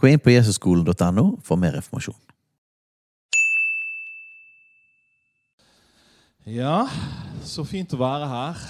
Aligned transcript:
Gå 0.00 0.08
inn 0.08 0.20
på 0.22 0.32
jesusskolen.no 0.32 1.24
for 1.44 1.60
mer 1.60 1.76
informasjon. 1.76 2.16
Ja, 6.48 6.86
så 7.44 7.66
fint 7.68 7.92
å 7.92 7.98
være 8.00 8.28
her. 8.30 8.62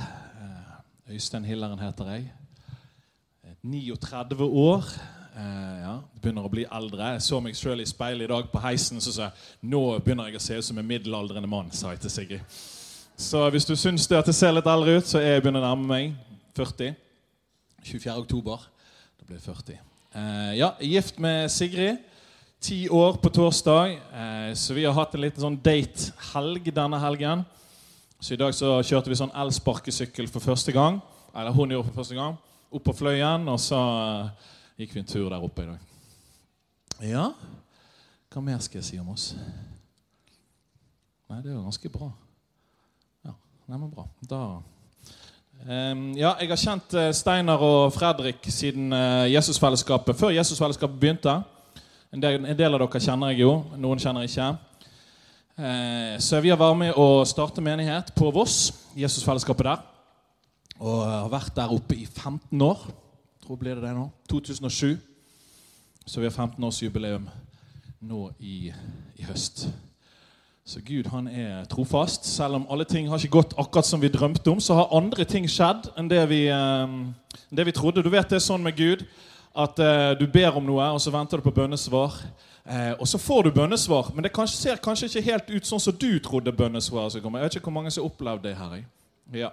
Eh, 0.43 1.15
Øystein 1.15 1.47
Hilleren 1.47 1.79
heter 1.79 2.11
jeg. 2.11 2.25
Eh, 3.47 3.55
39 3.62 4.48
år. 4.51 4.91
Eh, 5.37 5.66
Ja, 5.80 5.95
begynner 6.23 6.45
å 6.45 6.51
bli 6.51 6.66
eldre. 6.66 7.12
Jeg 7.15 7.23
så 7.23 7.39
meg 7.41 7.55
sjøl 7.56 7.81
i 7.81 7.87
speilet 7.89 8.27
i 8.27 8.33
dag 8.33 8.51
på 8.53 8.61
heisen 8.61 9.01
så 9.01 9.12
sa 9.15 9.23
jeg 9.23 9.70
nå 9.73 9.81
begynner 10.05 10.28
jeg 10.28 10.37
å 10.37 10.42
se 10.45 10.59
ut 10.59 10.65
som 10.65 10.78
en 10.78 10.87
middelaldrende 10.87 11.48
mann. 11.48 11.70
sa 11.73 11.91
jeg 11.91 12.01
til 12.01 12.11
Sigrid. 12.11 12.41
Så 13.17 13.51
hvis 13.51 13.65
du 13.65 13.77
syns 13.77 14.06
det 14.06 14.19
at 14.19 14.27
jeg 14.27 14.34
ser 14.34 14.53
litt 14.53 14.67
eldre 14.67 14.98
ut, 14.98 15.06
så 15.06 15.19
er 15.19 15.34
jeg 15.34 15.42
begynner 15.42 15.62
å 15.62 15.70
nærme 15.70 15.87
meg 15.87 16.15
40. 16.55 16.95
24. 17.83 18.19
oktober. 18.19 18.67
Da 19.19 19.25
blir 19.25 19.39
jeg 19.39 19.47
40. 19.47 19.89
Eh, 20.12 20.55
ja, 20.58 20.75
gift 20.80 21.19
med 21.19 21.50
Sigrid. 21.50 21.97
Ti 22.61 22.89
år 22.89 23.12
på 23.22 23.30
torsdag. 23.30 23.92
Eh, 23.94 24.55
så 24.55 24.75
vi 24.75 24.84
har 24.84 24.92
hatt 24.92 25.14
en 25.14 25.22
liten 25.22 25.42
sånn 25.42 25.58
date-helg 25.62 26.72
denne 26.75 26.98
helgen. 26.98 27.44
Så 28.19 28.34
i 28.34 28.41
dag 28.41 28.55
så 28.56 28.72
kjørte 28.83 29.12
vi 29.12 29.19
sånn 29.20 29.30
elsparkesykkel 29.39 30.27
for 30.28 30.42
første 30.42 30.75
gang. 30.75 30.98
Eller 31.30 31.55
hun 31.55 31.70
gjorde 31.70 31.92
for 31.92 32.02
første 32.02 32.19
gang. 32.19 32.34
Opp 32.75 32.84
på 32.89 32.97
Fløyen, 32.98 33.47
og 33.50 33.61
så 33.62 33.78
eh, 33.78 34.50
gikk 34.83 34.97
vi 34.97 35.05
en 35.05 35.08
tur 35.12 35.28
der 35.30 35.47
oppe 35.47 35.62
i 35.62 35.70
dag. 35.70 35.86
Ja, 37.06 37.30
hva 38.30 38.42
mer 38.45 38.58
skal 38.67 38.80
jeg 38.80 38.89
si 38.91 38.98
om 39.00 39.14
oss? 39.14 39.30
Nei, 41.30 41.39
det 41.39 41.52
er 41.52 41.55
jo 41.55 41.64
ganske 41.64 41.89
bra. 41.95 42.11
Ja, 43.24 43.39
neimen 43.70 43.95
bra. 43.95 44.05
Da 44.27 44.42
ja, 45.61 46.30
jeg 46.41 46.48
har 46.48 46.56
kjent 46.56 46.94
eh, 46.97 47.11
Steinar 47.12 47.61
og 47.61 47.92
Fredrik 47.92 48.47
siden 48.48 48.94
eh, 48.97 49.27
Jesusfellesskapet, 49.34 50.17
før 50.17 50.33
Jesusfellesskapet 50.33 50.97
begynte. 51.00 51.34
En 52.11 52.22
del, 52.22 52.41
en 52.41 52.56
del 52.56 52.75
av 52.75 52.80
dere 52.80 53.02
kjenner 53.05 53.34
jeg 53.34 53.42
jo, 53.42 53.50
noen 53.77 54.00
kjenner 54.00 54.25
ikke. 54.25 54.47
Eh, 55.61 56.17
så 56.17 56.41
vi 56.41 56.48
har 56.48 56.56
vært 56.61 56.80
med 56.80 56.97
å 56.97 57.27
starte 57.28 57.61
menighet 57.61 58.08
på 58.17 58.30
Voss, 58.33 58.70
Jesusfellesskapet 58.97 59.69
der. 59.69 59.84
Og 60.80 61.05
har 61.05 61.28
vært 61.28 61.52
der 61.58 61.77
oppe 61.77 61.98
i 61.98 62.08
15 62.08 62.64
år. 62.64 62.89
Tror 63.45 63.61
blir 63.61 63.77
det 63.77 63.84
det 63.84 63.92
nå. 63.98 64.08
2007. 64.33 64.97
Så 66.06 66.24
vi 66.24 66.30
har 66.30 66.33
15-årsjubileum 66.33 67.28
nå 68.08 68.24
i, 68.41 68.72
i 69.20 69.28
høst. 69.28 69.67
Så 70.64 70.80
Gud 70.84 71.08
han 71.11 71.27
er 71.28 71.64
trofast. 71.70 72.27
Selv 72.28 72.61
om 72.61 72.66
alle 72.70 72.84
ting 72.84 73.08
har 73.08 73.19
ikke 73.19 73.41
gått 73.41 73.56
akkurat 73.58 73.86
som 73.86 74.03
vi 74.03 74.12
drømte 74.12 74.50
om, 74.50 74.61
så 74.61 74.77
har 74.78 74.94
andre 74.97 75.25
ting 75.25 75.48
skjedd 75.50 75.91
enn 75.98 76.11
det 76.11 76.22
vi, 76.30 76.44
eh, 76.52 76.86
det 77.50 77.67
vi 77.67 77.75
trodde. 77.75 78.02
Du 78.02 78.11
vet 78.11 78.28
det 78.28 78.39
er 78.39 78.47
sånn 78.47 78.62
med 78.62 78.77
Gud 78.77 79.06
at 79.56 79.78
eh, 79.83 80.12
du 80.20 80.27
ber 80.30 80.56
om 80.56 80.67
noe, 80.67 80.92
og 80.94 81.00
så 81.02 81.11
venter 81.11 81.41
du 81.41 81.47
på 81.48 81.55
bønnesvar. 81.55 82.14
Eh, 82.70 82.92
og 83.00 83.08
så 83.08 83.19
får 83.19 83.48
du 83.48 83.50
bønnesvar, 83.56 84.12
men 84.14 84.23
det 84.23 84.33
kanskje, 84.33 84.57
ser 84.61 84.83
kanskje 84.83 85.08
ikke 85.08 85.27
helt 85.27 85.51
ut 85.51 85.67
sånn 85.67 85.83
som 85.83 85.96
du 85.96 86.18
trodde 86.23 86.52
bønnesvaret 86.55 87.14
skulle 87.14 87.24
komme. 87.24 87.40
Jeg 87.40 87.48
vet 87.48 87.56
ikke 87.58 87.70
hvor 87.70 87.79
mange 87.80 87.90
som 87.90 88.05
har 88.05 88.12
opplevd 88.12 88.45
det 88.46 88.56
her. 88.58 88.83
Ja. 89.33 89.51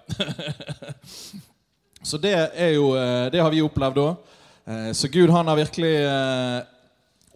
så 2.09 2.19
det, 2.21 2.33
er 2.53 2.75
jo, 2.75 2.91
eh, 2.97 3.29
det 3.33 3.41
har 3.41 3.53
vi 3.53 3.63
opplevd 3.65 4.01
òg. 4.03 4.35
Eh, 4.67 4.91
så 4.97 5.09
Gud 5.09 5.33
han 5.33 5.49
har 5.49 5.57
virkelig 5.57 5.95
eh, 6.03 6.59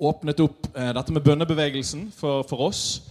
åpnet 0.02 0.40
opp 0.42 0.70
dette 0.74 1.14
med 1.14 1.22
bønnebevegelsen 1.26 2.08
for, 2.18 2.46
for 2.50 2.68
oss. 2.70 3.02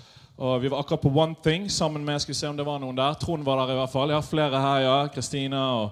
Og 0.40 0.62
Vi 0.62 0.70
var 0.72 0.78
akkurat 0.80 1.00
på 1.00 1.10
One 1.12 1.34
Thing 1.44 1.70
sammen 1.70 2.04
med 2.04 2.20
skal 2.20 2.32
vi 2.32 2.38
se 2.38 2.48
om 2.48 2.56
det 2.56 2.64
var 2.64 2.78
noen 2.80 2.96
der. 2.96 3.12
Trond 3.20 3.44
var 3.44 3.58
der 3.60 3.74
i 3.74 3.76
hvert 3.76 3.92
fall. 3.92 4.08
Jeg 4.08 4.16
har 4.16 4.24
flere 4.24 4.60
her, 4.60 4.78
ja. 4.80 5.06
Kristina 5.12 5.58
og 5.76 5.90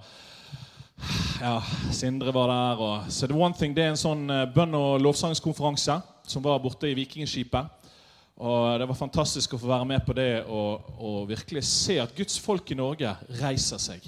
ja, 1.43 1.59
Sindre 1.93 2.33
var 2.33 2.49
der. 2.49 2.81
Og, 2.81 3.11
så 3.13 3.27
The 3.29 3.37
One 3.37 3.55
Thing 3.59 3.75
det 3.77 3.83
er 3.85 3.91
en 3.93 4.01
sånn 4.01 4.23
eh, 4.33 4.47
bønn- 4.55 4.77
og 4.79 5.03
lovsangskonferanse 5.05 5.99
som 6.25 6.45
var 6.47 6.63
borte 6.65 6.89
i 6.89 6.95
Vikingskipet. 6.97 7.93
Og 8.41 8.79
Det 8.81 8.87
var 8.89 8.97
fantastisk 8.97 9.53
å 9.53 9.61
få 9.61 9.69
være 9.69 9.89
med 9.91 10.07
på 10.07 10.17
det 10.17 10.31
og, 10.47 10.89
og 10.97 11.29
virkelig 11.29 11.67
se 11.69 11.99
at 12.01 12.15
Guds 12.17 12.39
folk 12.41 12.73
i 12.73 12.79
Norge 12.79 13.13
reiser 13.43 13.83
seg. 13.83 14.07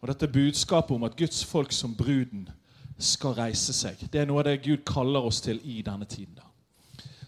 Og 0.00 0.08
dette 0.08 0.30
budskapet 0.38 0.94
om 0.96 1.04
at 1.04 1.18
Guds 1.20 1.44
folk 1.44 1.72
som 1.76 1.92
bruden 1.92 2.48
skal 2.96 3.36
reise 3.36 3.76
seg, 3.76 4.00
det 4.08 4.22
er 4.22 4.30
noe 4.30 4.40
av 4.40 4.48
det 4.48 4.62
Gud 4.64 4.86
kaller 4.88 5.28
oss 5.28 5.44
til 5.44 5.60
i 5.68 5.82
denne 5.84 6.08
tiden. 6.08 6.32
da. 6.40 6.51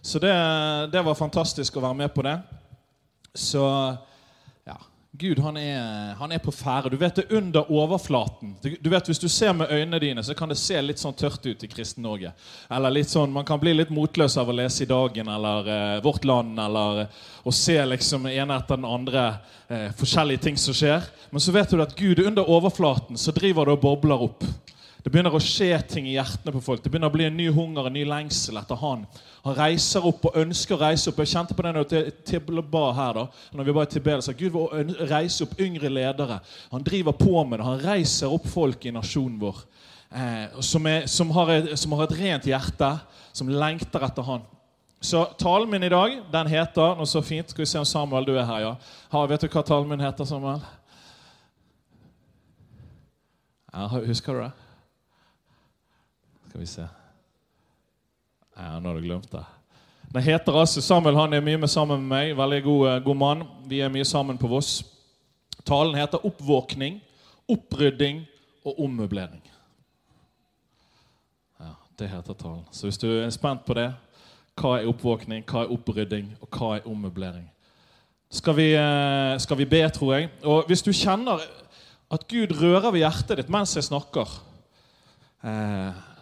Så 0.04 0.19
det, 0.19 0.32
det 0.92 1.00
var 1.00 1.15
fantastisk 1.16 1.78
å 1.78 1.82
være 1.87 1.97
med 1.97 2.10
på 2.12 2.22
det. 2.26 2.34
Så 3.34 3.62
ja, 4.69 4.76
Gud 5.16 5.38
han 5.41 5.56
er, 5.56 6.10
han 6.19 6.34
er 6.37 6.42
på 6.44 6.53
ferde. 6.53 6.91
Du 6.92 6.98
vet 7.00 7.16
det 7.16 7.25
er 7.25 7.38
under 7.38 7.70
overflaten. 7.72 8.53
Du, 8.60 8.69
du 8.81 8.91
vet 8.92 9.09
Hvis 9.09 9.22
du 9.22 9.31
ser 9.32 9.54
med 9.56 9.72
øynene 9.72 10.03
dine, 10.03 10.25
så 10.26 10.37
kan 10.37 10.53
det 10.53 10.59
se 10.60 10.76
litt 10.84 11.00
sånn 11.00 11.16
tørt 11.16 11.48
ut 11.48 11.65
i 11.65 11.70
Kristen-Norge. 11.72 12.34
Eller 12.69 12.92
litt 12.92 13.09
sånn, 13.09 13.32
Man 13.32 13.48
kan 13.48 13.62
bli 13.62 13.72
litt 13.72 13.94
motløs 13.97 14.37
av 14.37 14.53
å 14.53 14.59
lese 14.59 14.84
i 14.84 14.91
Dagen 14.92 15.32
eller 15.38 15.72
eh, 15.72 16.03
Vårt 16.04 16.28
Land 16.28 16.60
eller 16.60 17.06
eh, 17.06 17.25
å 17.48 17.56
se 17.56 17.78
liksom 17.88 18.28
ene 18.28 18.60
etter 18.60 18.76
den 18.76 18.91
andre 18.91 19.25
eh, 19.72 19.88
forskjellige 19.97 20.50
ting 20.50 20.60
som 20.60 20.76
skjer. 20.76 21.09
Men 21.32 21.41
så 21.41 21.56
vet 21.56 21.72
du 21.72 21.81
at 21.81 21.97
Gud 21.97 22.21
under 22.21 22.44
overflaten 22.44 23.16
så 23.16 23.32
driver 23.32 23.72
det 23.72 23.78
og 23.78 23.84
bobler 23.88 24.28
opp. 24.28 24.44
Det 25.04 25.12
begynner 25.12 25.34
å 25.37 25.42
skje 25.42 25.76
ting 25.84 26.06
i 26.09 26.15
hjertene 26.15 26.53
på 26.54 26.62
folk. 26.65 26.81
Det 26.81 26.88
begynner 26.88 27.10
å 27.10 27.12
bli 27.12 27.26
en 27.26 27.34
ny 27.37 27.50
hunger, 27.53 27.91
en 27.91 27.92
ny 27.92 28.06
lengsel 28.09 28.56
etter 28.56 28.78
Han. 28.81 29.03
Han 29.44 29.56
reiser 29.59 30.06
opp 30.09 30.31
og 30.31 30.38
ønsker 30.41 30.78
å 30.78 30.81
reise 30.81 31.10
opp. 31.10 31.20
Jeg 31.20 31.34
kjente 31.34 31.56
på 31.56 31.66
det 31.66 31.72
når 31.76 31.92
jeg 31.92 32.65
ba 32.72 32.84
her. 32.97 33.19
da, 33.19 33.25
når 33.53 33.69
vi 33.69 33.75
var 33.76 33.84
i 33.84 34.15
at 34.15 34.38
Gud 34.38 34.54
vil 34.54 34.94
reise 35.10 35.44
opp 35.44 35.60
yngre 35.60 35.92
ledere. 35.92 36.41
Han 36.72 36.82
driver 36.82 37.12
på 37.12 37.44
med 37.44 37.60
det. 37.60 37.66
Han 37.69 37.84
reiser 37.84 38.32
opp 38.32 38.48
folk 38.48 38.87
i 38.87 38.94
nasjonen 38.97 39.37
vår 39.44 39.60
eh, 40.09 40.60
som, 40.65 40.87
er, 40.87 41.06
som, 41.06 41.36
har 41.36 41.53
et, 41.53 41.71
som 41.78 41.92
har 41.92 42.09
et 42.09 42.16
rent 42.22 42.48
hjerte, 42.48 42.91
som 43.36 43.53
lengter 43.53 44.09
etter 44.09 44.25
Han. 44.25 44.48
Så 45.04 45.26
talen 45.36 45.69
min 45.69 45.84
i 45.84 45.92
dag 45.92 46.16
den 46.32 46.48
heter 46.48 46.97
noe 46.97 47.04
så 47.04 47.21
fint 47.21 47.50
Skal 47.53 47.66
vi 47.66 47.69
se 47.69 47.76
om 47.76 47.84
Samuel 47.84 48.25
du 48.25 48.38
er 48.38 48.48
her, 48.48 48.60
ja. 48.65 48.75
Ha, 49.12 49.26
vet 49.28 49.44
du 49.44 49.50
hva 49.53 49.60
talen 49.60 49.91
min 49.91 50.00
heter, 50.00 50.25
Samuel? 50.25 50.65
Ja, 53.69 53.91
husker 54.00 54.32
du 54.32 54.47
det? 54.47 54.53
Skal 56.54 56.60
vi 56.60 56.66
se 56.70 56.84
Ja, 58.56 58.78
nå 58.78 58.88
har 58.88 58.94
du 58.94 59.03
glemt 59.03 59.32
det. 59.32 59.41
Den 60.15 60.22
heter 60.22 60.54
altså 60.54 60.78
Samuel 60.87 61.16
han 61.19 61.32
er 61.34 61.42
mye 61.42 61.59
med 61.59 61.70
sammen 61.72 61.98
med 61.98 62.12
meg. 62.12 62.37
Veldig 62.38 62.60
god, 62.62 62.82
eh, 62.88 63.00
god 63.03 63.19
mann. 63.19 63.42
Vi 63.66 63.81
er 63.82 63.91
mye 63.91 64.04
sammen 64.06 64.38
på 64.38 64.47
Voss. 64.47 64.84
Talen 65.66 65.98
heter 65.98 66.22
'Oppvåkning, 66.22 67.00
opprydding 67.48 68.22
og 68.65 68.78
ommøblering'. 68.78 69.50
Ja, 71.60 71.75
Det 71.98 72.09
heter 72.09 72.34
talen. 72.34 72.65
Så 72.71 72.86
hvis 72.86 72.98
du 72.98 73.09
er 73.09 73.31
spent 73.31 73.65
på 73.65 73.75
det 73.75 73.92
hva 74.54 74.78
er 74.78 74.86
oppvåkning, 74.86 75.44
hva 75.44 75.65
er 75.65 75.72
opprydding, 75.72 76.36
og 76.41 76.48
hva 76.50 76.76
er 76.76 76.86
ommøblering? 76.86 77.50
Skal 78.31 78.56
vi, 78.56 78.75
eh, 78.75 79.38
skal 79.38 79.56
vi 79.56 79.65
be, 79.65 79.88
tror 79.91 80.15
jeg. 80.15 80.31
Og 80.44 80.66
hvis 80.66 80.82
du 80.82 80.92
kjenner 80.92 81.41
at 82.10 82.28
Gud 82.28 82.62
rører 82.62 82.92
ved 82.92 83.00
hjertet 83.00 83.36
ditt 83.36 83.48
mens 83.48 83.75
jeg 83.75 83.84
snakker 83.84 84.28
eh, 85.45 86.14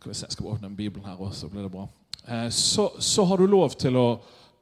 skal 0.00 0.10
vi 0.10 0.16
se, 0.16 0.26
Jeg 0.26 0.32
skal 0.32 0.46
åpne 0.54 0.70
en 0.70 0.76
bibel 0.76 1.04
her 1.04 1.20
òg, 1.20 1.34
så 1.36 1.48
blir 1.52 1.66
det 1.66 1.72
bra. 1.72 1.84
Eh, 2.24 2.48
så, 2.50 2.88
så, 2.98 3.24
har 3.28 3.36
du 3.36 3.46
lov 3.46 3.76
til 3.76 3.96
å 3.96 4.08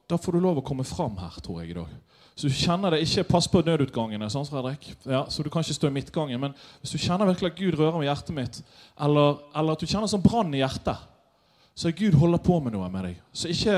Da 0.09 0.17
får 0.17 0.33
du 0.33 0.39
lov 0.41 0.57
å 0.57 0.65
komme 0.65 0.83
fram 0.83 1.19
her, 1.21 1.35
tror 1.45 1.59
jeg 1.61 1.69
i 1.69 1.73
dag. 1.77 1.89
Så 2.35 2.47
du 2.49 2.55
kjenner 2.55 2.91
det, 2.91 3.03
Ikke 3.05 3.27
pass 3.29 3.47
på 3.47 3.61
nødutgangene, 3.61 4.29
sånn, 4.31 4.47
Fredrik. 4.49 4.87
Ja, 5.05 5.25
så 5.29 5.43
du 5.45 5.51
kan 5.53 5.61
ikke 5.61 5.75
stå 5.77 5.87
i 5.87 5.93
midtgangen. 5.93 6.41
Men 6.41 6.55
hvis 6.81 6.95
du 6.95 6.97
kjenner 6.97 7.29
virkelig 7.29 7.51
at 7.51 7.59
Gud 7.59 7.77
rører 7.77 7.99
med 7.99 8.07
hjertet 8.07 8.35
mitt, 8.35 8.59
eller, 8.99 9.37
eller 9.53 9.77
at 9.77 9.83
du 9.83 9.85
kjenner 9.85 10.09
sånn 10.09 10.23
brann 10.25 10.55
i 10.55 10.63
hjertet, 10.63 11.05
så 11.77 11.87
er 11.87 11.95
Gud 11.99 12.17
holder 12.17 12.41
på 12.43 12.57
med 12.63 12.73
noe 12.73 12.89
med 12.91 13.05
deg. 13.05 13.21
Så 13.31 13.51
ikke, 13.53 13.75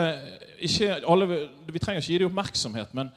ikke 0.64 1.02
alle, 1.04 1.28
Vi 1.68 1.84
trenger 1.84 2.02
ikke 2.02 2.14
gi 2.14 2.22
deg 2.22 2.30
oppmerksomhet, 2.30 2.96
men, 2.98 3.12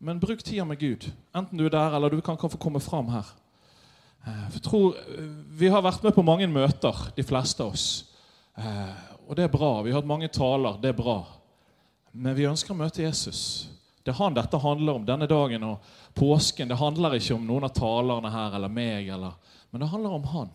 men 0.00 0.20
bruk 0.20 0.42
tida 0.42 0.66
med 0.66 0.80
Gud. 0.82 1.06
Enten 1.36 1.60
du 1.60 1.68
er 1.68 1.76
der, 1.76 1.96
eller 1.96 2.12
du 2.12 2.20
kan, 2.20 2.36
kan 2.40 2.52
få 2.52 2.58
komme 2.60 2.82
fram 2.82 3.14
her. 3.14 3.30
Eh, 4.26 4.48
jeg 4.52 4.62
tror, 4.62 4.96
Vi 5.56 5.68
har 5.68 5.82
vært 5.82 6.02
med 6.02 6.14
på 6.14 6.24
mange 6.26 6.46
møter, 6.46 7.06
de 7.16 7.22
fleste 7.24 7.62
av 7.62 7.72
oss. 7.72 8.04
Eh, 8.56 8.94
og 9.26 9.36
det 9.36 9.46
er 9.46 9.52
bra. 9.52 9.82
Vi 9.82 9.90
har 9.90 10.02
hatt 10.02 10.08
mange 10.08 10.28
taler. 10.28 10.76
Det 10.82 10.90
er 10.90 10.98
bra. 10.98 11.24
Men 12.12 12.36
vi 12.36 12.48
ønsker 12.48 12.74
å 12.74 12.78
møte 12.78 13.02
Jesus. 13.02 13.68
Det 14.04 14.12
er 14.12 14.20
han 14.20 14.36
dette 14.36 14.58
handler 14.62 15.00
om 15.00 15.06
denne 15.06 15.26
dagen 15.26 15.64
og 15.66 15.88
påsken. 16.14 16.68
Det 16.68 16.78
handler 16.78 17.16
ikke 17.18 17.34
om 17.34 17.46
noen 17.46 17.66
av 17.66 17.74
talerne 17.74 18.30
her 18.30 18.54
eller 18.54 18.70
meg, 18.70 19.08
eller, 19.08 19.34
men 19.70 19.82
det 19.82 19.88
handler 19.90 20.14
om 20.14 20.28
han. 20.30 20.52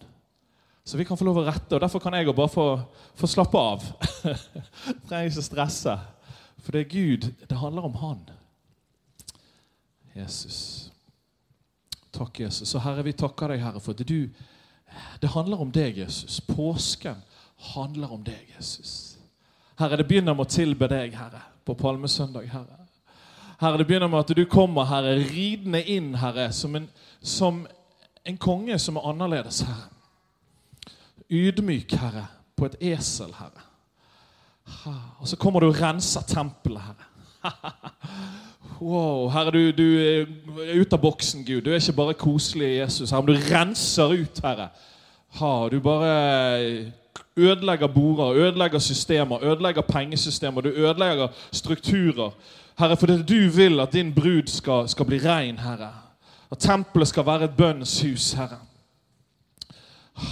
Så 0.84 0.98
vi 0.98 1.06
kan 1.06 1.18
få 1.20 1.28
lov 1.28 1.42
å 1.42 1.46
rette, 1.46 1.76
og 1.76 1.82
derfor 1.84 2.02
kan 2.02 2.16
jeg 2.18 2.32
bare 2.34 2.50
få, 2.50 2.66
få 3.20 3.28
slappe 3.30 3.60
av. 3.60 3.84
Trenger 5.08 5.30
ikke 5.30 5.46
stresse. 5.46 5.98
For 6.62 6.74
det 6.74 6.86
er 6.86 6.94
Gud. 6.94 7.28
Det 7.50 7.58
handler 7.58 7.90
om 7.90 8.00
Han. 8.02 8.24
Jesus. 10.16 10.91
Takk, 12.22 12.40
Jesus. 12.40 12.70
Så 12.70 12.80
Herre, 12.80 13.02
vi 13.02 13.14
takker 13.18 13.50
deg, 13.50 13.64
Herre, 13.64 13.80
for 13.82 13.98
at 13.98 14.08
du 14.08 14.30
Det 15.22 15.30
handler 15.34 15.62
om 15.62 15.72
deg, 15.72 15.98
Jesus. 15.98 16.40
Påsken 16.46 17.16
handler 17.74 18.12
om 18.14 18.24
deg, 18.24 18.44
Jesus. 18.58 19.18
Herre, 19.80 19.98
det 19.98 20.06
begynner 20.06 20.36
med 20.38 20.46
å 20.46 20.52
tilbe 20.52 20.90
deg, 20.92 21.16
Herre, 21.18 21.42
på 21.66 21.74
palmesøndag, 21.80 22.46
Herre. 22.52 22.78
Herre, 23.58 23.80
det 23.80 23.88
begynner 23.90 24.12
med 24.12 24.20
at 24.20 24.36
du 24.38 24.44
kommer, 24.46 24.86
Herre, 24.86 25.16
ridende 25.32 25.82
inn, 25.90 26.12
Herre, 26.22 26.52
som 26.54 26.78
en, 26.78 26.86
som 27.22 27.64
en 28.24 28.38
konge 28.38 28.78
som 28.80 29.02
er 29.02 29.10
annerledes, 29.14 29.64
Herre. 29.66 29.90
Ydmyk, 31.32 31.98
Herre, 32.04 32.28
på 32.54 32.70
et 32.70 32.78
esel, 32.92 33.34
Herre. 33.40 33.66
Og 35.18 35.26
så 35.32 35.42
kommer 35.42 35.64
du 35.64 35.72
og 35.72 35.82
renser 35.82 36.30
tempelet, 36.30 36.86
Herre. 36.92 37.10
Wow, 38.80 39.30
Herre, 39.30 39.52
du, 39.52 39.72
du 39.72 39.86
er 40.00 40.80
ute 40.80 40.96
av 40.96 41.02
boksen, 41.02 41.44
Gud. 41.46 41.62
Du 41.66 41.72
er 41.72 41.82
ikke 41.82 41.98
bare 41.98 42.18
koselig 42.18 42.70
Jesus, 42.78 43.12
Herre, 43.12 43.26
men 43.26 43.36
du 43.36 43.50
renser 43.52 44.16
ut, 44.24 44.42
Herre. 44.44 44.70
Ha, 45.40 45.52
du 45.72 45.78
bare 45.84 46.14
ødelegger 47.38 47.88
border, 47.88 48.34
ødelegger 48.46 48.80
systemer, 48.80 49.44
ødelegger 49.44 49.82
pengesystemer, 49.82 50.62
du 50.62 50.70
ødelegger 50.70 51.28
strukturer. 51.52 52.32
Herre, 52.80 52.98
for 52.98 53.12
er 53.12 53.22
du 53.24 53.50
vil 53.56 53.80
at 53.80 53.94
din 53.94 54.14
brud 54.14 54.48
skal, 54.48 54.90
skal 54.90 55.06
bli 55.06 55.20
rein, 55.24 55.60
Herre. 55.60 55.92
At 56.52 56.60
tempelet 56.60 57.08
skal 57.08 57.26
være 57.26 57.44
et 57.44 57.58
bønnens 57.58 58.02
hus, 58.02 58.32
Herre. 58.34 58.60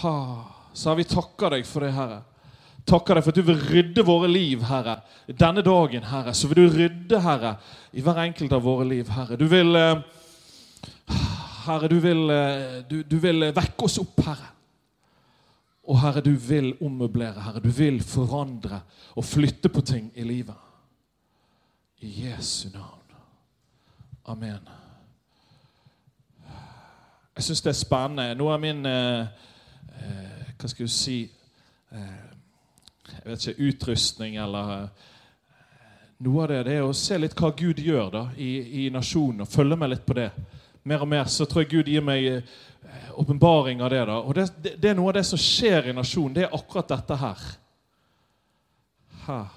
Ha, 0.01 0.17
så 0.73 0.89
har 0.89 0.97
vi 0.99 1.07
takka 1.07 1.53
deg 1.53 1.65
for 1.65 1.85
det, 1.85 1.93
Herre 1.93 2.23
takker 2.87 3.17
deg 3.17 3.25
for 3.25 3.33
at 3.33 3.39
du 3.39 3.47
vil 3.47 3.65
rydde 3.71 4.05
våre 4.05 4.29
liv, 4.31 4.63
Herre. 4.69 4.99
Denne 5.27 5.63
dagen, 5.65 6.05
Herre, 6.09 6.33
så 6.33 6.47
vil 6.47 6.63
du 6.63 6.77
rydde, 6.77 7.19
Herre, 7.23 7.55
i 7.93 8.03
hver 8.05 8.21
enkelt 8.23 8.53
av 8.55 8.63
våre 8.63 8.87
liv, 8.87 9.09
Herre. 9.13 9.37
Du 9.39 9.47
vil 9.51 9.75
eh, 9.75 10.01
Herre, 11.65 11.89
du 11.91 11.99
vil, 12.03 12.23
eh, 12.33 12.79
du, 12.89 13.01
du 13.03 13.17
vil 13.21 13.49
vekke 13.55 13.85
oss 13.85 13.99
opp, 14.01 14.21
Herre. 14.25 14.53
Og 15.89 15.99
Herre, 16.01 16.21
du 16.21 16.35
vil 16.35 16.75
ommøblere, 16.85 17.41
Herre. 17.41 17.63
Du 17.63 17.71
vil 17.73 18.01
forandre 18.05 18.83
og 19.15 19.25
flytte 19.25 19.69
på 19.73 19.81
ting 19.81 20.11
i 20.15 20.23
livet. 20.23 20.67
I 22.01 22.13
Jesu 22.27 22.69
navn. 22.73 22.95
Amen. 24.29 24.69
Jeg 27.35 27.43
syns 27.43 27.61
det 27.61 27.69
er 27.71 27.79
spennende. 27.79 28.35
Noe 28.37 28.53
av 28.53 28.61
min 28.61 28.85
eh, 28.85 29.27
eh, 29.95 30.49
Hva 30.59 30.69
skal 30.69 30.85
jeg 30.85 30.93
si 30.93 31.19
eh, 31.95 32.28
jeg 33.15 33.25
vet 33.25 33.47
ikke, 33.47 33.69
utrustning 33.69 34.37
eller 34.41 34.75
eh, 34.75 35.07
Noe 36.19 36.41
av 36.43 36.49
det, 36.51 36.63
det 36.67 36.73
er 36.75 36.83
å 36.83 36.95
se 36.99 37.15
litt 37.15 37.31
hva 37.39 37.47
Gud 37.55 37.77
gjør 37.79 38.09
da, 38.11 38.21
i, 38.35 38.49
i 38.81 38.89
nasjonen, 38.91 39.45
og 39.45 39.47
følge 39.47 39.77
med 39.79 39.93
litt 39.93 40.01
på 40.03 40.17
det. 40.17 40.25
Mer 40.83 41.05
og 41.05 41.07
mer 41.07 41.29
så 41.31 41.45
tror 41.47 41.63
jeg 41.63 41.69
Gud 41.71 41.87
gir 41.87 42.03
meg 42.03 42.25
eh, 42.27 42.49
åpenbaring 43.15 43.79
av 43.79 43.93
det. 43.93 44.01
da. 44.09 44.17
Og 44.19 44.35
det, 44.35 44.49
det, 44.57 44.73
det, 44.83 44.89
er 44.89 44.97
noe 44.99 45.13
av 45.13 45.15
det 45.15 45.23
som 45.29 45.39
skjer 45.39 45.87
i 45.87 45.95
nasjonen. 45.95 46.35
Det 46.35 46.43
er 46.43 46.57
akkurat 46.57 46.91
dette 46.91 47.19
her. 47.21 47.45
her. 49.29 49.55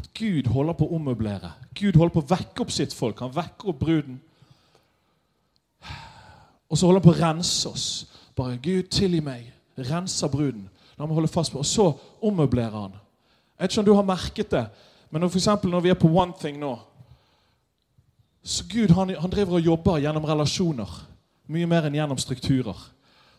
At 0.00 0.08
Gud 0.16 0.48
holder 0.54 0.78
på 0.78 0.88
å 0.88 0.96
ommøblere. 0.96 1.52
Gud 1.76 2.00
holder 2.00 2.16
på 2.16 2.24
å 2.24 2.30
vekke 2.32 2.64
opp 2.64 2.72
sitt 2.72 2.96
folk. 2.96 3.20
Han 3.20 3.36
vekker 3.36 3.74
opp 3.74 3.80
bruden. 3.84 4.20
Og 6.70 6.78
så 6.78 6.86
holder 6.86 7.02
han 7.02 7.08
på 7.08 7.16
å 7.16 7.20
rense 7.20 7.68
oss. 7.68 7.88
Bare 8.36 8.56
'Gud, 8.56 8.88
tilgi 8.88 9.20
meg.' 9.20 9.50
Renser 9.80 10.28
bruden. 10.28 10.68
La 11.00 11.08
vi 11.08 11.16
holde 11.16 11.32
fast 11.32 11.54
på. 11.54 11.62
Og 11.62 11.66
så 11.66 11.88
ommøblerer 12.28 12.76
han. 12.76 12.94
Jeg 13.56 13.64
vet 13.64 13.72
ikke 13.72 13.80
om 13.80 13.88
du 13.88 13.94
har 13.96 14.08
merket 14.08 14.52
det, 14.52 14.64
men 15.10 15.24
for 15.28 15.40
eksempel, 15.40 15.72
når 15.72 15.84
vi 15.84 15.90
er 15.90 15.98
på 15.98 16.08
One 16.12 16.36
Thing 16.38 16.60
nå 16.60 16.76
så 18.42 18.64
Gud 18.68 18.90
han, 18.96 19.10
han 19.20 19.30
driver 19.30 19.58
og 19.58 19.66
jobber 19.66 19.98
gjennom 20.00 20.24
relasjoner. 20.24 20.92
Mye 21.52 21.66
mer 21.68 21.84
enn 21.84 21.98
gjennom 21.98 22.18
strukturer. 22.18 22.78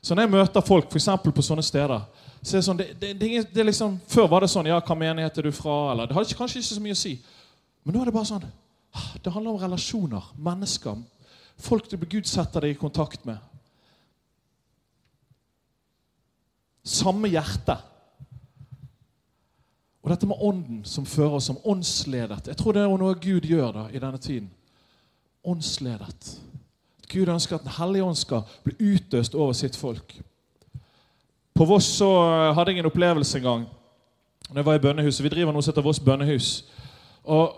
Så 0.01 0.13
når 0.13 0.27
jeg 0.27 0.31
møter 0.35 0.65
folk 0.65 0.91
for 0.93 1.31
på 1.31 1.45
sånne 1.45 1.63
steder 1.65 2.03
så 2.41 2.55
er 2.55 2.57
det 2.57 2.65
sånn, 2.65 2.77
det, 2.79 2.87
det, 2.97 3.11
det, 3.21 3.41
det 3.53 3.63
liksom, 3.67 3.99
Før 4.09 4.25
var 4.31 4.41
det 4.41 4.49
sånn 4.49 4.65
ja, 4.65 4.79
Hva 4.81 4.95
menighet 4.97 5.35
er 5.37 5.45
du 5.45 5.51
fra? 5.53 5.91
eller 5.91 6.09
Det 6.09 6.15
hadde 6.17 6.37
kanskje 6.37 6.57
ikke 6.57 6.73
så 6.73 6.81
mye 6.81 6.95
å 6.97 7.01
si. 7.01 7.11
Men 7.85 7.93
nå 7.93 8.01
er 8.01 8.09
det 8.09 8.15
bare 8.15 8.29
sånn 8.31 8.47
ah, 8.97 9.09
Det 9.21 9.33
handler 9.33 9.51
om 9.51 9.61
relasjoner. 9.61 10.31
Mennesker. 10.41 11.03
Folk 11.61 11.89
du 11.91 11.99
Gud 12.01 12.25
setter 12.25 12.65
deg 12.65 12.73
i 12.73 12.79
kontakt 12.79 13.27
med. 13.29 13.37
Samme 16.83 17.29
hjerte. 17.29 17.77
Og 20.01 20.09
dette 20.09 20.27
med 20.27 20.41
ånden 20.41 20.81
som 20.85 21.05
fører 21.05 21.37
oss 21.37 21.49
som 21.51 21.59
åndsledet. 21.63 22.47
Jeg 22.47 22.57
tror 22.57 22.73
det 22.73 22.81
er 22.81 22.97
noe 22.97 23.19
Gud 23.21 23.45
gjør 23.45 23.71
da 23.75 23.83
i 23.93 24.01
denne 24.01 24.17
tiden. 24.17 24.49
Åndsledet. 25.45 26.31
Gud 27.11 27.27
ønsker 27.27 27.55
at 27.55 27.63
Den 27.63 27.75
hellige 27.77 28.03
ånd 28.03 28.15
skal 28.15 28.41
bli 28.63 28.73
utøst 28.93 29.35
over 29.35 29.53
sitt 29.53 29.75
folk. 29.77 30.21
På 31.53 31.65
Voss 31.65 31.85
så 31.85 32.09
hadde 32.55 32.71
jeg 32.71 32.79
en 32.79 32.89
opplevelse 32.89 33.37
en 33.37 33.43
gang. 33.43 33.65
Når 34.49 34.57
jeg 34.57 34.65
var 34.65 34.73
i 34.73 34.83
bønnehuset. 34.83 35.23
Vi 35.23 35.29
driver 35.29 35.53
noe 35.53 35.61
som 35.61 35.71
heter 35.71 35.85
Voss 35.85 35.99
bønnehus. 35.99 36.65
Og, 37.23 37.53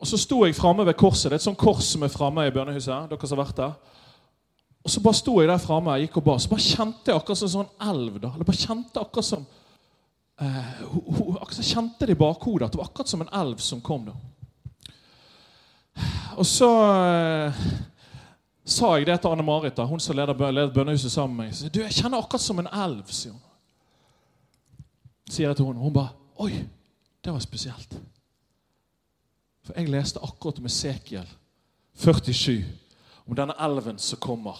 og 0.00 0.06
så 0.06 0.18
sto 0.18 0.44
jeg 0.44 0.56
framme 0.56 0.86
ved 0.86 0.94
korset. 0.98 1.30
Det 1.30 1.36
er 1.36 1.42
et 1.42 1.46
sånt 1.46 1.60
kors 1.60 1.92
som 1.94 2.02
er 2.02 2.12
framme 2.12 2.46
i 2.46 2.50
bønnehuset. 2.50 3.10
dere 3.10 3.28
som 3.28 3.38
har 3.38 3.44
vært 3.44 3.56
der. 3.56 3.76
Og 4.84 4.92
så 4.92 5.00
bare 5.00 5.16
sto 5.16 5.38
jeg 5.40 5.48
der 5.48 5.62
framme 5.62 5.96
gikk 6.02 6.18
og 6.20 6.26
ba, 6.26 6.36
så 6.38 6.50
bare 6.52 6.64
kjente 6.64 7.08
jeg 7.08 7.16
akkurat 7.16 7.40
som 7.40 7.48
en 7.48 7.54
sånn 7.54 7.90
elv. 7.90 8.18
da, 8.20 8.30
eller 8.34 8.48
bare 8.48 8.60
kjente 8.60 9.00
akkurat 9.00 9.28
som 9.30 9.46
eh, 10.44 10.82
akkurat 10.84 11.56
så 11.56 11.64
kjente 11.70 12.06
det 12.06 12.16
i 12.16 12.20
bakhodet 12.20 12.66
at 12.66 12.74
det 12.74 12.80
var 12.82 12.90
akkurat 12.90 13.12
som 13.14 13.24
en 13.24 13.32
elv 13.40 13.64
som 13.64 13.80
kom. 13.80 14.04
da. 14.10 14.14
Og 16.36 16.46
så 16.46 16.68
eh, 16.98 17.64
sa 18.64 18.92
jeg 18.98 19.08
det 19.08 19.18
til 19.22 19.32
Anne 19.32 19.46
Marit, 19.46 19.76
da, 19.76 19.88
hun 19.88 20.02
som 20.02 20.16
leder, 20.16 20.36
leder 20.50 20.74
bønnehuset 20.74 21.12
sammen 21.12 21.36
med 21.38 21.46
meg. 21.46 21.56
Så, 21.56 21.72
du, 21.72 21.80
jeg 21.80 21.96
kjenner 22.02 22.20
akkurat 22.20 22.44
som 22.44 22.60
en 22.60 22.68
elv, 22.68 23.08
sier 23.08 23.32
hun. 23.32 23.42
Sier 25.30 25.48
jeg 25.48 25.56
til 25.56 25.70
henne. 25.70 25.80
Hun 25.80 25.94
bare 25.94 26.12
Oi, 26.44 26.64
det 27.24 27.32
var 27.32 27.40
spesielt. 27.40 27.94
For 29.64 29.78
jeg 29.78 29.88
leste 29.88 30.20
akkurat 30.20 30.58
om 30.60 30.66
Esekiel 30.68 31.28
47 32.02 32.58
om 33.28 33.36
denne 33.36 33.54
elven 33.60 33.98
som 33.98 34.20
kommer 34.20 34.58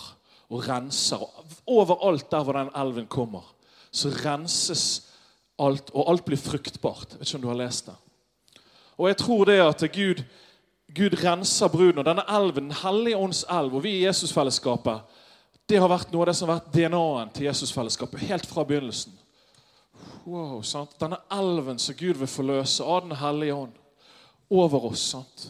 og 0.50 0.69
renser. 0.69 1.22
Overalt 1.66 2.31
der 2.31 2.44
hvor 2.44 2.56
den 2.56 2.72
elven 2.77 3.06
kommer, 3.06 3.44
så 3.91 4.10
renses 4.24 5.10
alt, 5.58 5.91
og 5.94 6.10
alt 6.10 6.24
blir 6.24 6.41
fruktbart. 6.41 7.15
Jeg 7.15 7.20
vet 7.20 7.29
ikke 7.29 7.39
om 7.39 7.44
du 7.44 7.53
har 7.53 7.60
lest 7.62 7.86
det. 7.86 7.96
Og 8.98 9.08
jeg 9.08 9.17
tror 9.17 9.44
det 9.44 9.58
at 9.60 9.84
Gud, 9.93 10.22
Gud 10.94 11.17
renser 11.24 11.69
bruden. 11.69 11.98
Og 11.98 12.06
denne 12.06 12.24
elven, 12.29 12.70
Den 12.70 12.79
hellige 12.82 13.17
ånds 13.17 13.44
elv, 13.50 13.74
og 13.74 13.82
vi 13.82 13.91
i 13.91 14.06
Jesusfellesskapet, 14.06 15.00
det 15.69 15.81
har 15.81 15.89
vært 15.89 16.12
noe 16.12 16.22
av 16.22 16.29
det 16.29 16.36
som 16.36 16.48
har 16.48 16.60
vært 16.60 16.74
DNA-en 16.74 17.31
til 17.32 17.46
Jesusfellesskapet 17.46 18.20
helt 18.29 18.46
fra 18.46 18.65
begynnelsen. 18.69 19.12
Wow, 20.27 20.62
sant? 20.62 20.94
Denne 21.00 21.19
elven 21.32 21.79
som 21.79 21.96
Gud 21.96 22.20
vil 22.20 22.29
forløse 22.29 22.84
av 22.84 23.08
Den 23.08 23.17
hellige 23.17 23.55
ånd 23.55 23.72
over 24.50 24.91
oss. 24.91 25.00
sant? 25.10 25.48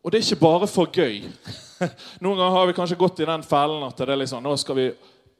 Og 0.00 0.12
det 0.12 0.18
er 0.18 0.26
ikke 0.26 0.40
bare 0.40 0.68
for 0.70 0.88
gøy. 0.88 1.20
Noen 2.24 2.38
ganger 2.38 2.54
har 2.56 2.68
vi 2.68 2.76
kanskje 2.76 2.98
gått 3.00 3.20
i 3.20 3.28
den 3.28 3.44
fellen 3.44 3.84
at 3.84 3.98
det 4.00 4.08
er 4.08 4.20
liksom, 4.22 4.42
nå 4.44 4.54
skal 4.60 4.78
vi 4.78 4.86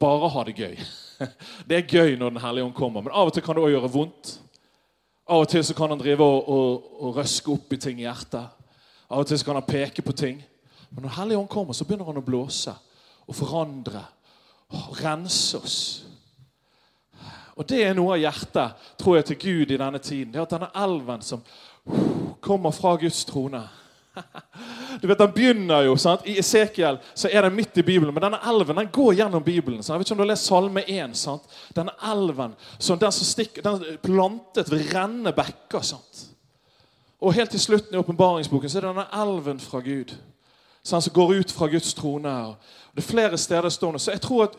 bare 0.00 0.28
ha 0.32 0.44
det 0.44 0.56
gøy. 0.56 0.76
Det 1.68 1.76
er 1.76 1.84
gøy 1.84 2.14
når 2.16 2.30
Den 2.30 2.40
hellige 2.40 2.64
ånd 2.64 2.72
kommer, 2.76 3.02
men 3.04 3.12
av 3.12 3.28
og 3.28 3.34
til 3.36 3.44
kan 3.44 3.58
det 3.58 3.60
òg 3.60 3.74
gjøre 3.74 3.90
vondt. 3.92 4.30
Av 5.28 5.42
og 5.42 5.50
til 5.52 5.64
så 5.64 5.74
kan 5.76 5.92
han 5.92 6.00
drive 6.00 6.24
og, 6.24 6.48
og, 6.48 6.86
og, 6.96 7.10
røske 7.18 7.52
opp 7.52 7.74
i 7.76 7.78
ting 7.78 8.00
i 8.00 8.06
hjertet. 8.06 8.54
Av 9.10 9.20
og 9.20 9.28
til 9.28 9.36
så 9.36 9.44
kan 9.44 9.58
han 9.58 9.68
peke 9.68 10.02
på 10.02 10.14
ting. 10.16 10.40
Men 10.88 11.04
når 11.04 11.18
hellige 11.18 11.42
ånd 11.42 11.50
kommer, 11.52 11.76
så 11.76 11.84
begynner 11.84 12.08
han 12.08 12.22
å 12.22 12.24
blåse 12.24 12.72
og 13.28 13.36
forandre 13.36 14.02
og 14.72 14.96
rense 15.02 15.60
oss. 15.60 15.78
Og 17.60 17.68
Det 17.68 17.82
er 17.84 17.92
noe 17.94 18.16
av 18.16 18.22
hjertet 18.22 18.88
tror 18.98 19.18
jeg, 19.18 19.28
til 19.28 19.40
Gud 19.44 19.74
i 19.74 19.78
denne 19.78 20.00
tiden. 20.00 20.32
Det 20.32 20.40
er 20.40 20.48
at 20.48 20.56
denne 20.56 20.72
elven 20.80 21.20
som 21.20 21.44
kommer 22.40 22.72
fra 22.72 22.96
Guds 22.96 23.24
trone 23.28 23.60
du 25.00 25.08
vet, 25.08 25.18
Den 25.18 25.32
begynner 25.32 25.84
jo 25.86 25.96
sant? 25.96 26.26
I 26.28 26.38
Esekiel 26.38 26.98
så 27.14 27.28
er 27.32 27.42
den 27.42 27.54
midt 27.56 27.78
i 27.78 27.82
Bibelen, 27.82 28.12
men 28.14 28.22
denne 28.22 28.40
elven 28.50 28.76
den 28.76 28.90
går 28.92 29.14
gjennom 29.14 29.44
Bibelen. 29.44 29.82
Sant? 29.82 29.94
Jeg 29.94 30.00
vet 30.00 30.08
ikke 30.08 30.14
om 30.14 30.20
du 30.20 30.24
har 30.24 30.32
lest 30.32 30.48
Salme 30.48 30.84
1. 30.86 31.16
Sant? 31.16 31.54
Denne 31.76 31.94
elven 32.12 32.56
som 32.78 32.98
den 32.98 33.12
som 33.12 33.28
stikker, 33.28 33.64
den 33.64 34.00
plantet 34.02 34.70
ved 34.70 34.92
rennende 34.94 35.32
bekker. 35.36 35.80
Sant? 35.80 36.26
Og 37.20 37.34
helt 37.36 37.50
til 37.50 37.60
slutten 37.60 37.94
i 37.94 38.00
åpenbaringsboken 38.00 38.70
så 38.70 38.78
er 38.78 38.86
det 38.86 38.92
denne 38.94 39.08
elven 39.22 39.60
fra 39.60 39.80
Gud 39.84 40.14
sant? 40.82 41.04
som 41.04 41.12
går 41.14 41.34
ut 41.40 41.52
fra 41.52 41.68
Guds 41.72 41.94
trone. 41.94 42.36
Og 42.52 42.96
det 42.96 43.04
er 43.04 43.10
flere 43.10 43.38
steder 43.38 43.68
stående. 43.68 44.00
Så 44.00 44.14
jeg 44.14 44.24
tror 44.24 44.48
at 44.48 44.56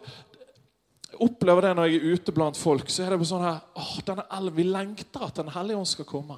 opplever 1.22 1.66
det 1.66 1.76
når 1.76 1.90
jeg 1.90 2.00
er 2.00 2.14
ute 2.14 2.34
blant 2.34 2.58
folk. 2.58 2.90
så 2.90 3.04
er 3.04 3.16
det 3.16 3.28
sånn 3.28 3.44
her, 3.46 3.60
åh, 3.78 3.98
denne 4.06 4.26
elven, 4.32 4.56
Vi 4.56 4.64
lengter 4.64 5.28
at 5.28 5.36
Den 5.36 5.54
hellige 5.54 5.78
ånd 5.78 5.88
skal 5.88 6.06
komme. 6.06 6.38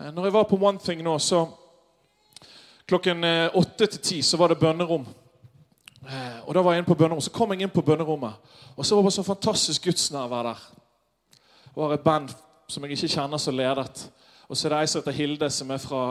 Eh, 0.00 0.10
når 0.12 0.24
jeg 0.24 0.32
var 0.32 0.44
på 0.44 0.58
One 0.60 0.78
Thing 0.78 1.02
nå, 1.04 1.18
så 1.18 1.46
klokken 2.90 3.24
eh, 3.24 3.56
åtte 3.56 3.86
til 3.86 4.02
ti 4.02 4.20
så 4.26 4.38
var 4.40 4.52
det 4.52 4.60
bønnerom. 4.60 5.06
Eh, 6.06 6.38
og 6.46 6.54
da 6.54 6.62
var 6.62 6.74
jeg 6.74 6.82
inne 6.82 6.90
på 6.90 6.98
bønnerommet. 6.98 7.24
Så 7.28 7.34
kom 7.34 7.52
jeg 7.54 7.62
inn 7.62 7.72
på 7.72 7.84
bønnerommet, 7.86 8.54
og 8.76 8.86
så 8.86 8.96
var 8.96 9.06
det 9.06 9.14
så 9.14 9.26
fantastisk 9.26 9.86
gudsnærvær 9.86 10.48
der. 10.50 10.64
Det 11.70 11.76
var 11.76 11.94
et 11.94 12.06
band 12.06 12.32
som 12.68 12.84
jeg 12.84 12.96
ikke 12.96 13.14
kjenner, 13.14 13.38
som 13.38 13.56
ledet. 13.56 14.10
Og 14.50 14.56
så 14.56 14.66
er 14.66 14.74
det 14.74 14.80
ei 14.80 14.90
som 14.90 15.00
heter 15.00 15.14
Hilde, 15.14 15.50
som 15.50 15.70
er 15.70 15.78
fra, 15.78 16.04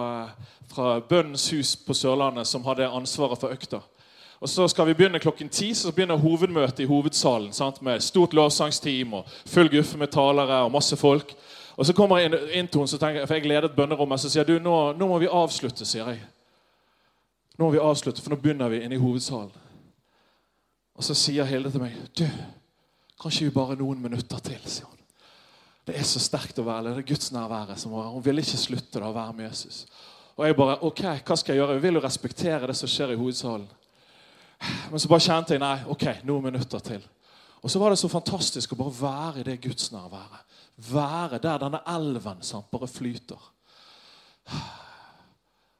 fra 0.71 0.99
Bønnens 1.03 1.49
hus 1.51 1.75
på 1.75 1.93
Sørlandet, 1.93 2.47
som 2.47 2.63
hadde 2.63 2.87
ansvaret 2.87 3.39
for 3.39 3.51
økta. 3.51 3.81
Og 4.39 4.49
Så 4.49 4.67
skal 4.71 4.87
vi 4.87 4.93
begynne 4.93 5.19
klokken 5.19 5.49
ti, 5.49 5.73
så 5.73 5.91
begynner 5.91 6.15
hovedmøtet 6.15 6.79
i 6.79 6.87
hovedsalen. 6.87 7.51
Sant? 7.53 7.81
Med 7.81 7.99
stort 7.99 8.33
lovsangsteam 8.33 9.13
og 9.13 9.27
full 9.45 9.69
guffe 9.69 9.97
med 9.97 10.07
talere 10.07 10.63
og 10.63 10.71
masse 10.71 10.95
folk. 10.95 11.35
Og 11.77 11.85
Så 11.85 11.93
kommer 11.93 12.17
jeg 12.17 12.31
inn, 12.31 12.39
inn 12.53 12.67
til 12.67 12.79
henne, 12.79 13.27
for 13.27 13.33
jeg 13.33 13.45
ledet 13.45 13.75
bønnerommet, 13.75 14.19
så 14.19 14.29
sier 14.29 14.47
du, 14.47 14.59
nå, 14.59 14.93
nå 14.93 15.07
må 15.07 15.19
vi 15.19 15.27
avslutte. 15.27 15.85
sier 15.85 16.07
jeg. 16.07 16.23
Nå 17.59 17.67
må 17.67 17.73
vi 17.75 17.81
avslutte, 17.83 18.23
for 18.23 18.31
nå 18.31 18.39
begynner 18.39 18.71
vi 18.71 18.79
inne 18.85 18.95
i 18.95 19.01
hovedsalen. 19.01 19.51
Og 20.95 21.03
så 21.03 21.15
sier 21.15 21.47
Hilde 21.47 21.71
til 21.71 21.83
meg 21.83 21.97
Du, 22.15 22.23
kanskje 23.19 23.49
vi 23.49 23.55
bare 23.55 23.75
noen 23.79 23.99
minutter 23.99 24.39
til? 24.43 24.61
sier 24.63 24.87
hun. 24.87 24.95
Det 25.89 25.97
er 25.97 26.07
så 26.07 26.21
sterkt 26.23 26.59
å 26.61 26.63
være 26.67 26.93
Det 26.93 27.03
er 27.03 27.09
Guds 27.11 27.31
nærvære. 27.35 27.75
som 27.77 27.91
var. 27.91 28.13
Hun 28.13 28.23
ville 28.23 28.41
ikke 28.41 28.61
slutte 28.61 28.99
da 28.99 29.09
å 29.09 29.15
være 29.15 29.33
med 29.33 29.49
Jesus. 29.49 29.85
Og 30.37 30.45
jeg 30.45 30.55
bare 30.55 30.79
OK, 30.87 31.01
hva 31.03 31.35
skal 31.35 31.55
jeg 31.55 31.59
gjøre? 31.59 31.75
Jeg 31.75 31.83
vil 31.83 31.99
jo 31.99 32.05
respektere 32.05 32.67
det 32.67 32.75
som 32.79 32.87
skjer 32.87 33.11
i 33.11 33.19
hovedsalen. 33.19 33.67
Men 34.91 34.99
så 34.99 35.07
bare 35.11 35.25
kjente 35.27 35.55
jeg 35.55 35.63
nei, 35.63 35.77
ok, 35.87 36.05
noen 36.23 36.43
minutter 36.47 36.79
til. 36.79 37.03
Og 37.59 37.71
så 37.71 37.79
var 37.79 37.91
det 37.91 37.99
så 37.99 38.07
fantastisk 38.07 38.71
å 38.71 38.79
bare 38.79 38.99
være 39.01 39.41
i 39.41 39.47
det 39.49 39.61
gudsnærværet. 39.65 40.45
Være 40.91 41.41
der 41.43 41.59
denne 41.59 41.81
elven 41.91 42.39
sant, 42.41 42.71
bare 42.71 42.87
flyter. 42.87 43.49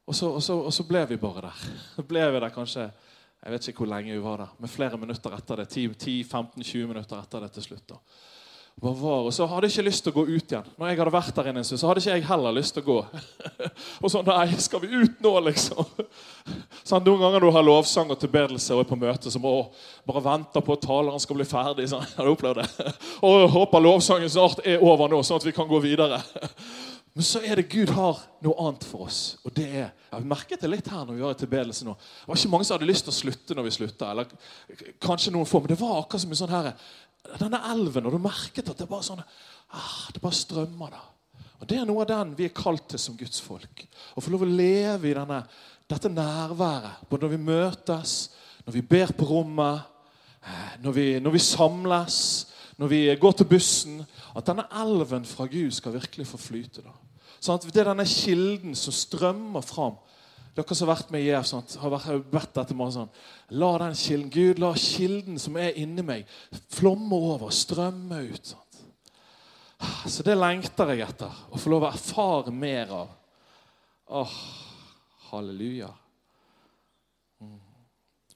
Og 0.10 0.16
så, 0.18 0.32
og, 0.34 0.42
så, 0.42 0.56
og 0.58 0.74
så, 0.74 0.84
ble 0.90 1.04
vi 1.12 1.20
bare 1.22 1.46
der. 1.46 1.66
Ble 2.10 2.26
vi 2.34 2.42
der 2.42 2.54
kanskje 2.54 2.90
jeg 3.40 3.54
vet 3.54 3.68
ikke 3.70 3.86
hvor 3.86 3.92
lenge 3.94 4.12
vi 4.12 4.20
var 4.20 4.42
der, 4.42 4.56
men 4.60 4.72
flere 4.72 4.98
minutter 5.00 5.32
etter 5.32 5.62
det. 5.62 5.70
10-15-20 5.72 6.90
minutter 6.90 7.22
etter 7.22 7.46
det 7.46 7.54
til 7.56 7.70
slutt. 7.70 7.86
da. 7.94 8.00
Var, 8.82 9.26
og 9.28 9.34
så 9.36 9.46
hadde 9.48 9.68
jeg 9.68 9.74
ikke 9.74 9.86
lyst 9.90 10.06
til 10.06 10.14
å 10.14 10.16
gå 10.16 10.24
ut 10.30 10.52
igjen. 10.54 10.68
Når 10.80 10.88
jeg 10.88 11.00
hadde 11.02 11.12
vært 11.12 11.36
der 11.36 11.50
inne, 11.52 11.64
så 11.68 11.80
hadde 11.88 12.00
ikke 12.00 12.14
jeg 12.16 12.28
heller 12.30 12.56
lyst 12.56 12.76
til 12.76 12.84
å 12.84 12.88
gå. 12.88 12.98
og 14.04 14.12
sånn, 14.12 14.28
nei, 14.28 14.60
skal 14.64 14.84
vi 14.84 15.02
ut 15.02 15.24
nå, 15.24 15.34
liksom? 15.50 15.88
sånn, 16.90 17.04
noen 17.08 17.24
ganger 17.26 17.44
du 17.44 17.50
har 17.56 17.68
lovsang 17.68 18.12
og 18.12 18.20
tilbedelse 18.22 18.76
og 18.76 18.86
er 18.86 18.92
på 18.92 19.00
møte, 19.00 19.32
så 19.32 19.42
må 19.44 19.54
bare 20.08 20.24
venter 20.30 20.64
på 20.64 20.78
at 20.78 20.86
taleren 20.86 21.24
skal 21.24 21.40
bli 21.40 21.48
ferdig. 21.48 21.90
Sånn. 21.92 22.08
Jeg 22.12 22.22
hadde 22.22 22.36
opplevd 22.38 22.62
det. 22.64 22.94
og 23.28 23.50
håper 23.56 23.84
lovsangen 23.84 24.32
snart 24.32 24.64
er 24.64 24.84
over 24.84 25.12
nå, 25.12 25.24
sånn 25.28 25.44
at 25.44 25.48
vi 25.48 25.56
kan 25.56 25.68
gå 25.68 25.84
videre. 25.84 26.22
Men 27.20 27.26
så 27.28 27.42
er 27.44 27.60
det 27.60 27.66
Gud 27.68 27.90
har 27.92 28.16
noe 28.40 28.56
annet 28.64 28.86
for 28.88 29.04
oss. 29.10 29.34
Og 29.44 29.52
det 29.52 29.66
er, 29.68 29.90
Jeg 30.08 30.24
merket 30.24 30.62
det 30.64 30.70
litt 30.72 30.86
her 30.88 31.02
når 31.04 31.18
vi 31.18 31.24
var 31.26 31.34
i 31.36 31.40
tilbedelse 31.42 31.84
nå. 31.84 31.92
Det 32.00 32.30
var 32.30 32.38
ikke 32.40 32.52
mange 32.54 32.68
som 32.70 32.78
hadde 32.78 32.88
lyst 32.88 33.04
til 33.04 33.12
å 33.12 33.16
slutte 33.18 33.58
når 33.58 33.66
vi 33.66 33.74
slutta. 33.76 34.12
Eller 34.14 34.94
kanskje 35.04 35.34
noen 35.36 35.50
få, 35.50 35.60
men 35.60 35.74
det 35.74 35.82
var 35.82 35.98
akkurat 35.98 36.24
som 36.24 36.32
en 36.32 36.40
sånn 36.40 36.54
her, 36.54 36.70
denne 37.42 37.60
elven. 37.74 38.08
Og 38.08 38.16
du 38.16 38.24
merket 38.24 38.72
at 38.72 38.80
det 38.80 38.88
bare 38.88 39.04
sånn, 39.04 39.20
ah, 39.20 39.98
det 40.16 40.22
bare 40.24 40.38
strømmer. 40.40 40.94
da. 40.96 41.42
Og 41.60 41.68
Det 41.68 41.82
er 41.82 41.90
noe 41.90 42.06
av 42.06 42.08
den 42.14 42.32
vi 42.40 42.48
er 42.48 42.56
kalt 42.56 42.88
til 42.94 43.04
som 43.04 43.20
Guds 43.20 43.44
folk. 43.44 43.84
Å 44.16 44.24
få 44.24 44.32
lov 44.32 44.48
å 44.48 44.50
leve 44.54 45.12
i 45.12 45.18
denne, 45.20 45.42
dette 45.92 46.14
nærværet. 46.14 47.04
Både 47.12 47.28
når 47.28 47.36
vi 47.36 47.42
møtes, 47.50 48.16
når 48.64 48.78
vi 48.78 48.86
ber 48.96 49.12
på 49.20 49.28
rommet, 49.28 49.92
eh, 50.40 50.80
når 50.88 50.98
vi, 51.02 51.10
når 51.20 51.36
vi 51.36 51.44
samles, 51.50 52.22
når 52.80 52.96
vi 52.96 53.04
går 53.20 53.38
til 53.42 53.52
bussen. 53.52 54.00
At 54.32 54.48
denne 54.48 54.70
elven 54.72 55.28
fra 55.28 55.52
Gud 55.52 55.76
skal 55.76 56.00
virkelig 56.00 56.32
få 56.32 56.40
flyte. 56.48 56.88
da. 56.88 56.96
Sånn 57.40 57.62
Det 57.64 57.82
er 57.82 57.92
denne 57.92 58.08
kilden 58.10 58.76
som 58.78 58.96
strømmer 58.96 59.66
fram. 59.66 59.98
Dere 60.58 60.76
som 60.76 60.90
har 60.90 60.98
vært 60.98 61.12
med 61.14 61.24
i 61.24 61.30
EF, 61.32 61.48
sånn, 61.48 61.68
har 61.80 62.24
bedt 62.32 62.58
etter 62.58 62.76
meg 62.76 62.92
sånn 62.92 63.12
La 63.56 63.70
den 63.80 63.96
kilden, 63.96 64.32
Gud, 64.34 64.60
la 64.60 64.74
kilden 64.76 65.38
som 65.40 65.56
er 65.62 65.78
inni 65.80 66.04
meg, 66.06 66.28
flomme 66.74 67.16
over, 67.16 67.54
strømme 67.54 68.24
ut. 68.28 68.52
Sånn. 68.52 68.66
Så 70.12 70.26
det 70.28 70.36
lengter 70.36 70.92
jeg 70.92 71.06
etter. 71.06 71.32
Å 71.50 71.60
få 71.60 71.72
lov 71.72 71.86
å 71.88 71.92
erfare 71.94 72.52
mer 72.52 72.92
av. 72.92 73.16
Åh, 74.20 74.36
halleluja. 75.30 75.90
Mm. 77.40 77.60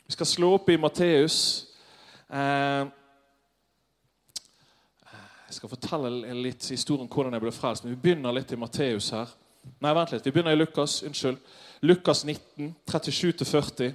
Vi 0.05 0.15
skal 0.15 0.29
slå 0.29 0.53
opp 0.55 0.69
i 0.71 0.79
Matteus. 0.79 1.39
Eh, 2.29 2.85
jeg 5.53 5.59
skal 5.59 5.69
fortelle 5.69 6.33
litt 6.33 6.65
historien 6.73 7.05
om 7.05 7.09
hvordan 7.13 7.35
jeg 7.35 7.43
ble 7.43 7.51
frelst. 7.53 7.83
Men 7.85 7.93
vi 7.93 8.01
begynner 8.01 8.33
litt 8.33 8.51
i 8.55 8.57
Matteus 8.57 9.11
her. 9.13 9.29
Nei, 9.83 9.91
vent 9.93 10.13
litt. 10.15 10.25
Vi 10.25 10.31
begynner 10.33 10.55
i 10.55 10.57
Lukas. 10.57 11.03
Unnskyld. 11.05 11.37
Lukas 11.85 12.23
19, 12.25 12.71
37-40. 12.89 13.93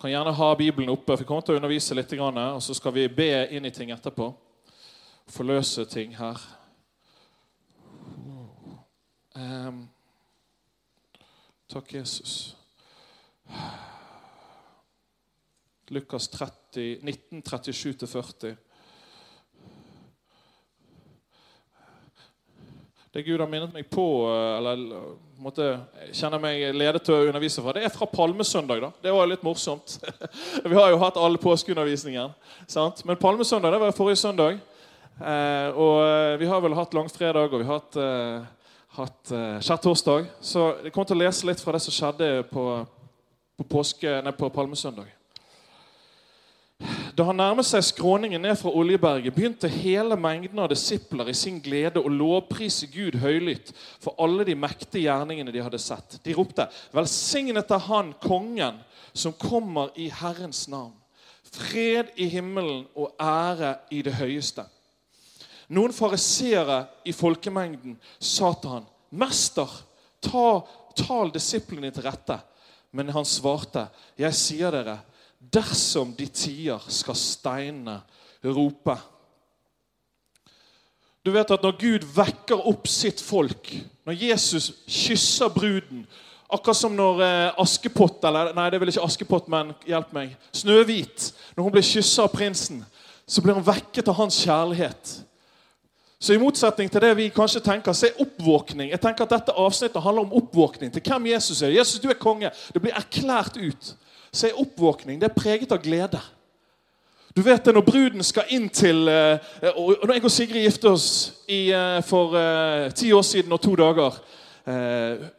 Kan 0.00 0.10
gjerne 0.10 0.32
ha 0.32 0.48
Bibelen 0.56 0.92
oppe, 0.94 1.12
for 1.12 1.20
vi 1.20 1.28
kommer 1.28 1.44
til 1.44 1.56
å 1.56 1.60
undervise 1.60 1.96
litt. 1.98 2.16
Og 2.16 2.62
så 2.64 2.76
skal 2.78 2.96
vi 2.96 3.08
be 3.12 3.30
inn 3.52 3.68
i 3.68 3.74
ting 3.74 3.92
etterpå. 3.92 4.30
Forløse 5.36 5.84
ting 5.90 6.16
her. 6.16 6.40
Um, 9.36 9.82
takk, 11.68 11.92
Jesus. 11.98 12.56
Lukas 15.92 16.28
30, 16.28 16.65
19, 16.76 17.42
37-40. 17.42 18.56
Det 23.16 23.22
Gud 23.24 23.40
har 23.40 23.48
minnet 23.48 23.72
meg 23.72 23.86
på, 23.88 24.04
eh, 24.28 24.58
eller 24.58 24.82
måtte, 25.40 25.70
kjenner 26.12 26.40
meg 26.42 26.66
ledet 26.76 27.00
til 27.06 27.14
å 27.16 27.28
undervise 27.30 27.62
fra, 27.64 27.72
det 27.72 27.86
er 27.86 27.94
fra 27.94 28.08
Palmesøndag. 28.12 28.82
da. 28.82 28.90
Det 29.02 29.14
var 29.14 29.30
litt 29.30 29.44
morsomt. 29.46 29.98
Vi 30.70 30.76
har 30.76 30.90
jo 30.92 31.00
hatt 31.00 31.16
alle 31.16 31.40
påskeundervisninger. 31.40 32.34
Sant? 32.68 33.00
Men 33.08 33.16
Palmesøndag 33.16 33.72
det 33.72 33.80
var 33.80 33.96
forrige 33.96 34.20
søndag. 34.20 34.60
Eh, 35.16 35.68
og 35.72 36.02
eh, 36.04 36.34
vi 36.36 36.48
har 36.50 36.60
vel 36.60 36.76
hatt 36.76 36.92
langfredag 36.92 37.48
og 37.48 37.62
vi 37.62 37.64
har 37.64 37.78
hatt, 37.80 37.96
eh, 37.96 38.72
hatt 38.98 39.32
eh, 39.32 39.60
skjærtorsdag. 39.64 40.28
Så 40.44 40.66
jeg 40.84 40.92
kommer 40.92 41.08
til 41.08 41.16
å 41.16 41.24
lese 41.24 41.48
litt 41.48 41.62
fra 41.64 41.72
det 41.72 41.80
som 41.86 41.96
skjedde 41.96 42.32
på, 42.50 42.66
på, 43.56 43.70
påske, 43.78 44.18
nei, 44.20 44.36
på 44.36 44.52
Palmesøndag. 44.52 45.15
Da 47.16 47.24
han 47.24 47.38
nærmet 47.40 47.64
seg 47.64 47.80
skråningen 47.86 48.42
ned 48.44 48.58
fra 48.60 48.68
Oljeberget, 48.76 49.32
begynte 49.32 49.70
hele 49.72 50.18
mengden 50.20 50.58
av 50.60 50.68
disipler 50.68 51.30
i 51.32 51.36
sin 51.36 51.62
glede 51.64 52.02
å 52.02 52.10
lovprise 52.12 52.90
Gud 52.92 53.16
høylytt 53.22 53.70
for 54.04 54.18
alle 54.20 54.44
de 54.44 54.56
mektige 54.58 55.06
gjerningene 55.06 55.54
de 55.54 55.62
hadde 55.64 55.80
sett. 55.80 56.18
De 56.20 56.34
ropte, 56.36 56.68
'Velsignet 56.92 57.72
er 57.72 57.86
Han, 57.88 58.12
kongen, 58.20 58.82
som 59.14 59.32
kommer 59.32 59.96
i 59.96 60.10
Herrens 60.12 60.66
navn.' 60.68 60.92
Fred 61.56 62.12
i 62.20 62.28
himmelen 62.28 62.84
og 62.94 63.14
ære 63.16 63.78
i 63.90 64.02
det 64.02 64.12
høyeste. 64.18 64.66
Noen 65.72 65.94
fariseere 65.96 66.84
i 67.06 67.16
folkemengden 67.16 67.96
sa 68.20 68.52
til 68.52 68.76
han, 68.76 68.86
'Mester, 69.10 69.70
ta, 70.20 70.60
tal 70.96 71.32
disiplene 71.32 71.90
til 71.90 72.02
rette.' 72.02 72.42
Men 72.92 73.08
han 73.08 73.24
svarte, 73.24 73.88
'Jeg 74.18 74.34
sier 74.34 74.70
dere:" 74.70 75.00
Dersom 75.52 76.14
de 76.16 76.26
tier, 76.26 76.80
skal 76.88 77.16
steinene 77.18 78.00
rope. 78.44 78.96
Du 81.26 81.32
vet 81.34 81.50
at 81.50 81.62
Når 81.62 81.76
Gud 81.80 82.06
vekker 82.16 82.68
opp 82.68 82.86
sitt 82.88 83.20
folk, 83.20 83.72
når 84.06 84.22
Jesus 84.28 84.72
kysser 84.86 85.50
bruden 85.50 86.06
Akkurat 86.46 86.78
som 86.78 86.92
når 86.94 87.20
eh, 87.26 87.58
Askepott 87.58 88.22
eller 88.28 88.52
nei, 88.54 88.68
det 88.70 88.78
er 88.78 88.82
vel 88.84 88.92
ikke 88.92 89.02
Askepott, 89.02 89.48
men 89.50 89.72
hjelp 89.82 90.12
meg, 90.14 90.36
Snøhvit 90.54 91.32
Når 91.56 91.66
hun 91.66 91.74
blir 91.74 91.86
kyssa 91.86 92.28
av 92.28 92.34
prinsen, 92.36 92.84
så 93.26 93.42
blir 93.42 93.58
hun 93.58 93.66
vekket 93.66 94.06
av 94.06 94.14
hans 94.20 94.38
kjærlighet. 94.44 95.16
Så 96.22 96.36
I 96.36 96.38
motsetning 96.40 96.90
til 96.90 97.02
det 97.02 97.10
vi 97.18 97.26
kanskje 97.34 97.64
tenker, 97.66 97.92
så 97.92 98.06
er 98.06 98.22
oppvåkning 98.22 98.92
Jeg 98.92 99.02
tenker 99.02 99.26
at 99.26 99.34
Dette 99.34 99.56
avsnittet 99.58 100.02
handler 100.02 100.28
om 100.28 100.36
oppvåkning 100.38 100.94
til 100.94 101.02
hvem 101.02 101.26
Jesus 101.32 101.62
er. 101.62 101.74
Jesus, 101.74 102.00
du 102.00 102.08
er 102.08 102.20
konge. 102.20 102.52
Det 102.72 102.82
blir 102.82 102.94
erklært 102.94 103.58
ut 103.58 103.96
så 104.32 104.48
er 104.48 104.60
oppvåkning 104.60 105.20
det 105.20 105.30
er 105.30 105.36
preget 105.36 105.72
av 105.72 105.82
glede. 105.82 106.20
Du 107.36 107.42
vet 107.44 107.64
det 107.64 107.74
når 107.76 107.84
bruden 107.84 108.24
skal 108.24 108.48
inn 108.56 108.68
til 108.72 109.08
eh, 109.12 109.36
og 109.76 110.06
Når 110.06 110.14
jeg 110.14 110.24
og 110.24 110.32
Sigrid 110.32 110.62
gifte 110.64 110.88
oss 110.88 111.08
i, 111.44 111.68
eh, 111.68 111.98
for 112.06 112.32
uh, 112.32 112.88
ti 112.96 113.10
år 113.12 113.22
siden 113.22 113.52
og 113.52 113.60
to 113.60 113.76
dager 113.76 114.22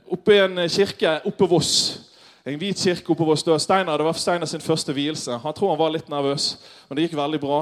oppe 0.08 0.32
i 0.32 0.38
en 0.40 0.62
kirke 0.72 1.18
oppe 1.28 1.50
Voss 1.52 1.72
En 2.48 2.56
hvit 2.56 2.80
kirke 2.80 3.12
oppe 3.12 3.26
Voss. 3.28 3.44
Steiner, 3.60 3.98
det 3.98 4.06
var 4.06 4.16
Steiner 4.16 4.48
sin 4.48 4.64
første 4.64 4.94
vielse. 4.96 5.36
Han 5.44 5.54
tror 5.54 5.74
han 5.74 5.82
var 5.82 5.92
litt 5.92 6.08
nervøs, 6.08 6.46
men 6.88 6.96
det 6.96 7.04
gikk 7.04 7.18
veldig 7.20 7.40
bra. 7.44 7.58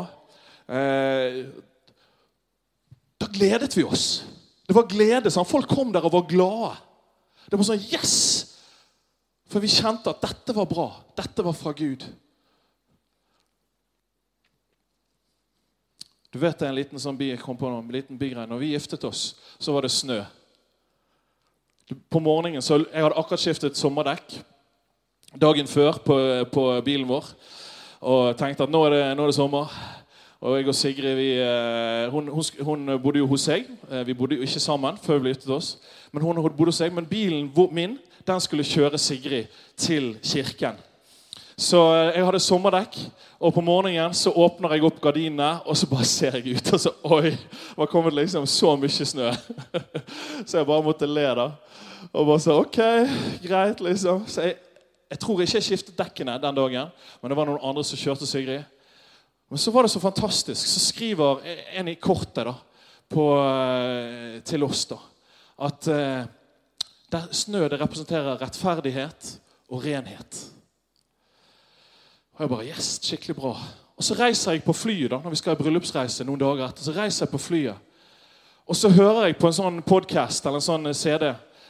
Da 3.17 3.32
gledet 3.34 3.74
vi 3.74 3.82
oss. 3.82 4.22
Det 4.67 4.75
var 4.77 4.86
glede. 4.86 5.32
sånn. 5.34 5.48
Folk 5.50 5.70
kom 5.74 5.89
der 5.94 6.05
og 6.05 6.13
var 6.13 6.27
glade. 6.29 6.75
Det 7.50 7.58
var 7.58 7.65
sånn 7.65 7.82
Yes! 7.82 8.44
For 9.51 9.61
vi 9.61 9.69
kjente 9.69 10.11
at 10.11 10.23
dette 10.23 10.55
var 10.57 10.67
bra. 10.69 10.87
Dette 11.17 11.45
var 11.45 11.53
fra 11.57 11.73
Gud. 11.77 12.05
Du 16.33 16.39
vet 16.41 16.57
det 16.59 16.65
er 16.67 16.73
en 16.73 16.79
liten 16.79 16.99
sånn 16.99 17.15
bi, 17.15 17.29
kom 17.39 17.55
på 17.55 17.69
en 17.69 17.93
liten 17.93 18.17
bigreie. 18.19 18.49
Når 18.49 18.59
vi 18.59 18.73
giftet 18.73 19.05
oss, 19.07 19.29
så 19.55 19.71
var 19.71 19.85
det 19.85 19.93
snø. 19.95 20.19
På 22.11 22.19
morgenen 22.19 22.65
så, 22.65 22.81
Jeg 22.81 23.05
hadde 23.05 23.15
akkurat 23.15 23.39
skiftet 23.39 23.77
sommerdekk. 23.77 24.41
dagen 25.39 25.67
før 25.67 25.99
på, 25.99 26.45
på 26.51 26.81
bilen 26.81 27.07
vår 27.07 27.25
og 28.05 28.37
tenkte 28.37 28.63
at 28.63 28.71
nå 28.71 28.83
er 28.85 28.93
det, 28.93 29.03
nå 29.17 29.23
er 29.23 29.31
det 29.31 29.35
sommer. 29.35 29.71
Og 30.45 30.57
jeg 30.59 30.67
og 30.67 30.75
Sigrid 30.75 31.15
vi, 31.17 31.29
eh, 31.41 32.11
hun, 32.11 32.27
hun, 32.29 32.43
hun, 32.61 32.91
bodde 33.01 33.19
jo 33.19 33.27
hos 33.27 33.47
seg. 33.47 33.65
Eh, 33.89 34.03
vi 34.05 34.13
bodde 34.13 34.35
jo 34.37 34.45
ikke 34.45 34.61
sammen 34.61 34.97
før 35.01 35.23
vi 35.23 35.31
giftet 35.31 35.49
oss. 35.49 35.71
Men 36.11 36.21
hun 36.21 36.37
bodde 36.43 36.69
hos 36.69 36.81
seg, 36.83 36.93
men 36.93 37.07
bilen 37.09 37.49
min 37.71 37.97
den 38.27 38.41
skulle 38.41 38.65
kjøre 38.67 39.00
Sigrid 39.01 39.53
til 39.77 40.15
kirken. 40.24 40.77
Så 41.55 41.79
eh, 41.96 42.17
jeg 42.17 42.25
hadde 42.27 42.41
sommerdekk, 42.44 42.98
og 43.39 43.53
på 43.55 43.63
morgenen 43.63 44.15
så 44.17 44.34
åpner 44.36 44.75
jeg 44.75 44.84
opp 44.88 45.00
gardinene, 45.03 45.62
og 45.63 45.77
så 45.79 45.88
bare 45.88 46.08
ser 46.08 46.36
jeg 46.39 46.58
ut, 46.58 46.74
og 46.75 46.82
så 46.84 46.91
Oi! 47.15 47.32
Det 47.32 47.77
var 47.79 47.91
kommet 47.91 48.15
liksom 48.17 48.48
så 48.50 48.75
mye 48.79 49.08
snø. 49.08 49.32
Så 50.48 50.60
jeg 50.60 50.67
bare 50.67 50.84
måtte 50.84 51.08
le, 51.08 51.25
da. 51.36 51.50
Og 52.12 52.27
bare 52.27 52.41
så 52.44 52.55
OK, 52.60 52.77
greit, 53.44 53.82
liksom. 53.84 54.24
Så 54.29 54.46
jeg, 54.46 54.58
jeg 55.12 55.20
tror 55.20 55.41
ikke 55.41 55.58
jeg 55.58 55.65
skiftet 55.65 55.98
dekkene 55.98 56.38
den 56.44 56.58
dagen, 56.58 56.94
men 57.22 57.32
det 57.32 57.38
var 57.39 57.50
noen 57.50 57.63
andre 57.63 57.84
som 57.88 58.00
kjørte 58.00 58.27
Sigrid. 58.29 58.63
Men 59.51 59.62
så 59.62 59.72
var 59.72 59.86
det 59.86 59.94
så 59.94 60.01
fantastisk. 60.03 60.60
Så 60.60 60.82
skriver 60.89 61.44
en 61.75 61.91
i 61.91 61.98
kortet 62.01 62.48
da, 62.48 62.55
på, 63.12 63.25
eh, 63.39 64.39
til 64.48 64.63
oss 64.67 64.86
da, 64.89 65.00
at 65.67 65.91
eh, 65.91 66.24
snø 67.31 67.67
det 67.69 67.79
representerer 67.81 68.41
rettferdighet 68.41 69.39
og 69.69 69.85
renhet. 69.85 70.45
Og 72.35 72.41
jeg 72.41 72.50
bare 72.50 72.67
Yes, 72.67 73.00
skikkelig 73.01 73.35
bra. 73.35 73.55
Og 73.95 74.03
så 74.03 74.15
reiser 74.19 74.51
jeg 74.51 74.63
på 74.63 74.74
flyet 74.74 75.12
da, 75.12 75.21
når 75.24 75.29
vi 75.29 75.39
skal 75.39 75.55
ha 75.55 75.59
bryllupsreise 75.62 76.25
noen 76.27 76.39
dager 76.39 76.67
etter. 76.67 76.83
så 76.83 76.91
reiser 76.91 77.25
jeg 77.25 77.31
på 77.31 77.38
flyet. 77.38 77.75
Og 78.67 78.75
så 78.75 78.89
hører 78.89 79.27
jeg 79.27 79.38
på 79.38 79.47
en 79.47 79.53
sånn 79.53 79.81
podcast 79.85 80.45
eller 80.45 80.59
en 80.59 80.65
sånn 80.65 80.93
CD 80.93 81.29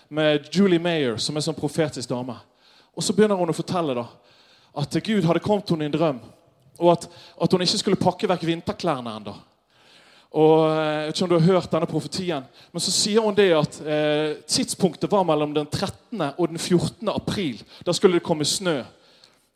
med 0.10 0.48
Julie 0.52 0.80
Mayer, 0.80 1.18
som 1.18 1.36
er 1.36 1.44
en 1.44 1.50
sånn 1.50 1.58
profetisk 1.60 2.10
dame. 2.10 2.38
Og 2.96 3.04
så 3.04 3.14
begynner 3.14 3.36
hun 3.36 3.52
å 3.52 3.56
fortelle 3.58 3.94
da, 3.98 4.06
at 4.76 4.98
Gud 5.04 5.28
hadde 5.28 5.44
kommet 5.44 5.70
henne 5.70 5.86
i 5.86 5.90
en 5.92 5.96
drøm. 5.96 6.22
Og 6.80 6.92
at, 6.92 7.08
at 7.42 7.52
hun 7.52 7.62
ikke 7.62 7.82
skulle 7.82 8.00
pakke 8.00 8.30
vekk 8.32 8.48
vinterklærne 8.48 9.12
ennå. 9.20 9.36
Og 10.36 10.66
eh, 10.68 11.06
Jeg 11.06 11.08
vet 11.08 11.16
ikke 11.16 11.26
om 11.26 11.32
du 11.32 11.38
har 11.38 11.54
hørt 11.54 11.72
denne 11.72 11.88
profetien, 11.88 12.48
men 12.74 12.84
så 12.84 12.92
sier 12.92 13.24
hun 13.24 13.36
det 13.38 13.52
at 13.56 13.78
eh, 13.88 14.36
tidspunktet 14.52 15.12
var 15.12 15.24
mellom 15.28 15.54
den 15.56 15.68
13. 15.70 16.26
og 16.36 16.50
den 16.52 16.60
14. 16.60 17.08
april. 17.14 17.62
Da 17.88 17.96
skulle 17.96 18.20
det 18.20 18.26
komme 18.26 18.48
snø. 18.48 18.82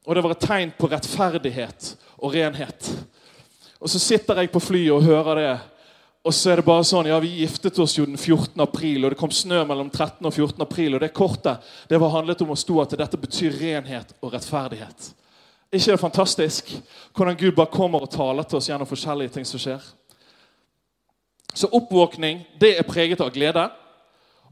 Og 0.07 0.15
det 0.15 0.23
var 0.23 0.33
et 0.33 0.45
tegn 0.45 0.71
på 0.77 0.87
rettferdighet 0.87 1.91
og 2.17 2.31
renhet. 2.33 2.93
Og 3.79 3.91
så 3.91 3.99
sitter 3.99 4.39
jeg 4.39 4.51
på 4.53 4.61
flyet 4.63 4.95
og 4.95 5.03
hører 5.03 5.41
det. 5.41 5.51
Og 6.23 6.33
så 6.35 6.51
er 6.51 6.59
det 6.59 6.67
bare 6.67 6.87
sånn, 6.87 7.07
ja, 7.07 7.19
Vi 7.19 7.41
giftet 7.41 7.77
oss 7.79 7.97
jo 7.97 8.07
den 8.07 8.17
14. 8.17 8.55
april, 8.63 9.03
og 9.03 9.11
det 9.13 9.19
kom 9.19 9.31
snø 9.31 9.61
mellom 9.67 9.89
13. 9.89 10.25
og 10.25 10.33
14. 10.33 10.63
april. 10.63 10.95
Og 10.95 11.03
det 11.03 11.13
kortet 11.15 11.69
det 11.91 11.99
var 11.99 12.15
handlet 12.15 12.41
om 12.43 12.55
å 12.55 12.59
stå 12.59 12.81
at 12.83 12.97
dette 12.99 13.19
betyr 13.19 13.59
renhet 13.59 14.15
og 14.21 14.33
rettferdighet. 14.33 15.13
ikke 15.71 15.91
det 15.91 15.99
fantastisk? 15.99 16.71
Hvordan 17.13 17.37
Gud 17.37 17.55
bare 17.55 17.71
kommer 17.71 18.01
og 18.01 18.11
taler 18.11 18.43
til 18.43 18.57
oss 18.57 18.69
gjennom 18.69 18.87
forskjellige 18.87 19.35
ting 19.35 19.45
som 19.45 19.59
skjer. 19.59 19.83
Så 21.59 21.67
oppvåkning 21.75 22.45
det 22.59 22.77
er 22.79 22.87
preget 22.87 23.21
av 23.21 23.33
glede. 23.35 23.65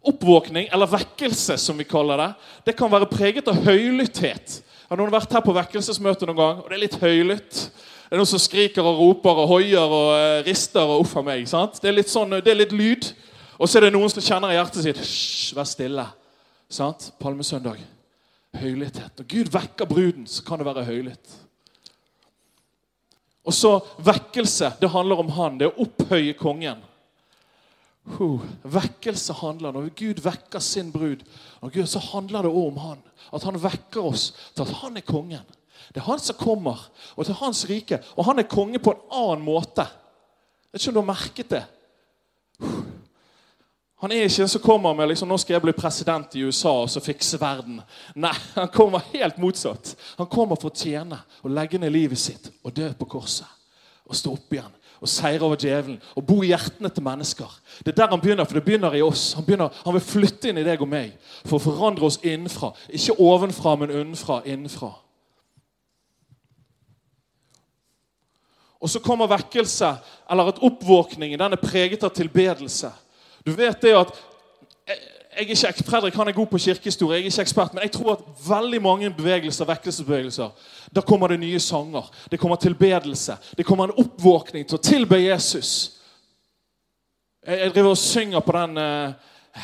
Oppvåkning, 0.08 0.68
eller 0.72 0.90
vekkelse, 0.92 1.58
som 1.60 1.78
vi 1.80 1.86
kaller 1.88 2.20
det, 2.20 2.28
det 2.68 2.76
kan 2.80 2.92
være 2.92 3.08
preget 3.12 3.48
av 3.48 3.60
høylytthet. 3.64 4.58
Har 4.88 5.00
noen 5.00 5.12
vært 5.12 5.34
her 5.36 5.44
på 5.44 5.56
vekkelsesmøte 5.56 6.28
noen 6.28 6.40
gang? 6.40 6.60
Og 6.64 6.70
det 6.70 6.78
er 6.78 6.84
litt 6.84 7.00
høylytt. 7.02 7.62
Det 8.08 8.16
er 8.16 8.22
noen 8.22 8.30
som 8.30 8.40
skriker 8.40 8.86
og 8.88 9.02
roper 9.02 9.42
og 9.44 9.50
hoier 9.52 9.84
og 9.84 10.12
uh, 10.16 10.44
rister 10.48 10.84
og 10.84 11.04
uff 11.04 11.18
a 11.20 11.24
meg. 11.28 11.44
sant? 11.50 11.80
Det 11.84 11.90
er 11.90 11.98
litt 11.98 12.12
sånn, 12.12 12.38
det 12.44 12.54
er 12.54 12.60
litt 12.62 12.76
lyd. 12.76 13.10
Og 13.58 13.68
så 13.68 13.80
er 13.80 13.88
det 13.88 13.94
noen 13.96 14.12
som 14.12 14.24
kjenner 14.24 14.54
i 14.54 14.60
hjertet 14.60 14.86
sitt 14.86 15.02
Hysj, 15.02 15.56
vær 15.58 15.68
stille. 15.68 16.06
Sant? 16.72 17.10
Palmesøndag. 17.20 17.82
Høylytthet. 18.62 19.12
Når 19.20 19.28
Gud 19.32 19.52
vekker 19.52 19.90
bruden, 19.90 20.28
så 20.30 20.46
kan 20.48 20.62
det 20.62 20.70
være 20.70 20.88
høylytt. 20.88 21.36
Og 23.48 23.56
så 23.56 23.74
vekkelse. 24.04 24.74
Det 24.80 24.92
handler 24.92 25.24
om 25.24 25.34
han. 25.36 25.60
Det 25.60 25.68
er 25.68 25.76
å 25.76 25.88
opphøye 25.88 26.36
kongen. 26.40 26.84
Uh, 28.08 28.42
vekkelse 28.64 29.34
handler 29.34 29.72
Når 29.76 29.90
Gud 29.96 30.22
vekker 30.24 30.60
sin 30.64 30.92
brud, 30.92 31.26
Gud, 31.74 31.86
så 31.86 32.00
handler 32.00 32.46
det 32.46 32.52
òg 32.52 32.68
om 32.72 32.78
han. 32.78 33.02
At 33.34 33.44
han 33.44 33.60
vekker 33.60 34.06
oss 34.08 34.30
til 34.56 34.64
at 34.64 34.76
han 34.82 34.98
er 34.98 35.06
kongen. 35.06 35.44
Det 35.92 36.02
er 36.02 36.08
han 36.08 36.20
som 36.20 36.38
kommer, 36.40 36.88
og 37.16 37.26
til 37.26 37.36
hans 37.40 37.66
rike. 37.70 38.00
Og 38.16 38.26
han 38.26 38.40
er 38.40 38.48
konge 38.48 38.80
på 38.80 38.94
en 38.94 39.04
annen 39.12 39.46
måte. 39.46 39.84
Jeg 39.84 40.72
vet 40.74 40.82
ikke 40.82 40.94
om 40.94 40.96
du 40.96 41.02
har 41.02 41.14
merket 41.14 41.52
det. 41.52 41.64
Han 43.98 44.14
er 44.14 44.28
ikke 44.28 44.44
en 44.46 44.52
som 44.52 44.62
kommer 44.62 44.94
med 44.94 45.08
liksom, 45.08 45.28
'Nå 45.28 45.38
skal 45.38 45.54
jeg 45.54 45.62
bli 45.62 45.72
president 45.72 46.36
i 46.36 46.44
USA 46.44 46.70
og 46.70 46.90
så 46.90 47.00
fikse 47.00 47.38
verden'. 47.38 47.82
Nei, 48.16 48.34
han 48.56 48.70
kommer 48.70 49.00
helt 49.14 49.38
motsatt. 49.38 49.96
Han 50.18 50.28
kommer 50.28 50.56
for 50.56 50.70
å 50.70 50.76
tjene 50.76 51.18
og 51.44 51.52
legge 51.52 51.78
ned 51.78 51.92
livet 51.92 52.20
sitt 52.20 52.52
og 52.64 52.76
dø 52.76 52.94
på 52.94 53.06
korset. 53.06 53.48
Og 54.06 54.16
stå 54.16 54.32
opp 54.32 54.54
igjen 54.54 54.77
og 55.02 55.10
seire 55.10 55.46
over 55.46 55.60
djevelen 55.62 56.00
og 56.16 56.26
bo 56.28 56.42
i 56.44 56.52
hjertene 56.52 56.90
til 56.90 57.06
mennesker. 57.06 57.58
Det 57.86 57.94
er 57.94 58.00
der 58.02 58.14
han 58.14 58.22
begynner, 58.22 58.46
for 58.46 58.58
det 58.58 58.64
begynner 58.66 58.96
i 58.98 59.02
oss. 59.06 59.34
Han, 59.38 59.46
begynner, 59.46 59.74
han 59.86 59.98
vil 59.98 60.06
flytte 60.06 60.50
inn 60.50 60.62
i 60.62 60.66
deg 60.68 60.82
og 60.82 60.90
meg 60.92 61.18
for 61.44 61.58
å 61.58 61.64
forandre 61.64 62.08
oss 62.08 62.20
innenfra. 62.24 62.72
Ikke 62.90 63.18
ovenfra, 63.22 63.76
men 63.78 63.94
unnenfra. 63.94 64.42
Innenfra. 64.46 64.94
Og 68.78 68.90
så 68.90 69.02
kommer 69.02 69.30
vekkelse, 69.30 69.90
eller 70.30 70.52
at 70.52 70.62
oppvåkningen, 70.62 71.40
den 71.40 71.58
er 71.58 71.62
preget 71.62 72.04
av 72.06 72.14
tilbedelse. 72.14 72.92
Du 73.46 73.56
vet 73.58 73.82
det 73.82 73.96
at 73.98 74.14
jeg 75.38 75.64
er 75.64 75.68
ikke, 75.68 75.84
Fredrik 75.84 76.16
han 76.16 76.28
er 76.28 76.32
god 76.32 76.48
på 76.48 76.58
kirkehistorie, 76.58 77.18
jeg 77.18 77.22
er 77.22 77.32
ikke 77.32 77.42
ekspert, 77.42 77.74
men 77.74 77.84
jeg 77.84 77.92
tror 77.92 78.12
at 78.14 78.50
veldig 78.50 78.82
mange 78.82 79.10
bevegelser, 79.10 79.66
vekkelsesbevegelser, 79.66 80.50
da 80.96 81.02
kommer 81.02 81.28
det 81.28 81.40
nye 81.40 81.60
sanger. 81.60 82.10
Det 82.32 82.40
kommer 82.40 82.56
tilbedelse. 82.56 83.38
Det 83.58 83.66
kommer 83.66 83.84
en 83.88 83.98
oppvåkning 84.06 84.68
til 84.68 84.80
å 84.80 84.82
tilbe 84.82 85.20
Jesus. 85.22 85.72
Jeg, 87.48 87.60
jeg 87.60 87.74
driver 87.74 87.94
og 87.94 88.02
synger 88.02 88.40
på 88.40 88.58
den 88.58 88.78
eh, 88.78 89.14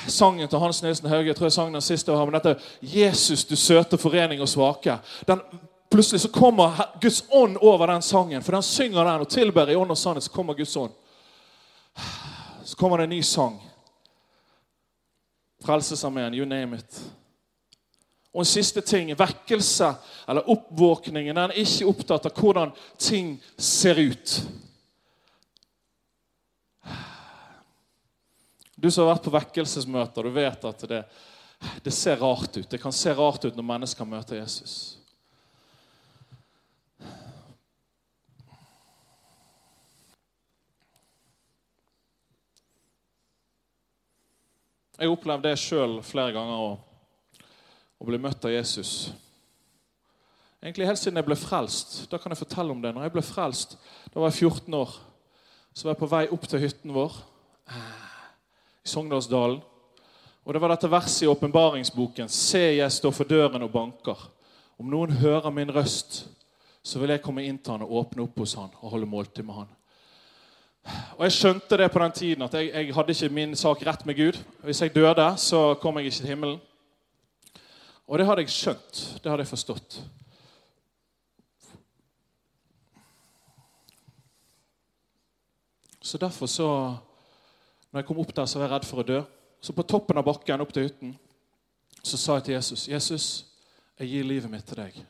sangen 0.07 0.49
til 0.49 0.59
Hans 0.59 0.83
Nilsen 0.83 1.09
Hauge. 1.09 1.27
Jeg 1.27 1.35
tror 1.35 1.49
jeg 1.49 1.57
sang 1.57 1.73
den 1.73 1.81
siste 1.81 2.11
år, 2.11 2.25
men 2.25 2.39
dette 2.39 2.55
'Jesus, 2.81 3.45
du 3.45 3.55
søte 3.55 3.97
forening 3.97 4.41
og 4.41 4.47
svake'. 4.47 4.97
Den 5.27 5.41
Plutselig 5.93 6.21
så 6.21 6.29
kommer 6.29 6.97
Guds 7.01 7.25
ånd 7.29 7.57
over 7.57 7.87
den 7.87 8.01
sangen. 8.01 8.43
For 8.43 8.51
den 8.51 8.63
synger 8.63 9.03
den 9.03 9.21
og 9.21 9.29
tilber 9.29 9.69
i 9.69 9.75
ånd 9.75 9.91
og 9.91 9.97
sannhet. 9.97 10.23
Så 10.23 10.31
kommer 10.31 10.53
Guds 10.53 10.75
ånd. 10.75 10.91
Så 12.63 12.77
kommer 12.77 12.97
det 12.97 13.03
en 13.03 13.09
ny 13.09 13.21
sang. 13.21 13.61
Frelsesarmeen, 15.63 16.35
you 16.35 16.45
name 16.45 16.77
it. 16.77 17.01
Og 18.33 18.41
en 18.41 18.49
siste 18.49 18.81
ting 18.81 19.11
vekkelse, 19.17 19.91
eller 20.27 20.49
oppvåkningen, 20.49 21.35
den 21.35 21.51
er 21.51 21.61
ikke 21.61 21.87
opptatt 21.91 22.25
av 22.27 22.39
hvordan 22.39 22.73
ting 22.97 23.35
ser 23.57 23.99
ut. 24.01 24.39
Du 28.75 28.89
som 28.91 29.05
har 29.05 29.13
vært 29.13 29.27
på 29.27 29.35
vekkelsesmøter, 29.37 30.25
du 30.25 30.33
vet 30.35 30.65
at 30.67 30.81
det, 30.89 31.03
det 31.85 31.93
ser 31.95 32.17
rart 32.19 32.57
ut. 32.57 32.67
Det 32.69 32.81
kan 32.81 32.91
se 32.91 33.13
rart 33.15 33.45
ut 33.45 33.55
når 33.55 33.69
mennesker 33.69 34.09
møter 34.09 34.41
Jesus. 34.41 34.97
Jeg 44.93 45.07
har 45.09 45.15
opplevd 45.15 45.41
det 45.47 45.55
sjøl 45.57 45.95
flere 46.05 46.35
ganger 46.35 46.59
å, 46.67 46.73
bli 48.05 48.19
møtt 48.21 48.45
av 48.45 48.51
Jesus. 48.53 49.09
Egentlig 50.61 50.85
Helt 50.85 50.99
siden 51.01 51.17
jeg 51.17 51.25
ble 51.25 51.37
frelst. 51.39 51.95
Da 52.11 52.19
kan 52.21 52.29
jeg 52.29 52.43
fortelle 52.43 52.75
om 52.75 52.81
det. 52.83 52.91
Når 52.93 53.07
jeg 53.07 53.13
ble 53.15 53.23
frelst, 53.25 53.77
da 54.13 54.21
var 54.21 54.29
jeg 54.29 54.51
14 54.51 54.77
år. 54.77 54.93
Så 55.73 55.87
var 55.87 55.95
jeg 55.95 56.01
på 56.03 56.11
vei 56.11 56.23
opp 56.35 56.45
til 56.45 56.61
hytten 56.61 56.93
vår 56.93 57.15
i 58.83 58.91
Sogndalsdalen. 58.93 59.63
Og 60.43 60.53
Det 60.53 60.61
var 60.61 60.75
dette 60.75 60.91
verset 60.91 61.25
i 61.25 61.31
åpenbaringsboken. 61.31 62.29
Se, 62.29 62.61
jeg 62.77 62.91
står 62.91 63.15
for 63.15 63.25
døren 63.25 63.65
og 63.65 63.71
banker. 63.73 64.27
Om 64.77 64.91
noen 64.91 65.17
hører 65.23 65.49
min 65.55 65.71
røst, 65.73 66.25
så 66.83 66.99
vil 66.99 67.15
jeg 67.15 67.23
komme 67.23 67.47
inn 67.47 67.57
til 67.57 67.77
han 67.77 67.87
og 67.87 67.95
åpne 68.03 68.27
opp 68.27 68.43
hos 68.43 68.57
han 68.59 68.69
og 68.81 68.93
holde 68.93 69.09
måltid 69.09 69.47
med 69.47 69.63
han. 69.63 69.71
Og 71.17 71.23
Jeg 71.23 71.31
skjønte 71.31 71.77
det 71.77 71.91
på 71.91 71.99
den 71.99 72.11
tiden 72.11 72.43
at 72.43 72.53
jeg, 72.53 72.71
jeg 72.73 72.95
hadde 72.95 73.15
ikke 73.15 73.33
min 73.33 73.55
sak 73.55 73.85
rett 73.87 74.05
med 74.05 74.15
Gud. 74.15 74.39
Hvis 74.63 74.81
jeg 74.81 74.95
døde, 74.95 75.27
så 75.37 75.73
kom 75.81 75.97
jeg 75.97 76.05
ikke 76.05 76.17
til 76.17 76.27
himmelen. 76.27 76.59
Og 78.07 78.19
det 78.19 78.27
hadde 78.27 78.43
jeg 78.43 78.51
skjønt. 78.51 79.03
Det 79.23 79.31
hadde 79.31 79.45
jeg 79.45 79.53
forstått. 79.53 80.01
Så 86.03 86.17
derfor 86.17 86.45
så 86.45 86.97
Når 87.91 87.99
jeg 87.99 88.05
kom 88.05 88.19
opp 88.19 88.35
der, 88.35 88.45
så 88.45 88.59
var 88.59 88.65
jeg 88.65 88.73
redd 88.73 88.85
for 88.89 88.99
å 88.99 89.05
dø. 89.05 89.19
Så 89.61 89.73
på 89.73 89.83
toppen 89.85 90.17
av 90.17 90.25
bakken 90.25 90.61
opp 90.61 90.71
til 90.73 90.87
hytten 90.87 91.11
så 92.03 92.17
sa 92.17 92.33
jeg 92.35 92.43
til 92.43 92.53
Jesus, 92.53 92.87
'Jesus, 92.87 93.45
jeg 93.99 94.07
gir 94.07 94.23
livet 94.23 94.51
mitt 94.51 94.65
til 94.65 94.75
deg.' 94.75 95.05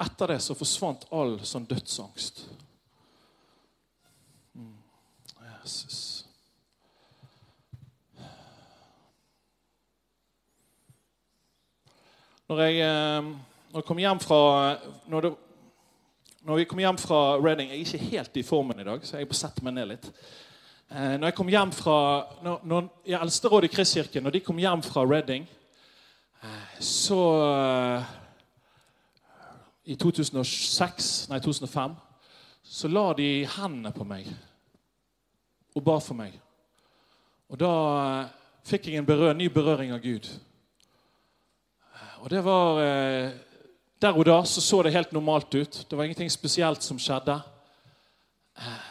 Etter 0.00 0.26
det 0.26 0.42
så 0.42 0.54
forsvant 0.54 1.04
all 1.12 1.40
sånn 1.44 1.66
dødsangst. 1.66 2.44
Jesus. 5.66 6.24
Når 12.46 12.60
jeg, 12.62 12.74
eh, 12.86 13.24
når 13.72 13.80
jeg 13.80 13.86
kom 13.88 13.98
hjem 13.98 14.20
fra 14.22 14.38
når, 15.10 15.20
det, 15.20 15.32
når 16.46 16.60
vi 16.60 16.66
kom 16.70 16.78
hjem 16.78 16.98
fra 17.02 17.20
Reading 17.42 17.72
Jeg 17.72 17.80
er 17.80 17.86
ikke 17.86 18.10
helt 18.12 18.36
i 18.36 18.46
formen 18.46 18.80
i 18.80 18.86
dag, 18.86 19.02
så 19.02 19.18
jeg 19.18 19.26
må 19.26 19.34
sette 19.34 19.66
meg 19.66 19.74
ned 19.74 19.90
litt. 19.90 20.06
Eh, 20.86 21.16
når 21.18 21.32
jeg 21.32 21.38
kom 21.40 21.50
hjem 21.50 21.74
fra 21.74 21.98
når, 22.46 22.62
når 22.62 22.88
Eldsterådet 23.24 23.72
i 23.72 23.74
Kristkirken, 23.74 24.22
når 24.22 24.38
de 24.38 24.46
kom 24.46 24.62
hjem 24.62 24.86
fra 24.86 25.02
Reading, 25.02 25.50
eh, 26.46 26.78
så 26.78 27.22
I 29.86 29.94
2006, 29.94 31.14
nei 31.30 31.42
2005 31.42 31.98
så 32.66 32.88
la 32.90 33.08
de 33.18 33.30
hendene 33.58 33.90
på 33.94 34.06
meg 34.06 34.30
og 35.76 35.84
ba 35.84 35.98
for 36.00 36.16
meg. 36.16 36.34
Og 37.52 37.60
da 37.60 37.72
eh, 38.00 38.34
fikk 38.66 38.88
jeg 38.88 39.00
en 39.00 39.06
berør, 39.06 39.34
ny 39.36 39.50
berøring 39.52 39.92
av 39.94 40.00
Gud. 40.02 40.28
Og 42.24 42.30
det 42.32 42.42
var 42.44 42.80
eh, 42.82 43.34
Der 44.00 44.12
og 44.12 44.26
da 44.28 44.42
så, 44.44 44.60
så 44.60 44.82
det 44.82 44.92
helt 44.92 45.12
normalt 45.12 45.54
ut. 45.54 45.86
Det 45.88 45.96
var 45.96 46.04
ingenting 46.04 46.30
spesielt 46.30 46.82
som 46.82 46.98
skjedde. 47.00 47.38
Eh, 48.58 48.82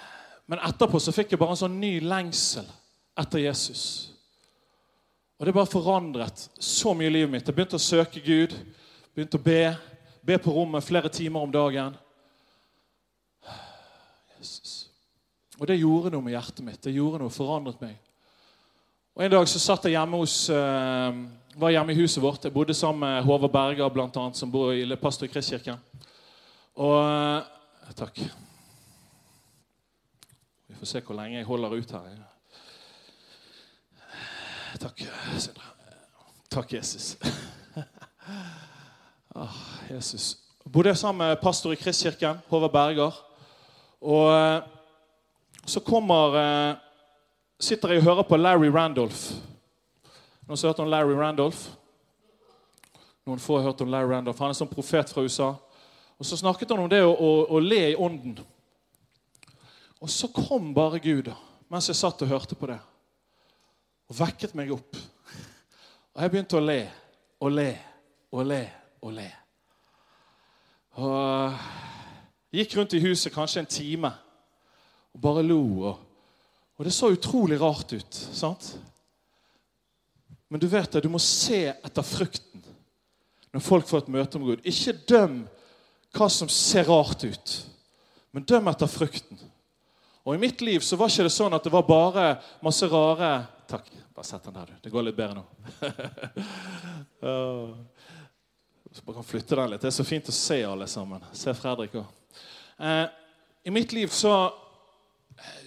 Men 0.46 0.62
etterpå 0.62 1.00
så 1.02 1.14
fikk 1.14 1.34
jeg 1.34 1.42
bare 1.42 1.56
en 1.56 1.64
sånn 1.64 1.80
ny 1.82 2.00
lengsel 2.06 2.68
etter 3.18 3.42
Jesus. 3.42 4.12
Og 5.40 5.48
det 5.48 5.54
bare 5.56 5.70
forandret 5.70 6.46
så 6.62 6.94
mye 6.94 7.10
i 7.10 7.14
livet 7.14 7.32
mitt. 7.34 7.48
Jeg 7.48 7.56
begynte 7.58 7.80
å 7.80 7.82
søke 7.82 8.22
Gud, 8.24 8.54
begynte 9.16 9.40
å 9.40 9.46
be. 9.46 9.74
Be 10.26 10.38
på 10.42 10.54
rommet 10.54 10.86
flere 10.86 11.10
timer 11.10 11.44
om 11.46 11.52
dagen. 11.54 11.98
Jesus. 14.40 14.86
Og 15.60 15.68
det 15.70 15.80
gjorde 15.80 16.12
noe 16.12 16.26
med 16.26 16.36
hjertet 16.36 16.66
mitt. 16.66 16.82
Det 16.84 16.94
gjorde 16.96 17.22
noe, 17.24 17.34
forandret 17.34 17.80
meg. 17.84 17.96
Og 19.16 19.24
En 19.24 19.32
dag 19.32 19.48
så 19.48 19.60
satt 19.64 19.86
jeg 19.88 19.96
hjemme 19.96 20.20
hos, 20.20 20.50
uh, 20.52 21.16
var 21.56 21.72
hjemme 21.72 21.94
i 21.94 22.00
huset 22.02 22.24
vårt. 22.24 22.44
Jeg 22.44 22.54
bodde 22.54 22.76
sammen 22.76 23.06
med 23.06 23.24
Håvard 23.24 23.54
Berger, 23.54 23.90
blant 23.90 24.18
annet, 24.20 24.36
som 24.36 24.52
bor 24.52 24.74
i 24.76 24.84
pastor 25.00 25.30
i 25.30 25.32
Kristkirken. 25.32 25.80
Og 26.76 26.98
uh, 27.00 27.54
Takk. 27.96 28.18
Vi 30.68 30.76
får 30.76 30.90
se 30.90 31.02
hvor 31.06 31.16
lenge 31.16 31.38
jeg 31.38 31.48
holder 31.48 31.78
ut 31.78 31.92
her. 31.96 32.16
Takk, 34.82 35.06
Sindre. 35.40 35.70
Takk, 36.52 36.74
Jesus. 36.74 37.18
ah, 39.36 39.62
Jesus. 39.88 40.38
Bodde 40.66 40.90
jeg 40.90 40.98
sammen 40.98 41.28
med 41.28 41.40
pastor 41.40 41.72
i 41.72 41.80
Kristkirken, 41.80 42.42
Håvard 42.50 42.74
Berger. 42.74 43.22
Og 44.02 44.28
eh, 44.34 44.75
så 45.66 45.80
kommer 45.80 46.38
eh, 46.40 46.76
Sitter 47.60 47.94
jeg 47.94 48.02
og 48.02 48.04
hører 48.04 48.26
på 48.28 48.38
Larry 48.38 48.68
Randolph. 48.68 49.32
Noen 50.44 50.60
har 50.60 50.68
hørt 50.68 50.80
om 50.84 50.90
Larry 50.92 51.14
Randolph? 51.16 51.70
Noen 53.26 53.40
få 53.40 53.58
har 53.58 53.70
hørt 53.70 53.82
om 53.82 53.90
Larry 53.90 54.12
Randolph. 54.12 54.42
Han 54.44 54.52
er 54.52 54.58
sånn 54.60 54.70
profet 54.70 55.10
fra 55.10 55.24
USA. 55.24 55.54
Og 56.20 56.28
Så 56.28 56.38
snakket 56.38 56.74
han 56.74 56.84
om 56.84 56.90
det 56.92 57.00
å, 57.06 57.14
å, 57.16 57.30
å 57.56 57.62
le 57.64 57.80
i 57.94 57.96
ånden. 57.96 58.36
Og 60.04 60.12
så 60.12 60.28
kom 60.36 60.74
bare 60.76 61.00
Gud 61.00 61.32
mens 61.72 61.88
jeg 61.90 61.98
satt 61.98 62.22
og 62.22 62.30
hørte 62.30 62.56
på 62.60 62.68
det, 62.70 62.78
og 64.06 64.18
vekket 64.20 64.54
meg 64.56 64.70
opp. 64.76 65.00
Og 66.14 66.22
jeg 66.22 66.32
begynte 66.32 66.60
å 66.60 66.62
le 66.62 66.78
og 67.42 67.56
le 67.56 67.72
og 68.36 68.46
le 68.46 68.60
og 69.02 69.16
le. 69.16 69.26
Og 71.02 71.66
gikk 72.54 72.78
rundt 72.78 72.94
i 72.94 73.02
huset 73.08 73.34
kanskje 73.34 73.64
en 73.64 73.72
time 73.72 74.12
og 75.16 75.22
bare 75.24 75.46
lo. 75.48 75.62
Og, 75.88 75.96
og 76.76 76.86
det 76.86 76.94
så 76.94 77.10
utrolig 77.16 77.60
rart 77.62 77.96
ut. 77.96 78.22
sant? 78.36 78.76
Men 80.52 80.62
du 80.62 80.68
vet 80.70 80.92
det, 80.92 81.02
du 81.02 81.10
må 81.12 81.20
se 81.24 81.66
etter 81.72 82.06
frukten 82.06 82.64
når 83.56 83.64
folk 83.64 83.88
får 83.88 84.04
et 84.04 84.12
møte 84.12 84.40
med 84.40 84.50
Gud. 84.52 84.66
Ikke 84.68 84.94
døm 85.08 85.38
hva 86.16 86.28
som 86.32 86.50
ser 86.52 86.90
rart 86.92 87.24
ut, 87.24 87.54
men 88.36 88.44
døm 88.44 88.68
etter 88.68 88.90
frukten. 88.92 89.40
Og 90.28 90.36
I 90.36 90.42
mitt 90.42 90.60
liv 90.66 90.84
så 90.84 91.00
var 91.00 91.12
ikke 91.12 91.28
det 91.28 91.32
sånn 91.32 91.56
at 91.56 91.64
det 91.64 91.72
var 91.72 91.88
bare 91.88 92.26
masse 92.66 92.88
rare 92.92 93.36
Takk. 93.66 93.88
Bare 94.14 94.28
sett 94.28 94.44
den 94.46 94.54
der, 94.54 94.70
du. 94.70 94.74
Det 94.84 94.92
går 94.94 95.08
litt 95.08 95.16
bedre 95.18 95.40
nå. 95.40 95.46
Så 98.96 99.02
bare 99.04 99.16
kan 99.18 99.26
flytte 99.28 99.58
den 99.58 99.72
litt. 99.74 99.82
Det 99.82 99.90
er 99.90 99.96
så 99.98 100.06
fint 100.08 100.30
å 100.30 100.36
se 100.36 100.60
alle 100.64 100.86
sammen. 100.88 101.24
Se 101.36 101.52
Fredrik 101.58 101.98
òg. 102.00 102.38
Eh, 102.80 103.08
I 103.68 103.74
mitt 103.74 103.92
liv 103.92 104.08
så, 104.14 104.32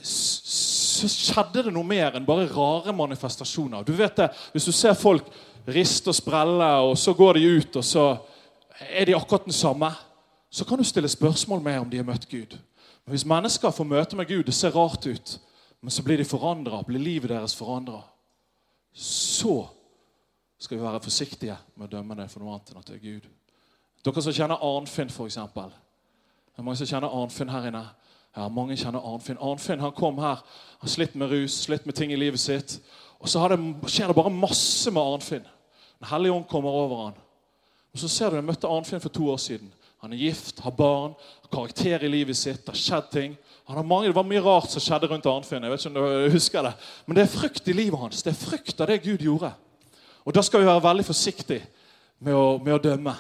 så 0.02 1.08
skjedde 1.08 1.68
det 1.68 1.72
noe 1.74 1.86
mer 1.86 2.16
enn 2.16 2.26
bare 2.26 2.48
rare 2.50 2.94
manifestasjoner. 2.96 3.84
Du 3.86 3.92
vet 3.92 4.16
det, 4.16 4.28
Hvis 4.52 4.64
du 4.64 4.72
ser 4.72 4.94
folk 4.98 5.28
riste 5.68 6.10
og 6.10 6.16
sprelle, 6.16 6.70
og 6.88 6.96
så 6.98 7.14
går 7.14 7.38
de 7.38 7.46
ut, 7.58 7.76
og 7.76 7.84
så 7.84 8.06
er 8.90 9.06
de 9.06 9.16
akkurat 9.16 9.44
den 9.44 9.52
samme, 9.52 9.90
så 10.50 10.64
kan 10.64 10.78
du 10.78 10.84
stille 10.84 11.08
spørsmål 11.08 11.60
med 11.60 11.80
om 11.80 11.90
de 11.90 11.96
har 12.00 12.04
møtt 12.08 12.28
Gud. 12.28 12.56
Men 13.04 13.12
Hvis 13.12 13.24
mennesker 13.24 13.70
får 13.70 13.84
møte 13.84 14.16
med 14.16 14.26
Gud, 14.28 14.44
det 14.44 14.54
ser 14.54 14.70
rart 14.70 15.06
ut, 15.06 15.40
men 15.80 15.90
så 15.90 16.02
blir 16.02 16.16
de 16.16 16.24
forandra, 16.24 16.82
blir 16.82 17.00
livet 17.00 17.30
deres 17.30 17.54
forandra, 17.56 18.02
så 18.92 19.68
skal 20.58 20.78
vi 20.78 20.82
være 20.82 21.00
forsiktige 21.00 21.56
med 21.76 21.86
å 21.86 21.96
dømme 21.98 22.16
det 22.18 22.30
for 22.30 22.42
noe 22.42 22.56
annet 22.56 22.72
enn 22.72 22.80
at 22.80 22.88
det 22.88 22.96
er 22.96 23.04
Gud. 23.04 23.28
Dere 24.04 24.22
som 24.22 24.34
kjenner 24.34 24.64
Arnfinn, 24.64 25.10
f.eks. 25.10 25.38
Det 25.54 26.58
er 26.58 26.66
mange 26.66 26.80
som 26.80 26.88
kjenner 26.90 27.14
Arnfinn 27.14 27.52
her 27.52 27.68
inne. 27.70 27.84
Ja, 28.38 28.46
mange 28.48 28.76
kjenner 28.78 29.02
Arnfinn. 29.02 29.38
Arnfinn 29.42 29.80
han 29.82 29.94
kom 29.96 30.18
her, 30.22 30.42
han 30.78 30.90
slitt 30.90 31.16
med 31.18 31.32
rus, 31.32 31.56
slitt 31.64 31.88
med 31.88 31.96
ting 31.98 32.12
i 32.14 32.18
livet 32.18 32.38
sitt. 32.38 32.76
Og 33.18 33.26
så 33.30 33.42
det, 33.50 33.58
skjer 33.90 34.10
det 34.10 34.14
bare 34.14 34.30
masse 34.30 34.92
med 34.94 35.02
Arnfinn. 35.02 35.48
Den 35.98 36.10
hellige 36.12 36.36
ånd 36.36 36.46
kommer 36.50 36.76
over 36.84 37.00
han. 37.08 37.16
Og 37.90 37.98
så 37.98 38.08
ser 38.08 38.30
du, 38.30 38.36
Jeg 38.38 38.46
møtte 38.46 38.70
Arnfinn 38.70 39.02
for 39.02 39.10
to 39.10 39.26
år 39.32 39.40
siden. 39.42 39.72
Han 40.04 40.12
er 40.14 40.20
gift, 40.22 40.60
har 40.62 40.70
barn, 40.70 41.16
har 41.42 41.50
karakter 41.50 42.04
i 42.06 42.10
livet 42.12 42.36
sitt. 42.38 42.62
Det 42.62 42.76
har 42.76 42.78
skjedd 42.78 43.08
ting. 43.10 43.34
Han 43.66 43.76
har 43.76 43.82
mange, 43.84 44.06
det 44.06 44.14
var 44.14 44.28
mye 44.28 44.44
rart 44.44 44.70
som 44.70 44.84
skjedde 44.84 45.10
rundt 45.10 45.26
Arnfinn. 45.26 45.62
jeg 45.62 45.72
vet 45.72 45.86
ikke 45.86 45.90
om 45.90 46.28
du 46.28 46.30
husker 46.30 46.62
det. 46.62 46.72
Men 47.06 47.18
det 47.18 47.24
er 47.24 47.32
frykt 47.32 47.68
i 47.68 47.74
livet 47.74 47.98
hans. 47.98 48.22
Det 48.22 48.30
er 48.30 48.38
frykt 48.38 48.80
av 48.80 48.86
det 48.86 49.02
Gud 49.02 49.24
gjorde. 49.26 49.50
Og 50.24 50.34
da 50.34 50.46
skal 50.46 50.62
vi 50.62 50.70
være 50.70 50.86
veldig 50.86 51.08
forsiktige 51.08 51.66
med 52.20 52.62
med 52.62 52.74
å 52.74 52.78
dømme. 52.78 53.16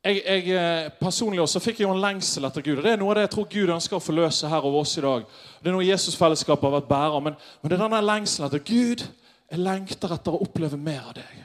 Jeg, 0.00 0.22
jeg, 0.24 0.44
eh, 0.56 0.86
personlig 0.96 1.42
også 1.42 1.60
fikk 1.60 1.82
jo 1.82 1.90
en 1.92 2.00
lengsel 2.00 2.46
etter 2.48 2.64
Gud. 2.64 2.78
og 2.78 2.86
Det 2.86 2.92
er 2.94 3.00
noe 3.00 3.12
av 3.12 3.18
det 3.18 3.24
jeg 3.26 3.32
tror 3.34 3.48
Gud 3.52 3.72
ønsker 3.74 3.98
å 3.98 4.00
forløse 4.00 4.48
her 4.48 4.64
over 4.64 4.80
oss 4.80 4.94
i 4.96 5.02
dag. 5.04 5.26
Det 5.60 5.68
er 5.68 5.74
noe 5.76 5.84
Jesusfellesskapet 5.84 6.64
har 6.64 6.76
vært 6.78 6.88
bærer. 6.88 7.24
Men, 7.26 7.36
men 7.60 7.68
det 7.68 7.76
er 7.76 7.82
denne 7.82 8.00
lengselen 8.06 8.48
etter 8.48 8.62
Gud. 8.64 9.04
Jeg 9.50 9.60
lengter 9.60 10.14
etter 10.16 10.32
å 10.32 10.40
oppleve 10.46 10.78
mer 10.80 11.02
av 11.10 11.18
deg. 11.18 11.42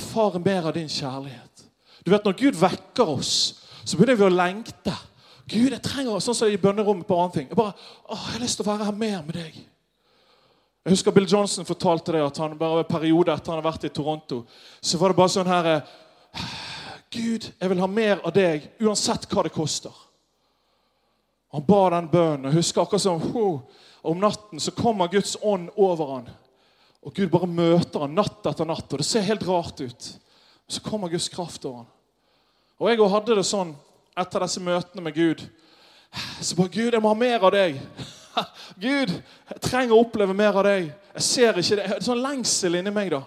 Erfare 0.00 0.40
mer 0.40 0.70
av 0.70 0.76
din 0.76 0.88
kjærlighet. 0.88 1.66
Du 2.00 2.10
vet, 2.14 2.24
Når 2.24 2.38
Gud 2.40 2.56
vekker 2.62 3.12
oss, 3.18 3.34
så 3.84 3.98
begynner 3.98 4.16
vi 4.22 4.24
å 4.24 4.32
lengte. 4.32 4.96
Gud, 5.44 5.68
jeg 5.74 5.82
trenger 5.84 6.24
sånn 6.24 6.38
som 6.38 6.48
i 6.48 6.56
bønnerommet 6.60 7.06
på 7.06 7.18
annen 7.20 7.34
ting. 7.34 7.50
Jeg 7.50 7.58
bare, 7.60 7.76
åh, 8.08 8.22
jeg 8.30 8.38
har 8.38 8.44
lyst 8.46 8.56
til 8.56 8.64
å 8.64 8.70
være 8.70 8.88
her 8.88 8.96
mer 8.96 9.20
med 9.26 9.36
deg. 9.36 9.60
Jeg 10.86 10.94
husker 10.94 11.12
Bill 11.12 11.28
Johnson 11.28 11.68
fortalte 11.68 12.14
det, 12.14 12.24
at 12.24 12.40
han 12.40 12.56
bare 12.56 12.86
en 12.86 12.88
periode 12.88 13.34
etter 13.34 13.52
han 13.52 13.60
hadde 13.60 13.68
vært 13.68 13.84
i 13.84 13.92
Toronto, 13.92 14.44
så 14.80 15.00
var 15.02 15.12
det 15.12 15.18
bare 15.20 15.34
sånn 15.34 15.50
her 15.50 15.70
Gud, 17.16 17.48
jeg 17.58 17.70
vil 17.72 17.80
ha 17.80 17.88
mer 17.90 18.20
av 18.24 18.34
deg 18.36 18.68
uansett 18.80 19.26
hva 19.32 19.46
det 19.46 19.54
koster. 19.54 19.94
Han 21.54 21.64
ba 21.66 21.82
den 21.94 22.08
bønnen. 22.12 22.48
og 22.50 22.56
husker 22.58 22.82
akkurat 22.82 23.02
som 23.02 23.22
oh, 23.34 23.60
Om 24.06 24.20
natten 24.20 24.60
så 24.60 24.70
kommer 24.70 25.08
Guds 25.08 25.36
ånd 25.42 25.70
over 25.74 26.12
han. 26.14 26.28
Og 27.02 27.14
Gud 27.14 27.30
bare 27.30 27.48
møter 27.50 28.04
han 28.04 28.14
natt 28.14 28.46
etter 28.46 28.68
natt. 28.68 28.92
Og 28.92 29.00
det 29.00 29.06
ser 29.06 29.24
helt 29.26 29.46
rart 29.46 29.80
ut. 29.80 30.08
Så 30.68 30.82
kommer 30.82 31.08
Guds 31.08 31.28
kraft 31.28 31.64
over 31.64 31.84
han. 31.84 31.92
Og 32.78 32.90
jeg 32.90 33.08
hadde 33.10 33.38
det 33.38 33.46
sånn 33.48 33.72
etter 34.16 34.44
disse 34.44 34.62
møtene 34.62 35.04
med 35.06 35.16
Gud. 35.16 35.42
Så 36.40 36.56
bare 36.58 36.72
Gud, 36.72 36.92
jeg 36.92 37.02
må 37.02 37.10
ha 37.10 37.18
mer 37.18 37.46
av 37.48 37.54
deg. 37.54 37.80
Gud, 38.86 39.12
jeg 39.50 39.62
trenger 39.64 39.96
å 39.96 40.02
oppleve 40.04 40.36
mer 40.36 40.60
av 40.60 40.66
deg. 40.68 40.90
Jeg 41.16 41.26
ser 41.26 41.60
ikke 41.60 41.78
det. 41.80 41.88
Det 41.88 41.98
er 41.98 42.06
sånn 42.06 42.22
lengsel 42.22 42.78
inni 42.78 42.92
meg. 42.94 43.14
da. 43.16 43.22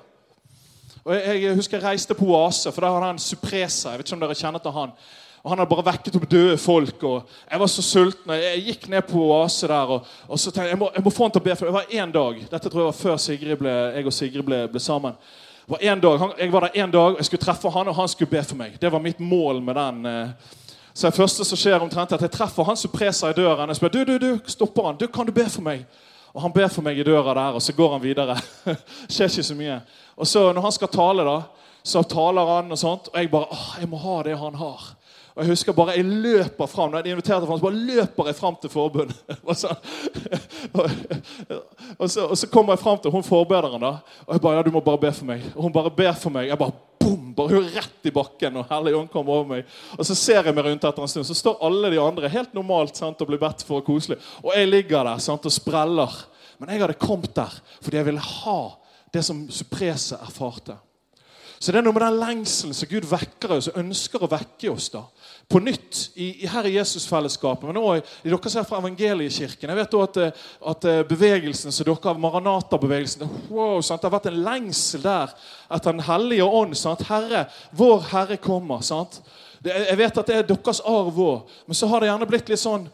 Og 1.05 1.15
jeg, 1.15 1.41
jeg, 1.43 1.55
husker 1.55 1.77
jeg 1.77 1.85
reiste 1.85 2.17
på 2.17 2.27
Oase, 2.33 2.71
for 2.71 2.83
der 2.83 2.93
hadde 2.93 3.09
han 3.13 3.19
Supresa. 3.23 3.93
Jeg 3.93 4.01
vet 4.01 4.07
ikke 4.07 4.17
om 4.17 4.23
dere 4.23 4.37
kjenner 4.37 4.63
til 4.63 4.75
han. 4.75 4.93
Og 5.39 5.51
Han 5.51 5.61
hadde 5.61 5.71
bare 5.71 5.85
vekket 5.87 6.15
opp 6.19 6.31
døde 6.31 6.57
folk. 6.57 7.03
og 7.03 7.29
Jeg 7.51 7.59
var 7.59 7.67
så 7.67 7.81
sulten. 7.81 8.33
Jeg 8.35 8.63
gikk 8.65 8.87
ned 8.91 9.01
på 9.07 9.21
Oase 9.31 9.67
der 9.67 9.93
og, 9.95 10.07
og 10.27 10.39
så 10.39 10.51
tenkte 10.51 10.67
jeg 10.67 10.75
jeg 10.75 10.79
må, 10.79 10.89
jeg 10.95 11.03
må 11.03 11.13
få 11.15 11.23
han 11.27 11.31
til 11.31 11.41
å 11.41 11.47
be. 11.47 11.55
for 11.55 11.65
Det 11.65 11.73
var 11.73 11.93
én 11.93 12.11
dag. 12.11 12.41
Dette 12.51 12.69
tror 12.69 12.81
jeg 12.81 12.91
var 12.91 12.99
før 13.03 13.17
Sigrid 13.17 13.61
ble, 13.61 13.75
jeg 13.95 14.05
og 14.05 14.13
Sigrid 14.13 14.45
ble, 14.45 14.65
ble 14.67 14.79
sammen. 14.83 15.15
Det 15.69 15.75
var 15.75 15.85
en 15.93 15.99
dag, 16.01 16.19
han, 16.19 16.31
Jeg 16.39 16.51
var 16.51 16.59
der 16.67 16.83
én 16.83 16.91
dag, 16.91 17.11
og 17.13 17.17
jeg 17.17 17.25
skulle 17.25 17.45
treffe 17.45 17.69
han, 17.69 17.87
og 17.87 17.95
han 17.95 18.07
skulle 18.07 18.29
be 18.29 18.43
for 18.43 18.55
meg. 18.55 18.77
Det 18.81 18.91
var 18.91 18.99
mitt 18.99 19.19
mål 19.19 19.61
med 19.61 19.75
den. 19.75 20.05
Eh, 20.05 20.29
så 20.93 21.07
det 21.07 21.15
første 21.15 21.45
som 21.45 21.57
skjer 21.57 21.79
omtrent 21.79 22.11
at 22.11 22.21
Jeg 22.21 22.31
treffer 22.31 22.63
han 22.63 22.77
Supresa 22.77 23.29
i 23.29 23.33
døren. 23.33 23.69
Jeg 23.69 23.75
spør, 23.75 23.93
du, 23.93 24.03
du, 24.03 24.17
du, 24.17 24.39
stopper 24.47 24.85
han. 24.85 24.97
Du, 24.97 25.07
Kan 25.07 25.25
du 25.25 25.31
be 25.31 25.45
for 25.49 25.61
meg? 25.61 25.85
Og 26.33 26.41
Han 26.41 26.53
ber 26.53 26.67
for 26.67 26.85
meg 26.85 26.99
i 26.99 27.03
døra 27.03 27.33
der, 27.33 27.57
og 27.57 27.61
så 27.61 27.73
går 27.73 27.95
han 27.95 28.03
videre. 28.03 28.35
skjer 29.09 29.31
ikke 29.31 29.47
så 29.47 29.57
mye. 29.57 29.79
Og 30.17 30.27
så 30.27 30.51
Når 30.53 30.61
han 30.61 30.75
skal 30.75 30.91
tale, 30.93 31.25
da, 31.25 31.41
så 31.83 32.03
taler 32.03 32.55
han, 32.55 32.71
og 32.71 32.77
sånt, 32.77 33.09
og 33.13 33.17
jeg 33.17 33.31
bare 33.31 33.49
åh, 33.55 33.67
jeg 33.81 33.89
må 33.89 33.97
ha 33.97 34.17
det 34.27 34.37
han 34.37 34.55
har. 34.59 34.89
Og 35.39 35.45
jeg 35.45 35.53
husker 35.53 35.71
bare, 35.71 35.93
jeg 35.95 36.03
løper 36.03 36.67
fram, 36.67 36.91
Når 36.91 37.05
de 37.05 37.11
inviterte 37.13 37.47
fram, 37.47 37.59
så 37.59 37.63
bare 37.63 37.83
løper 37.87 38.25
jeg 38.27 38.35
fram 38.35 38.55
til 38.59 38.69
forbundet. 38.69 39.15
Og 39.49 39.55
så, 39.55 39.69
og, 41.97 42.09
så, 42.09 42.25
og 42.25 42.37
så 42.37 42.47
kommer 42.51 42.75
jeg 42.75 42.79
fram 42.79 42.97
til 42.99 43.11
hun 43.11 43.23
forbederen. 43.23 43.79
da, 43.81 43.93
Og 44.25 44.33
jeg 44.35 44.41
bare 44.41 44.57
ja, 44.57 44.63
du 44.67 44.71
må 44.71 44.81
bare 44.83 44.99
be 44.99 45.11
for 45.15 45.29
meg. 45.29 45.45
Og 45.55 45.63
hun 45.63 45.73
bare 45.73 45.91
ber 45.95 46.11
for 46.19 46.35
meg. 46.35 46.49
Jeg 46.49 46.59
bare 46.59 46.75
boom, 46.99 47.31
bare 47.37 47.55
hun 47.55 47.69
rett 47.71 48.11
i 48.11 48.11
bakken. 48.11 48.59
Og 48.59 48.67
Hellig 48.67 48.97
Ånd 48.99 49.07
kommer 49.13 49.37
over 49.37 49.47
meg. 49.53 49.71
Og 49.95 50.03
så 50.05 50.17
ser 50.19 50.43
jeg 50.43 50.57
meg 50.57 50.67
rundt 50.67 50.89
etter 50.89 51.07
en 51.07 51.13
stund, 51.13 51.29
så 51.29 51.39
står 51.39 51.63
alle 51.69 51.93
de 51.95 52.03
andre 52.03 52.33
helt 52.35 52.51
normalt 52.57 52.99
sant, 52.99 53.21
og 53.23 53.31
blir 53.31 53.39
bedt 53.39 53.63
for 53.63 53.79
og 53.79 53.87
koselig. 53.87 54.19
Og 54.43 54.51
jeg 54.57 54.67
ligger 54.67 55.07
der 55.07 55.23
sant, 55.23 55.47
og 55.47 55.55
spreller. 55.55 56.19
Men 56.59 56.73
jeg 56.75 56.83
hadde 56.83 56.99
kommet 56.99 57.31
der 57.39 57.55
fordi 57.79 58.01
jeg 58.01 58.09
ville 58.11 58.27
ha 58.43 58.59
det 59.15 59.23
som 59.23 59.45
Suprese 59.47 60.19
erfarte. 60.19 60.75
Så 61.59 61.71
det 61.71 61.81
er 61.81 61.85
noe 61.85 61.95
med 61.95 62.05
den 62.05 62.19
lengselen 62.21 62.75
som 62.75 62.89
Gud 62.89 63.07
vekker 63.09 63.57
oss 63.57 63.67
og 63.71 63.79
ønsker 63.81 64.23
å 64.23 64.31
vekke 64.31 64.71
oss. 64.71 64.89
da 64.93 65.03
på 65.49 65.59
nytt 65.59 66.11
i, 66.13 66.45
her 66.45 66.67
i 66.69 66.75
Jesusfellesskapet, 66.75 67.65
men 67.65 67.79
òg 67.81 68.03
i 68.21 68.29
dere 68.29 68.51
som 68.51 68.61
er 68.61 68.67
fra 68.69 68.77
Evangeliekirken. 68.83 69.71
Jeg 69.71 69.79
vet 69.79 69.95
også 69.97 70.25
at, 70.27 70.43
at 70.73 70.85
bevegelsen 71.09 71.73
som 71.73 71.87
dere 71.87 71.97
har 72.03 72.21
Maranata-bevegelsen 72.21 73.25
wow, 73.49 73.79
sant? 73.81 74.03
Det 74.03 74.05
har 74.05 74.13
vært 74.13 74.29
en 74.29 74.43
lengsel 74.45 75.01
der 75.01 75.33
etter 75.73 75.95
Den 75.95 76.05
hellige 76.05 76.45
ånd. 76.45 76.77
Sant? 76.77 77.01
Herre, 77.09 77.47
vår 77.73 78.05
Herre 78.11 78.37
kommer. 78.37 78.85
sant? 78.85 79.23
Jeg 79.65 79.97
vet 79.97 80.21
at 80.21 80.29
det 80.29 80.37
er 80.37 80.45
deres 80.51 80.83
arv 80.85 81.17
òg, 81.17 81.57
men 81.65 81.77
så 81.81 81.89
har 81.89 82.03
det 82.03 82.11
gjerne 82.11 82.29
blitt 82.29 82.53
litt 82.53 82.61
sånn 82.61 82.85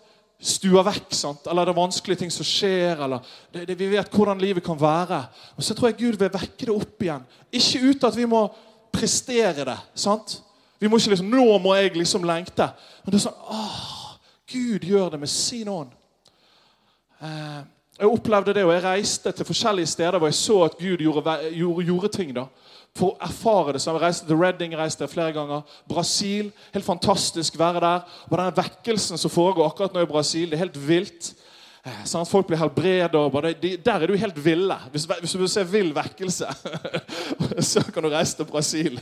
stua 0.46 0.84
vekk. 0.86 1.14
sant? 1.16 1.48
Eller 1.50 1.66
det 1.66 1.74
er 1.74 1.80
vanskelige 1.80 2.22
ting 2.22 2.32
som 2.34 2.46
skjer. 2.48 3.02
eller 3.04 3.20
det, 3.54 3.68
det, 3.68 3.78
Vi 3.80 3.90
vet 3.92 4.12
hvordan 4.14 4.42
livet 4.42 4.64
kan 4.64 4.80
være. 4.80 5.26
Og 5.58 5.64
Så 5.64 5.74
tror 5.74 5.90
jeg 5.90 5.98
Gud 5.98 6.20
vil 6.22 6.34
vekke 6.34 6.66
det 6.66 6.74
opp 6.74 7.02
igjen. 7.02 7.26
Ikke 7.52 7.84
ut 7.90 8.04
at 8.04 8.18
vi 8.18 8.26
må 8.30 8.48
prestere 8.94 9.66
det. 9.66 9.78
sant? 9.96 10.40
Vi 10.80 10.88
må 10.88 11.00
ikke 11.00 11.16
liksom, 11.16 11.32
Nå 11.32 11.58
må 11.64 11.76
jeg 11.76 11.96
liksom 11.96 12.26
lengte. 12.28 12.70
Men 13.04 13.12
det 13.12 13.20
er 13.20 13.28
sånn 13.28 13.46
åh, 13.50 14.18
Gud 14.52 14.86
gjør 14.86 15.16
det 15.16 15.20
med 15.20 15.32
sin 15.32 15.70
ånd. 15.72 15.94
Eh, 17.22 17.62
jeg 18.00 18.12
opplevde 18.12 18.54
det, 18.54 18.64
og 18.68 18.74
jeg 18.74 18.84
reiste 18.84 19.32
til 19.32 19.48
forskjellige 19.48 19.88
steder 19.88 20.20
hvor 20.20 20.28
jeg 20.28 20.38
så 20.38 20.58
at 20.66 20.78
Gud 20.80 21.00
gjorde, 21.00 21.38
gjorde, 21.56 21.86
gjorde 21.88 22.12
ting. 22.12 22.34
da. 22.36 22.48
For 22.96 23.14
å 23.14 23.28
erfare 23.28 23.76
det. 23.76 23.82
Så 23.84 23.92
jeg 23.92 24.04
reiste 24.04 24.28
til 24.28 24.40
Redding 24.40 24.76
reiste 24.80 25.08
flere 25.12 25.32
ganger. 25.36 25.64
Brasil. 25.88 26.52
Helt 26.74 26.88
fantastisk 26.88 27.56
å 27.56 27.64
være 27.64 27.84
der. 27.84 28.20
Og 28.30 28.38
den 28.40 28.54
vekkelsen 28.60 29.20
som 29.20 29.32
foregår 29.32 29.68
akkurat 29.68 29.96
nå 29.96 30.04
i 30.04 30.12
Brasil, 30.12 30.50
det 30.52 30.60
er 30.60 30.66
helt 30.66 30.80
vilt. 30.80 31.32
Sånn, 31.86 32.24
at 32.24 32.32
folk 32.32 32.48
blir 32.50 32.60
helbredet. 32.60 33.24
De, 33.62 33.76
der 33.78 34.04
er 34.04 34.12
du 34.12 34.16
helt 34.20 34.40
ville. 34.44 34.80
Hvis, 34.92 35.08
hvis 35.22 35.36
du 35.36 35.42
vil 35.44 35.52
se 35.52 35.66
vill 35.70 35.92
vekkelse, 35.96 36.52
så 37.72 37.84
kan 37.94 38.04
du 38.04 38.12
reise 38.12 38.40
til 38.40 38.48
Brasil. 38.50 38.98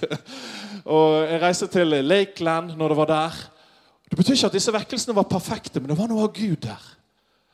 Og 0.84 1.22
Jeg 1.30 1.42
reiste 1.42 1.70
til 1.72 1.96
Lakeland 2.04 2.76
når 2.78 2.94
det 2.94 2.98
var 3.02 3.14
der. 3.14 3.46
Det 4.10 4.20
betyr 4.20 4.36
ikke 4.36 4.52
at 4.52 4.58
disse 4.58 4.74
vekkelsene 4.76 5.16
var 5.18 5.32
perfekte, 5.32 5.80
men 5.80 5.90
det 5.90 5.98
var 5.98 6.12
noe 6.12 6.28
av 6.28 6.36
Gud 6.36 6.60
der. 6.68 6.92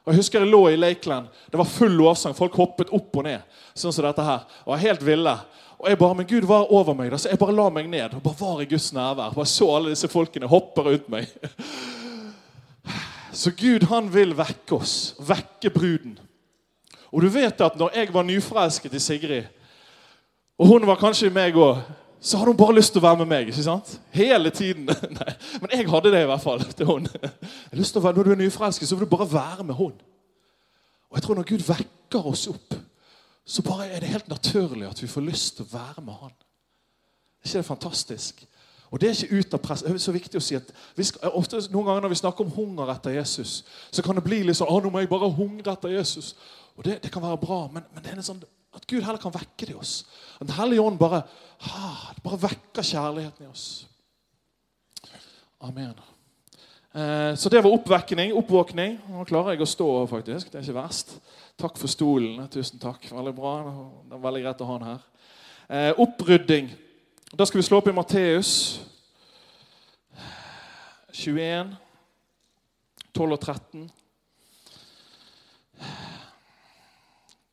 Og 0.09 0.15
Jeg 0.15 0.23
husker 0.23 0.41
jeg 0.41 0.49
lå 0.49 0.59
i 0.71 0.77
Lakeland. 0.77 1.27
Det 1.51 1.57
var 1.59 1.67
full 1.69 1.93
lovsang. 1.93 2.33
Folk 2.33 2.55
hoppet 2.57 2.89
opp 2.89 3.17
og 3.21 3.27
ned. 3.27 3.43
sånn 3.77 3.93
som 3.93 4.07
dette 4.07 4.23
her. 4.25 4.47
Og 4.65 4.71
var 4.73 4.81
helt 4.81 5.03
ville. 5.05 5.33
Og 5.77 5.85
jeg 5.85 5.99
bare, 5.99 6.15
Men 6.15 6.25
Gud 6.25 6.47
var 6.49 6.71
over 6.73 6.95
meg. 6.97 7.11
Da, 7.11 7.17
så 7.17 7.29
jeg 7.29 7.37
bare 7.37 7.53
la 7.53 7.69
meg 7.69 7.85
ned 7.87 8.15
og 8.17 8.23
bare 8.23 8.39
var 8.39 8.63
i 8.63 8.65
Guds 8.65 8.89
nærvær. 8.91 9.35
Bare 9.35 9.45
så 9.45 9.69
alle 9.75 9.93
disse 9.93 10.09
folkene 10.09 10.49
hoppe 10.49 10.81
rundt 10.81 11.11
meg. 11.13 11.29
Så 13.31 13.51
Gud 13.53 13.85
han 13.91 14.09
vil 14.09 14.33
vekke 14.33 14.79
oss, 14.79 15.13
vekke 15.21 15.69
bruden. 15.69 16.17
Og 17.13 17.21
du 17.21 17.29
vet 17.29 17.61
at 17.61 17.77
når 17.77 17.93
jeg 17.93 18.09
var 18.13 18.25
nyforelsket 18.25 18.97
i 18.97 18.99
Sigrid, 18.99 19.43
og 20.57 20.73
hun 20.73 20.87
var 20.89 20.97
kanskje 20.97 21.29
meg 21.29 21.53
òg, 21.53 21.83
så 22.21 22.37
hadde 22.37 22.51
hun 22.51 22.59
bare 22.59 22.75
lyst 22.75 22.91
til 22.91 22.99
å 22.99 23.05
være 23.07 23.21
med 23.21 23.29
meg. 23.31 23.49
ikke 23.49 23.63
sant? 23.63 23.93
Hele 24.11 24.51
tiden. 24.51 24.89
Nei, 25.19 25.33
Men 25.61 25.73
jeg 25.73 25.87
hadde 25.89 26.11
det 26.11 26.23
i 26.25 26.27
hvert 26.29 26.43
fall 26.43 26.63
til 26.67 26.89
hun. 26.89 27.07
Jeg 27.71 27.79
lyst 27.79 27.95
til 27.95 28.01
å 28.01 28.03
være, 28.03 28.17
Når 28.17 28.27
du 28.27 28.31
er 28.33 28.41
nyforelsket, 28.43 28.89
så 28.89 28.97
vil 28.97 29.07
du 29.07 29.15
bare 29.15 29.29
være 29.31 29.63
med 29.63 29.79
hun. 29.79 29.95
Og 31.09 31.17
jeg 31.17 31.23
tror 31.23 31.39
Når 31.39 31.47
Gud 31.49 31.63
vekker 31.67 32.27
oss 32.27 32.47
opp, 32.51 32.75
så 33.45 33.63
bare 33.65 33.87
er 33.87 34.03
det 34.03 34.11
helt 34.11 34.27
naturlig 34.29 34.85
at 34.89 35.01
vi 35.01 35.07
får 35.09 35.25
lyst 35.25 35.55
til 35.57 35.65
å 35.65 35.73
være 35.73 36.03
med 36.05 36.13
han. 36.21 36.35
Er 37.39 37.47
ikke 37.47 37.57
det 37.57 37.65
fantastisk? 37.65 38.43
Og 38.91 39.01
Det 39.01 39.09
er 39.09 39.23
ikke 39.23 39.39
ut 39.39 39.53
av 39.53 39.61
press. 39.63 39.81
Det 39.85 39.91
er 39.93 39.97
så 40.01 40.13
viktig 40.13 40.37
å 40.37 40.43
si 40.43 40.57
at 40.57 40.69
skal, 41.05 41.31
ofte, 41.37 41.61
Noen 41.71 41.87
ganger 41.87 42.05
når 42.05 42.13
vi 42.13 42.21
snakker 42.21 42.45
om 42.45 42.53
hunger 42.53 42.91
etter 42.93 43.15
Jesus, 43.15 43.63
så 43.91 44.03
kan 44.05 44.17
det 44.17 44.25
bli 44.25 44.41
litt 44.43 44.57
sånn 44.57 44.69
å, 44.69 44.79
nå 44.81 44.91
må 44.91 45.01
jeg 45.01 45.11
bare 45.11 45.29
hungre 45.33 45.73
etter 45.73 45.93
Jesus. 45.93 46.33
Og 46.75 46.85
Det, 46.85 46.99
det 47.03 47.11
kan 47.13 47.23
være 47.23 47.41
bra, 47.41 47.67
men, 47.73 47.85
men, 47.93 48.03
det 48.03 48.11
er 48.11 48.21
en 48.21 48.25
sånn 48.25 48.41
at 48.75 48.85
Gud 48.87 49.01
heller 49.01 49.21
kan 49.21 49.33
vekke 49.33 49.65
det 49.65 49.73
i 49.73 49.79
oss. 49.79 50.03
At 50.39 50.47
Den 50.47 50.55
hellige 50.59 50.81
ånd 50.81 50.99
bare, 50.99 51.23
bare 52.23 52.41
vekker 52.43 52.85
kjærligheten 52.85 53.47
i 53.47 53.49
oss. 53.49 53.65
Amen. 55.61 55.95
Eh, 56.93 57.35
så 57.35 57.49
det 57.49 57.63
var 57.63 57.73
oppvekning, 57.73 58.33
oppvåkning. 58.33 58.99
Nå 59.11 59.25
klarer 59.29 59.53
jeg 59.53 59.65
å 59.65 59.69
stå, 59.69 59.89
faktisk. 60.09 60.51
Det 60.51 60.59
er 60.59 60.67
ikke 60.67 60.77
verst. 60.79 61.17
Takk 61.59 61.77
for 61.77 61.91
stolen. 61.91 62.47
Tusen 62.53 62.79
takk. 62.81 63.09
Veldig 63.11 63.33
bra. 63.35 63.55
Det 64.07 64.15
er 64.15 64.23
veldig 64.23 64.43
greit 64.45 64.63
å 64.63 64.69
ha 64.69 64.77
den 64.77 64.91
her. 64.93 65.03
Eh, 65.69 65.91
opprydding. 66.05 66.71
Da 67.35 67.45
skal 67.45 67.59
vi 67.59 67.67
slå 67.67 67.77
opp 67.77 67.89
i 67.91 67.93
Matteus 67.93 68.53
21, 71.13 71.75
12 73.13 73.35
og 73.35 73.41
13. 73.43 73.89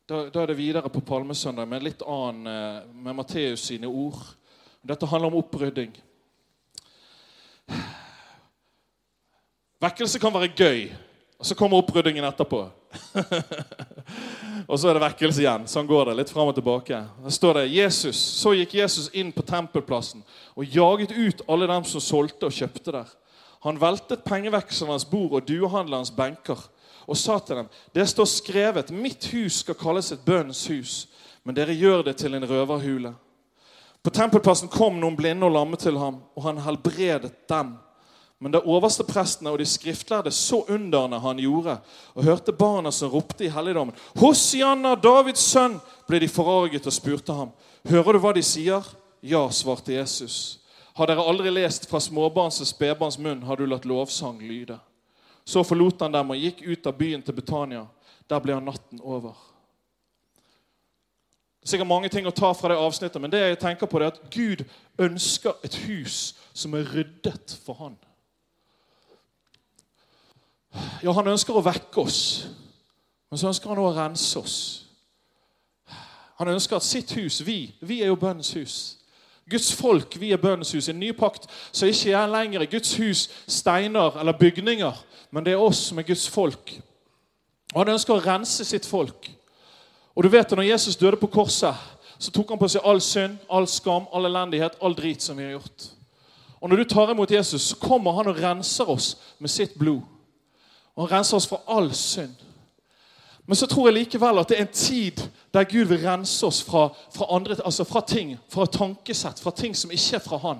Da, 0.07 0.29
da 0.31 0.39
er 0.39 0.53
det 0.53 0.55
videre 0.55 0.87
på 0.87 1.01
Palmesøndag 1.03 1.67
med 1.67 1.83
litt 1.83 2.03
annen, 2.07 2.47
eh, 2.47 2.83
med 2.95 3.15
Matteus 3.17 3.65
sine 3.67 3.89
ord. 3.91 4.21
Dette 4.79 5.05
handler 5.11 5.27
om 5.27 5.41
opprydding. 5.41 5.91
Vekkelse 9.83 10.21
kan 10.23 10.31
være 10.31 10.53
gøy, 10.55 10.85
og 11.35 11.49
så 11.49 11.57
kommer 11.59 11.81
oppryddingen 11.81 12.23
etterpå. 12.23 12.61
og 14.69 14.79
så 14.79 14.87
er 14.87 14.95
det 14.95 15.03
vekkelse 15.09 15.43
igjen. 15.43 15.67
Sånn 15.67 15.91
går 15.91 16.07
det. 16.07 16.15
Litt 16.21 16.31
fram 16.31 16.53
og 16.53 16.55
tilbake. 16.55 17.01
Der 17.25 17.35
står 17.35 17.59
det 17.59 17.67
Jesus, 17.75 18.15
Så 18.15 18.55
gikk 18.55 18.77
Jesus 18.79 19.11
inn 19.11 19.35
på 19.35 19.43
tempelplassen 19.43 20.23
og 20.55 20.71
jaget 20.71 21.11
ut 21.11 21.43
alle 21.51 21.67
dem 21.67 21.83
som 21.83 21.99
solgte 21.99 22.47
og 22.47 22.55
kjøpte 22.55 22.95
der. 22.95 23.11
Han 23.67 23.83
veltet 23.83 24.23
pengevekslernes 24.23 25.03
bord 25.11 25.35
og 25.35 25.51
duehandlerens 25.51 26.15
benker 26.15 26.63
og 27.07 27.17
sa 27.17 27.39
til 27.39 27.55
dem.: 27.55 27.69
Det 27.95 28.09
står 28.09 28.25
skrevet, 28.25 28.91
mitt 28.91 29.25
hus 29.31 29.61
skal 29.63 29.75
kalles 29.75 30.11
et 30.11 30.25
bønnens 30.25 30.67
hus, 30.67 31.07
men 31.43 31.55
dere 31.55 31.73
gjør 31.73 32.03
det 32.03 32.17
til 32.17 32.35
en 32.35 32.49
røverhule. 32.49 33.13
På 34.03 34.09
tempelplassen 34.09 34.69
kom 34.69 34.99
noen 34.99 35.15
blinde 35.17 35.45
og 35.45 35.51
lamme 35.51 35.77
til 35.77 35.97
ham, 35.97 36.21
og 36.35 36.43
han 36.43 36.61
helbredet 36.63 37.33
dem. 37.49 37.73
Men 38.39 38.53
da 38.53 38.61
oversteprestene 38.61 39.49
og 39.49 39.57
de 39.57 39.65
skriftlærde 39.65 40.31
så 40.31 40.61
underne 40.69 41.19
han 41.19 41.39
gjorde, 41.41 41.79
og 42.13 42.23
hørte 42.23 42.53
barna 42.53 42.91
som 42.91 43.09
ropte 43.09 43.45
i 43.45 43.49
helligdommen, 43.49 43.95
'Hosianna, 44.15 44.95
Davids 44.95 45.55
sønn', 45.55 45.79
ble 46.07 46.19
de 46.19 46.27
forarget 46.27 46.87
og 46.87 46.93
spurte 46.93 47.33
ham, 47.33 47.49
'Hører 47.89 48.11
du 48.11 48.19
hva 48.19 48.33
de 48.33 48.43
sier?' 48.43 48.95
Ja, 49.23 49.49
svarte 49.49 49.93
Jesus. 49.93 50.59
Har 50.95 51.05
dere 51.05 51.25
aldri 51.25 51.49
lest 51.49 51.89
fra 51.89 51.99
småbarns 51.99 52.61
og 52.61 52.67
spedbarns 52.67 53.17
munn 53.19 53.43
har 53.43 53.55
du 53.55 53.65
latt 53.65 53.85
lovsang 53.85 54.39
lyde? 54.41 54.79
Så 55.47 55.63
forlot 55.63 56.01
han 56.03 56.11
dem 56.11 56.33
og 56.33 56.41
gikk 56.41 56.65
ut 56.67 56.87
av 56.89 56.97
byen 56.97 57.21
til 57.23 57.35
Betania. 57.37 57.85
Der 58.27 58.41
ble 58.43 58.57
han 58.57 58.65
natten 58.67 58.99
over. 58.99 59.37
Det 61.61 61.69
er 61.69 61.71
sikkert 61.71 61.87
mange 61.87 62.09
ting 62.11 62.27
å 62.27 62.35
ta 62.35 62.49
fra 62.55 62.73
det 62.73 62.79
avsnittet, 62.79 63.21
men 63.21 63.31
det 63.31 63.39
jeg 63.39 63.59
tenker 63.61 63.87
på 63.87 64.01
er 64.01 64.09
at 64.09 64.19
Gud 64.31 64.65
ønsker 64.99 65.55
et 65.63 65.75
hus 65.87 66.35
som 66.51 66.75
er 66.75 66.87
ryddet 66.91 67.55
for 67.63 67.79
han. 67.79 67.95
Ja, 71.03 71.15
han 71.15 71.31
ønsker 71.31 71.55
å 71.55 71.63
vekke 71.63 72.03
oss, 72.03 72.19
men 73.31 73.39
så 73.39 73.47
ønsker 73.47 73.71
han 73.71 73.79
også 73.79 73.93
å 73.93 73.97
rense 74.01 74.43
oss. 74.43 74.57
Han 76.37 76.51
ønsker 76.51 76.77
at 76.77 76.85
sitt 76.85 77.11
hus 77.17 77.39
Vi 77.41 77.73
vi 77.81 78.01
er 78.01 78.11
jo 78.11 78.19
bønnens 78.19 78.51
hus. 78.53 78.96
Guds 79.49 79.73
folk, 79.73 80.19
vi 80.19 80.31
er 80.31 80.37
bønnens 80.37 80.71
hus. 80.71 80.87
I 80.87 80.91
en 80.91 80.99
ny 80.99 81.13
pakt 81.15 81.47
så 81.71 81.87
ikke 81.87 82.11
jeg 82.11 82.29
lenger 82.29 82.65
Guds 82.65 82.95
hus 82.97 83.29
steiner 83.47 84.19
eller 84.19 84.35
bygninger, 84.37 85.03
men 85.31 85.45
det 85.45 85.53
er 85.53 85.63
oss 85.63 85.87
som 85.89 85.99
er 85.99 86.07
Guds 86.07 86.29
folk. 86.29 86.73
Og 87.73 87.81
Han 87.81 87.93
ønsker 87.93 88.15
å 88.15 88.23
rense 88.23 88.65
sitt 88.65 88.85
folk. 88.85 89.29
Og 90.15 90.23
du 90.23 90.29
vet 90.29 90.51
at 90.51 90.57
Når 90.57 90.71
Jesus 90.71 90.95
døde 90.95 91.17
på 91.17 91.27
korset, 91.27 91.75
så 92.19 92.31
tok 92.31 92.49
han 92.49 92.59
på 92.59 92.67
seg 92.67 92.81
all 92.83 93.01
synd, 93.01 93.37
all 93.49 93.67
skam, 93.67 94.07
all 94.13 94.25
elendighet, 94.25 94.79
all 94.81 94.95
drit 94.95 95.21
som 95.21 95.37
vi 95.37 95.43
har 95.43 95.51
gjort. 95.51 95.91
Og 96.61 96.69
Når 96.69 96.77
du 96.77 96.83
tar 96.83 97.11
imot 97.11 97.31
Jesus, 97.31 97.61
så 97.61 97.75
kommer 97.75 98.11
han 98.11 98.27
og 98.27 98.41
renser 98.41 98.89
oss 98.89 99.17
med 99.39 99.49
sitt 99.49 99.77
blod. 99.79 100.01
Og 100.95 101.07
han 101.07 101.17
renser 101.17 101.37
oss 101.37 101.47
fra 101.47 101.61
all 101.67 101.93
synd. 101.93 102.33
Men 103.47 103.55
så 103.55 103.67
tror 103.67 103.87
jeg 103.87 103.95
likevel 103.95 104.41
at 104.41 104.49
det 104.51 104.57
er 104.57 104.65
en 104.65 104.73
tid 104.75 105.21
der 105.55 105.63
Gud 105.63 105.87
vil 105.87 106.01
rense 106.03 106.45
oss 106.45 106.59
fra, 106.63 106.89
fra, 107.15 107.29
andre, 107.35 107.55
altså 107.65 107.85
fra 107.87 108.01
ting, 108.03 108.33
fra 108.51 108.65
tankesett, 108.67 109.39
fra 109.39 109.53
ting 109.55 109.75
som 109.75 109.91
ikke 109.91 110.17
er 110.19 110.23
fra 110.25 110.39
Han. 110.43 110.59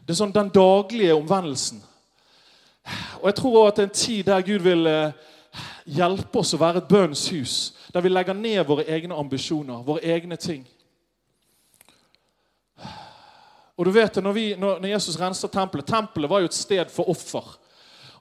Det 0.00 0.14
er 0.14 0.20
sånn 0.22 0.32
den 0.32 0.48
daglige 0.54 1.14
omvendelsen. 1.14 1.82
Og 3.20 3.28
jeg 3.28 3.36
tror 3.36 3.58
også 3.58 3.68
at 3.68 3.76
det 3.76 3.84
er 3.84 3.90
en 3.90 4.00
tid 4.00 4.24
der 4.30 4.46
Gud 4.48 4.64
vil 4.64 4.88
eh, 4.88 5.28
hjelpe 5.98 6.40
oss 6.40 6.54
å 6.56 6.62
være 6.62 6.80
et 6.80 6.88
bønns 6.88 7.26
hus. 7.34 7.58
Der 7.92 8.00
vi 8.00 8.14
legger 8.14 8.38
ned 8.38 8.64
våre 8.64 8.88
egne 8.88 9.20
ambisjoner, 9.20 9.84
våre 9.84 10.00
egne 10.16 10.40
ting. 10.40 10.64
Og 13.76 13.84
du 13.84 13.92
vet 13.92 14.14
det, 14.14 14.24
når, 14.24 14.40
når 14.56 14.88
Jesus 14.94 15.20
renser 15.20 15.52
tempelet 15.52 15.84
Tempelet 15.84 16.30
var 16.32 16.40
jo 16.40 16.48
et 16.48 16.56
sted 16.56 16.88
for 16.88 17.12
offer. 17.12 17.44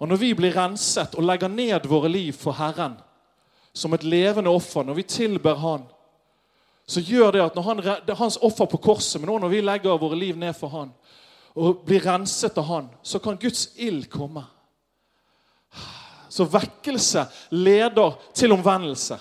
Og 0.04 0.10
når 0.12 0.20
vi 0.20 0.36
blir 0.36 0.58
renset 0.58 1.16
og 1.16 1.24
legger 1.24 1.48
ned 1.48 1.88
våre 1.88 2.12
liv 2.12 2.36
for 2.36 2.60
Herren 2.60 3.00
som 3.76 3.94
et 3.94 4.04
levende 4.08 4.50
offer, 4.50 4.84
når 4.84 4.94
vi 5.02 5.04
tilber 5.04 5.60
Han, 5.60 5.84
så 6.88 7.02
gjør 7.02 7.32
det 7.34 7.42
at 7.42 7.56
han, 7.66 7.82
det 7.82 8.14
er 8.14 8.20
hans 8.20 8.38
offer 8.46 8.68
på 8.70 8.78
korset, 8.78 9.20
men 9.22 9.30
også 9.30 9.42
når 9.42 9.52
vi 9.52 9.62
legger 9.62 9.98
våre 9.98 10.18
liv 10.20 10.38
ned 10.38 10.54
for 10.54 10.70
Han 10.74 10.94
og 11.56 11.86
blir 11.88 12.04
renset 12.04 12.58
av 12.60 12.68
Han, 12.68 12.90
så 13.04 13.20
kan 13.24 13.40
Guds 13.40 13.70
ild 13.80 14.10
komme. 14.12 14.44
Så 16.30 16.44
vekkelse 16.52 17.24
leder 17.56 18.18
til 18.36 18.52
omvendelse. 18.52 19.18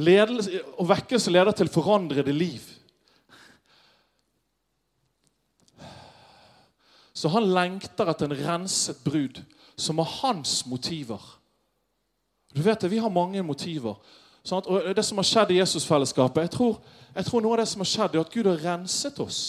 Ledelse, 0.00 0.62
og 0.78 0.88
vekkelse 0.88 1.30
leder 1.34 1.52
til 1.52 1.68
forandrede 1.68 2.32
liv. 2.32 2.64
Så 7.12 7.28
han 7.34 7.50
lengter 7.50 8.08
etter 8.08 8.30
en 8.30 8.38
renset 8.38 9.02
brud 9.04 9.42
som 9.76 9.98
har 9.98 10.12
hans 10.22 10.62
motiver. 10.70 11.20
Du 12.54 12.62
vet 12.62 12.80
det, 12.80 12.90
Vi 12.90 12.98
har 12.98 13.10
mange 13.10 13.42
motiver. 13.42 13.96
Sånn 14.44 14.64
og 14.66 14.94
Det 14.96 15.04
som 15.04 15.18
har 15.18 15.26
skjedd 15.28 15.50
i 15.52 15.58
Jesusfellesskapet 15.60 16.46
jeg 16.46 16.50
tror, 16.50 16.78
jeg 17.14 17.26
tror 17.26 17.42
noe 17.42 17.56
av 17.56 17.62
det 17.62 17.68
som 17.68 17.82
har 17.82 17.90
skjedd, 17.90 18.14
er 18.14 18.20
at 18.20 18.32
Gud 18.32 18.46
har 18.46 18.62
renset 18.62 19.20
oss. 19.20 19.40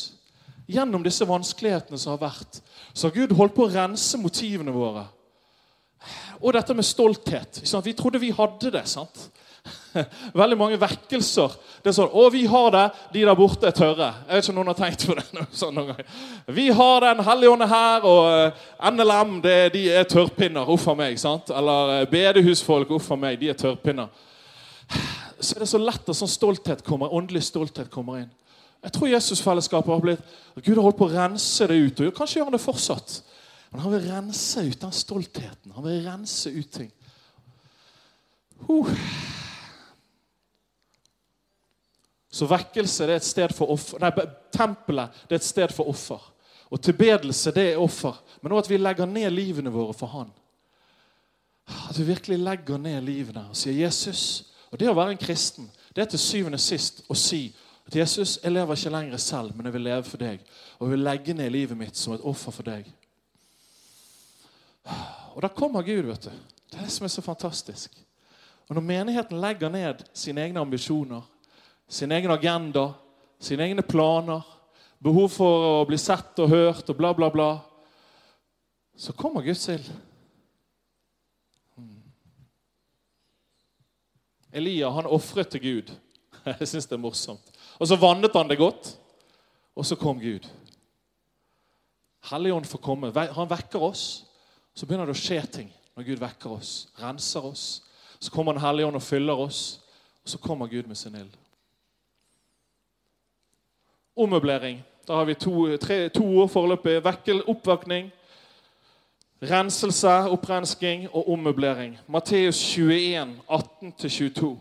Gjennom 0.69 1.03
disse 1.03 1.25
vanskelighetene 1.25 1.97
som 1.97 2.13
har 2.13 2.29
vært, 2.29 2.59
så 2.93 3.07
har 3.07 3.15
Gud 3.15 3.33
holdt 3.37 3.55
på 3.55 3.65
å 3.65 3.71
rense 3.71 4.17
motivene 4.21 4.73
våre. 4.73 5.07
Og 6.39 6.53
dette 6.53 6.73
med 6.73 6.85
stolthet. 6.85 7.61
Vi 7.83 7.93
trodde 7.93 8.21
vi 8.21 8.31
hadde 8.31 8.71
det. 8.71 8.85
sant? 8.87 9.29
Veldig 10.41 10.57
mange 10.57 10.79
vekkelser. 10.79 11.55
Det 11.83 11.91
er 11.91 11.95
sånn 11.97 12.11
'Å, 12.13 12.29
vi 12.31 12.45
har 12.45 12.71
det. 12.71 12.85
De 13.13 13.23
der 13.25 13.35
borte 13.35 13.67
er 13.67 13.75
tørre.' 13.75 14.13
Jeg 14.27 14.35
vet 14.35 14.43
ikke 14.43 14.53
om 14.53 14.59
noen 14.59 14.71
har 14.71 14.79
tenkt 14.79 15.05
på 15.07 15.15
det. 15.17 15.25
sånn 15.61 15.75
noen 15.75 15.93
gang. 15.93 16.03
Vi 16.47 16.69
har 16.69 17.01
Den 17.01 17.23
hellige 17.25 17.51
ånd 17.51 17.67
her, 17.69 18.07
og 18.07 18.23
eh, 18.31 18.91
NLM 18.91 19.41
det, 19.41 19.73
de 19.73 19.85
er 19.91 20.09
tørrpinner. 20.09 20.69
Uff 20.69 20.87
a 20.87 20.95
meg. 20.95 21.19
sant? 21.19 21.49
Eller 21.49 22.01
eh, 22.01 22.09
bedehusfolk. 22.09 22.91
Uff 22.91 23.11
a 23.11 23.15
meg. 23.15 23.39
De 23.39 23.49
er 23.49 23.57
tørrpinner. 23.59 24.09
Så 25.39 25.55
er 25.55 25.63
det 25.63 25.71
så 25.71 25.79
lett 25.79 26.09
at 26.09 26.17
sånn 26.17 26.27
stolthet 26.27 26.83
kommer, 26.83 27.13
åndelig 27.15 27.45
stolthet 27.47 27.87
kommer 27.89 28.17
inn. 28.19 28.31
Jeg 28.83 28.91
tror 28.91 29.07
Jesusfellesskapet 29.07 29.91
har 29.91 30.01
blitt 30.03 30.35
Gud 30.65 30.75
har 30.75 30.83
holdt 30.83 30.97
på 30.99 31.07
å 31.07 31.13
rense 31.13 31.67
det 31.67 31.77
ut. 31.79 32.01
Og 32.03 32.15
kanskje 32.15 32.39
gjør 32.39 32.49
han 32.49 32.55
det 32.57 32.63
fortsatt. 32.63 33.13
Men 33.71 33.83
han 33.85 33.93
vil 33.93 34.07
rense 34.11 34.63
ut 34.65 34.81
den 34.81 34.95
stoltheten. 34.95 35.71
Han 35.75 35.85
vil 35.85 36.03
rense 36.03 36.51
ut 36.51 36.71
ting. 36.75 36.91
Uh. 38.67 38.91
Så 42.39 42.47
vekkelse 42.47 43.03
det 43.07 43.17
er 43.17 43.19
et 43.19 43.27
sted 43.27 43.51
for 43.55 43.71
offer. 43.73 43.99
Nei, 43.99 44.11
tempelet 44.55 45.23
det 45.27 45.35
er 45.35 45.41
et 45.41 45.47
sted 45.47 45.73
for 45.75 45.91
offer. 45.91 46.21
Og 46.71 46.79
tilbedelse 46.81 47.51
det 47.51 47.65
er 47.73 47.81
offer. 47.81 48.15
Men 48.39 48.53
òg 48.55 48.63
at 48.63 48.69
vi 48.71 48.77
legger 48.79 49.09
ned 49.09 49.33
livene 49.33 49.73
våre 49.73 49.95
for 49.97 50.13
Han. 50.13 50.29
At 51.89 51.99
vi 51.99 52.05
virkelig 52.07 52.39
legger 52.39 52.79
ned 52.79 53.01
livene 53.03 53.43
og 53.49 53.57
sier 53.57 53.75
'Jesus'. 53.75 54.45
Og 54.71 54.79
Det 54.79 54.89
å 54.89 54.93
være 54.93 55.11
en 55.11 55.17
kristen 55.17 55.69
det 55.95 56.01
er 56.01 56.09
til 56.09 56.19
syvende 56.19 56.55
og 56.55 56.61
sist 56.61 57.01
å 57.09 57.15
si 57.17 57.55
at 57.87 57.95
'Jesus, 57.95 58.39
jeg 58.43 58.51
lever 58.51 58.75
ikke 58.75 58.89
lenger 58.89 59.17
selv, 59.17 59.55
men 59.55 59.65
jeg 59.65 59.73
vil 59.73 59.81
leve 59.81 60.03
for 60.03 60.17
deg'. 60.17 60.39
Og 60.79 60.87
jeg 60.87 60.91
vil 60.91 61.03
legge 61.03 61.33
ned 61.33 61.49
livet 61.49 61.77
mitt 61.77 61.97
som 61.97 62.13
et 62.13 62.21
offer 62.23 62.51
for 62.51 62.63
deg. 62.63 62.85
Og 65.35 65.41
da 65.41 65.47
kommer 65.47 65.81
Gud. 65.81 66.05
vet 66.05 66.23
du. 66.23 66.29
Det 66.71 66.79
er 66.79 66.83
det 66.83 66.91
som 66.91 67.03
er 67.03 67.07
så 67.07 67.21
fantastisk. 67.21 67.91
Og 68.69 68.75
Når 68.75 68.81
menigheten 68.81 69.41
legger 69.41 69.69
ned 69.69 69.95
sine 70.13 70.41
egne 70.41 70.59
ambisjoner, 70.59 71.21
sin 71.89 72.11
egen 72.11 72.31
agenda, 72.31 72.93
sine 73.39 73.65
egne 73.65 73.81
planer, 73.81 74.45
behov 74.99 75.31
for 75.33 75.65
å 75.65 75.87
bli 75.89 75.97
sett 75.97 76.37
og 76.43 76.51
hørt 76.51 76.91
og 76.91 76.99
bla, 76.99 77.13
bla, 77.17 77.31
bla, 77.33 77.49
så 78.99 79.15
kommer 79.15 79.41
Guds 79.41 79.63
ild. 79.71 79.87
Hmm. 81.79 82.03
Elia 84.51 84.91
han 84.91 85.07
ofret 85.07 85.53
til 85.55 85.63
Gud. 85.63 85.93
Jeg 86.59 86.67
syns 86.67 86.89
det 86.89 86.97
er 86.97 87.03
morsomt. 87.03 87.53
Og 87.79 87.87
så 87.87 87.97
vannet 87.99 88.35
han 88.35 88.51
det 88.51 88.59
godt, 88.59 88.91
og 89.73 89.87
så 89.87 89.95
kom 89.95 90.19
Gud. 90.19 90.45
Helligånd 92.29 92.67
får 92.67 92.83
komme. 92.83 93.13
Han 93.15 93.49
vekker 93.49 93.87
oss. 93.87 94.25
Så 94.75 94.85
begynner 94.85 95.07
det 95.07 95.15
å 95.15 95.19
skje 95.19 95.39
ting 95.47 95.69
når 95.95 96.05
Gud 96.11 96.19
vekker 96.21 96.51
oss, 96.59 96.73
renser 96.99 97.47
oss. 97.47 97.63
Så 98.19 98.31
kommer 98.31 98.53
Den 98.53 98.63
hellige 98.63 98.91
ånd 98.91 98.99
og 98.99 99.03
fyller 99.03 99.39
oss, 99.47 99.79
og 100.23 100.35
så 100.35 100.37
kommer 100.43 100.67
Gud 100.67 100.91
med 100.91 100.99
sin 100.99 101.15
ild. 101.15 101.38
Ommøblering. 104.19 104.81
Da 105.07 105.13
har 105.13 105.25
vi 105.25 105.33
to, 105.33 105.77
tre, 105.77 106.09
to 106.09 106.25
ord 106.37 106.49
foreløpig. 106.49 107.03
Vekkel, 107.03 107.39
oppvåkning, 107.47 108.11
renselse, 109.41 110.11
opprensking 110.29 111.07
og 111.13 111.29
ommøblering. 111.31 111.97
Matteus 112.07 112.59
21, 112.77 113.39
18-22. 113.49 114.57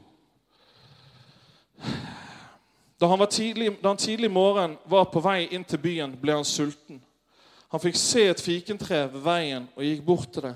Da 3.00 3.06
han, 3.06 3.26
tidlig, 3.30 3.82
da 3.82 3.88
han 3.88 3.96
tidlig 3.96 4.30
morgen 4.30 4.78
var 4.84 5.04
på 5.04 5.20
vei 5.20 5.48
inn 5.50 5.66
til 5.66 5.82
byen, 5.82 6.16
ble 6.22 6.38
han 6.38 6.46
sulten. 6.46 7.02
Han 7.68 7.82
fikk 7.82 7.98
se 7.98 8.24
et 8.30 8.40
fikentre 8.42 9.04
ved 9.12 9.20
veien 9.26 9.68
og 9.76 9.84
gikk 9.84 10.06
bort 10.06 10.32
til 10.32 10.48
det, 10.48 10.54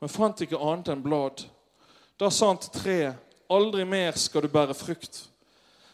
men 0.00 0.12
fant 0.12 0.44
ikke 0.44 0.60
annet 0.60 0.92
enn 0.92 1.02
blad. 1.02 1.42
Da 2.20 2.30
sa 2.30 2.52
han 2.52 2.60
til 2.60 2.76
treet, 2.76 3.16
'Aldri 3.50 3.84
mer 3.84 4.12
skal 4.16 4.42
du 4.42 4.48
bære 4.48 4.74
frukt.' 4.74 5.28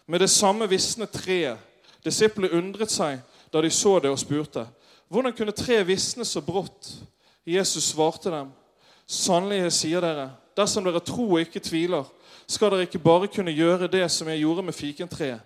Med 0.06 0.20
det 0.20 0.30
samme 0.30 0.68
visne 0.68 1.06
treet 1.06 1.58
Disiplene 2.04 2.52
undret 2.58 2.90
seg 2.90 3.20
da 3.52 3.62
de 3.62 3.70
så 3.70 3.98
det, 3.98 4.10
og 4.10 4.18
spurte, 4.18 4.66
'Hvordan 5.08 5.32
kunne 5.32 5.52
tre 5.52 5.84
visne 5.84 6.24
så 6.24 6.40
brått?' 6.40 7.02
Jesus 7.46 7.84
svarte 7.84 8.30
dem, 8.30 8.52
'Sannelig, 9.06 9.62
jeg 9.62 9.72
sier 9.72 10.00
dere, 10.00 10.30
dersom 10.56 10.84
dere 10.84 11.00
tror 11.00 11.32
og 11.32 11.40
ikke 11.40 11.60
tviler, 11.60 12.04
skal 12.46 12.70
dere 12.70 12.80
ikke 12.80 12.98
bare 12.98 13.28
kunne 13.28 13.52
gjøre 13.52 13.88
det 13.88 14.10
som 14.10 14.28
jeg 14.28 14.38
gjorde 14.38 14.62
med 14.62 14.74
fikentreet.' 14.74 15.40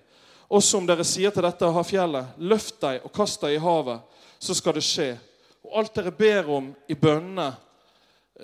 Også 0.50 0.76
om 0.76 0.86
dere 0.86 1.04
sier 1.04 1.30
til 1.30 1.42
dette 1.42 1.64
havfjellet, 1.64 2.26
'Løft 2.38 2.80
deg 2.82 3.00
og 3.04 3.12
kast 3.12 3.40
deg 3.40 3.54
i 3.54 3.58
havet', 3.58 4.00
så 4.38 4.54
skal 4.54 4.74
det 4.74 4.82
skje. 4.82 5.18
Og 5.64 5.78
alt 5.78 5.94
dere 5.94 6.10
ber 6.10 6.50
om 6.50 6.74
i 6.88 6.94
bønnene 6.94 7.54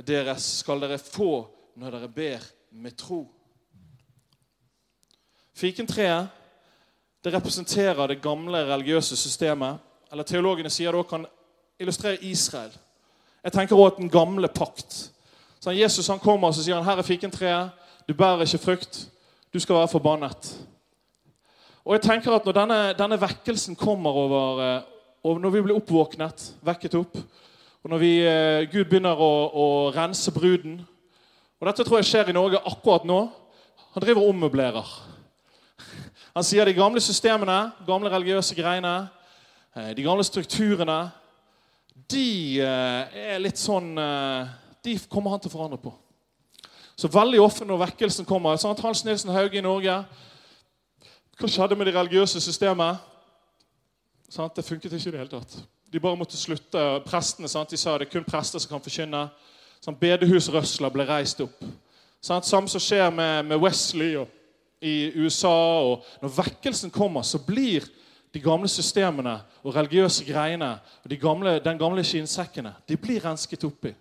deres, 0.06 0.42
skal 0.42 0.80
dere 0.80 0.98
få 0.98 1.48
når 1.76 1.90
dere 1.90 2.08
ber 2.08 2.44
med 2.70 2.96
tro. 2.96 3.26
Fikentreet 5.58 6.28
det 7.24 7.34
representerer 7.34 8.06
det 8.06 8.22
gamle 8.22 8.58
religiøse 8.66 9.16
systemet. 9.16 9.78
Eller 10.12 10.24
Teologene 10.24 10.70
sier 10.70 10.92
det 10.92 11.00
også 11.00 11.10
kan 11.10 11.26
illustrere 11.80 12.24
Israel. 12.24 12.70
Jeg 13.44 13.52
tenker 13.52 13.76
også 13.76 13.94
at 13.94 14.00
den 14.00 14.10
gamle 14.10 14.48
pakt. 14.48 15.10
Så 15.60 15.70
Jesus 15.70 16.06
han 16.06 16.18
kommer 16.18 16.48
og 16.48 16.54
sier 16.54 16.74
han, 16.74 16.84
'Her 16.84 16.98
er 16.98 17.02
fikentreet. 17.02 17.70
Du 18.08 18.14
bærer 18.14 18.40
ikke 18.40 18.58
frukt. 18.58 19.08
Du 19.54 19.58
skal 19.60 19.74
være 19.74 19.88
forbannet.' 19.88 20.66
Og 21.84 21.94
jeg 21.94 22.02
tenker 22.02 22.32
at 22.32 22.44
Når 22.44 22.52
denne, 22.52 22.92
denne 22.92 23.20
vekkelsen 23.20 23.76
kommer 23.76 24.10
over 24.10 24.60
eh, 24.60 24.82
og 25.24 25.40
Når 25.40 25.50
vi 25.50 25.62
blir 25.62 25.74
oppvåknet, 25.74 26.54
vekket 26.62 26.94
opp, 26.94 27.16
og 27.82 27.90
når 27.90 27.98
vi, 27.98 28.18
eh, 28.18 28.72
Gud 28.72 28.84
begynner 28.84 29.16
å, 29.16 29.50
å 29.54 29.90
rense 29.90 30.32
bruden 30.32 30.86
og 31.60 31.66
Dette 31.66 31.84
tror 31.84 31.98
jeg 31.98 32.06
skjer 32.06 32.28
i 32.30 32.36
Norge 32.36 32.60
akkurat 32.70 33.06
nå. 33.08 33.18
Han 33.94 34.02
driver 34.02 34.22
og 34.22 34.28
ommøblerer. 34.30 34.90
Han 36.38 36.44
sier 36.46 36.68
de 36.68 36.70
gamle 36.70 37.00
systemene, 37.02 37.72
gamle 37.82 38.10
religiøse 38.12 38.54
greiene, 38.54 39.08
eh, 39.74 39.88
de 39.96 40.02
gamle 40.06 40.22
strukturene 40.22 41.10
De 42.12 42.60
eh, 42.62 43.16
er 43.34 43.40
litt 43.42 43.58
sånn 43.58 43.88
eh, 43.98 44.52
De 44.86 44.94
kommer 45.10 45.34
han 45.34 45.42
til 45.42 45.50
å 45.50 45.54
forandre 45.56 45.80
på. 45.82 45.90
Så 46.94 47.10
veldig 47.10 47.40
ofte 47.42 47.66
når 47.66 47.82
vekkelsen 47.88 48.28
kommer 48.28 48.54
sant? 48.54 48.78
Hans 48.86 49.02
Nilsen 49.02 49.34
Hauge 49.34 49.58
i 49.58 49.64
Norge 49.66 49.98
Hva 51.40 51.50
skjedde 51.50 51.74
med 51.74 51.90
det 51.90 51.96
religiøse 51.98 52.38
systemet? 52.38 53.02
Sant? 54.30 54.54
Det 54.54 54.62
funket 54.62 54.94
ikke 54.94 55.10
i 55.10 55.16
det 55.16 55.24
hele 55.24 55.34
tatt. 55.34 55.58
De 55.90 55.98
bare 55.98 56.22
måtte 56.22 56.38
slutte. 56.38 56.86
Prestene 57.02 57.50
sant? 57.50 57.74
De 57.74 57.82
sa 57.82 57.98
det 57.98 58.06
er 58.06 58.14
kun 58.14 58.30
prester 58.30 58.62
som 58.62 58.76
kan 58.76 58.86
forkynne. 58.86 59.26
Sånn, 59.82 59.98
bedehusrørsler 59.98 60.94
ble 60.94 61.10
reist 61.10 61.42
opp. 61.42 61.66
Sant? 62.22 62.46
Samme 62.46 62.70
som 62.70 62.82
skjer 62.82 63.10
med, 63.10 63.48
med 63.50 63.66
Wesley. 63.66 64.14
og 64.22 64.37
i 64.80 65.12
USA. 65.16 65.82
og 65.82 66.04
Når 66.22 66.28
vekkelsen 66.28 66.90
kommer, 66.90 67.22
så 67.22 67.38
blir 67.38 67.84
de 68.34 68.40
gamle 68.40 68.68
systemene 68.68 69.40
og 69.62 69.74
religiøse 69.74 70.24
greiene 70.24 70.74
og 71.04 71.10
de 71.10 71.16
gamle, 71.16 71.58
den 71.64 71.78
gamle 71.78 72.04
skinnsekkene 72.04 72.74
de 72.88 72.96
blir 72.96 73.24
rensket 73.24 73.64
opp 73.64 73.88
i. 73.88 73.94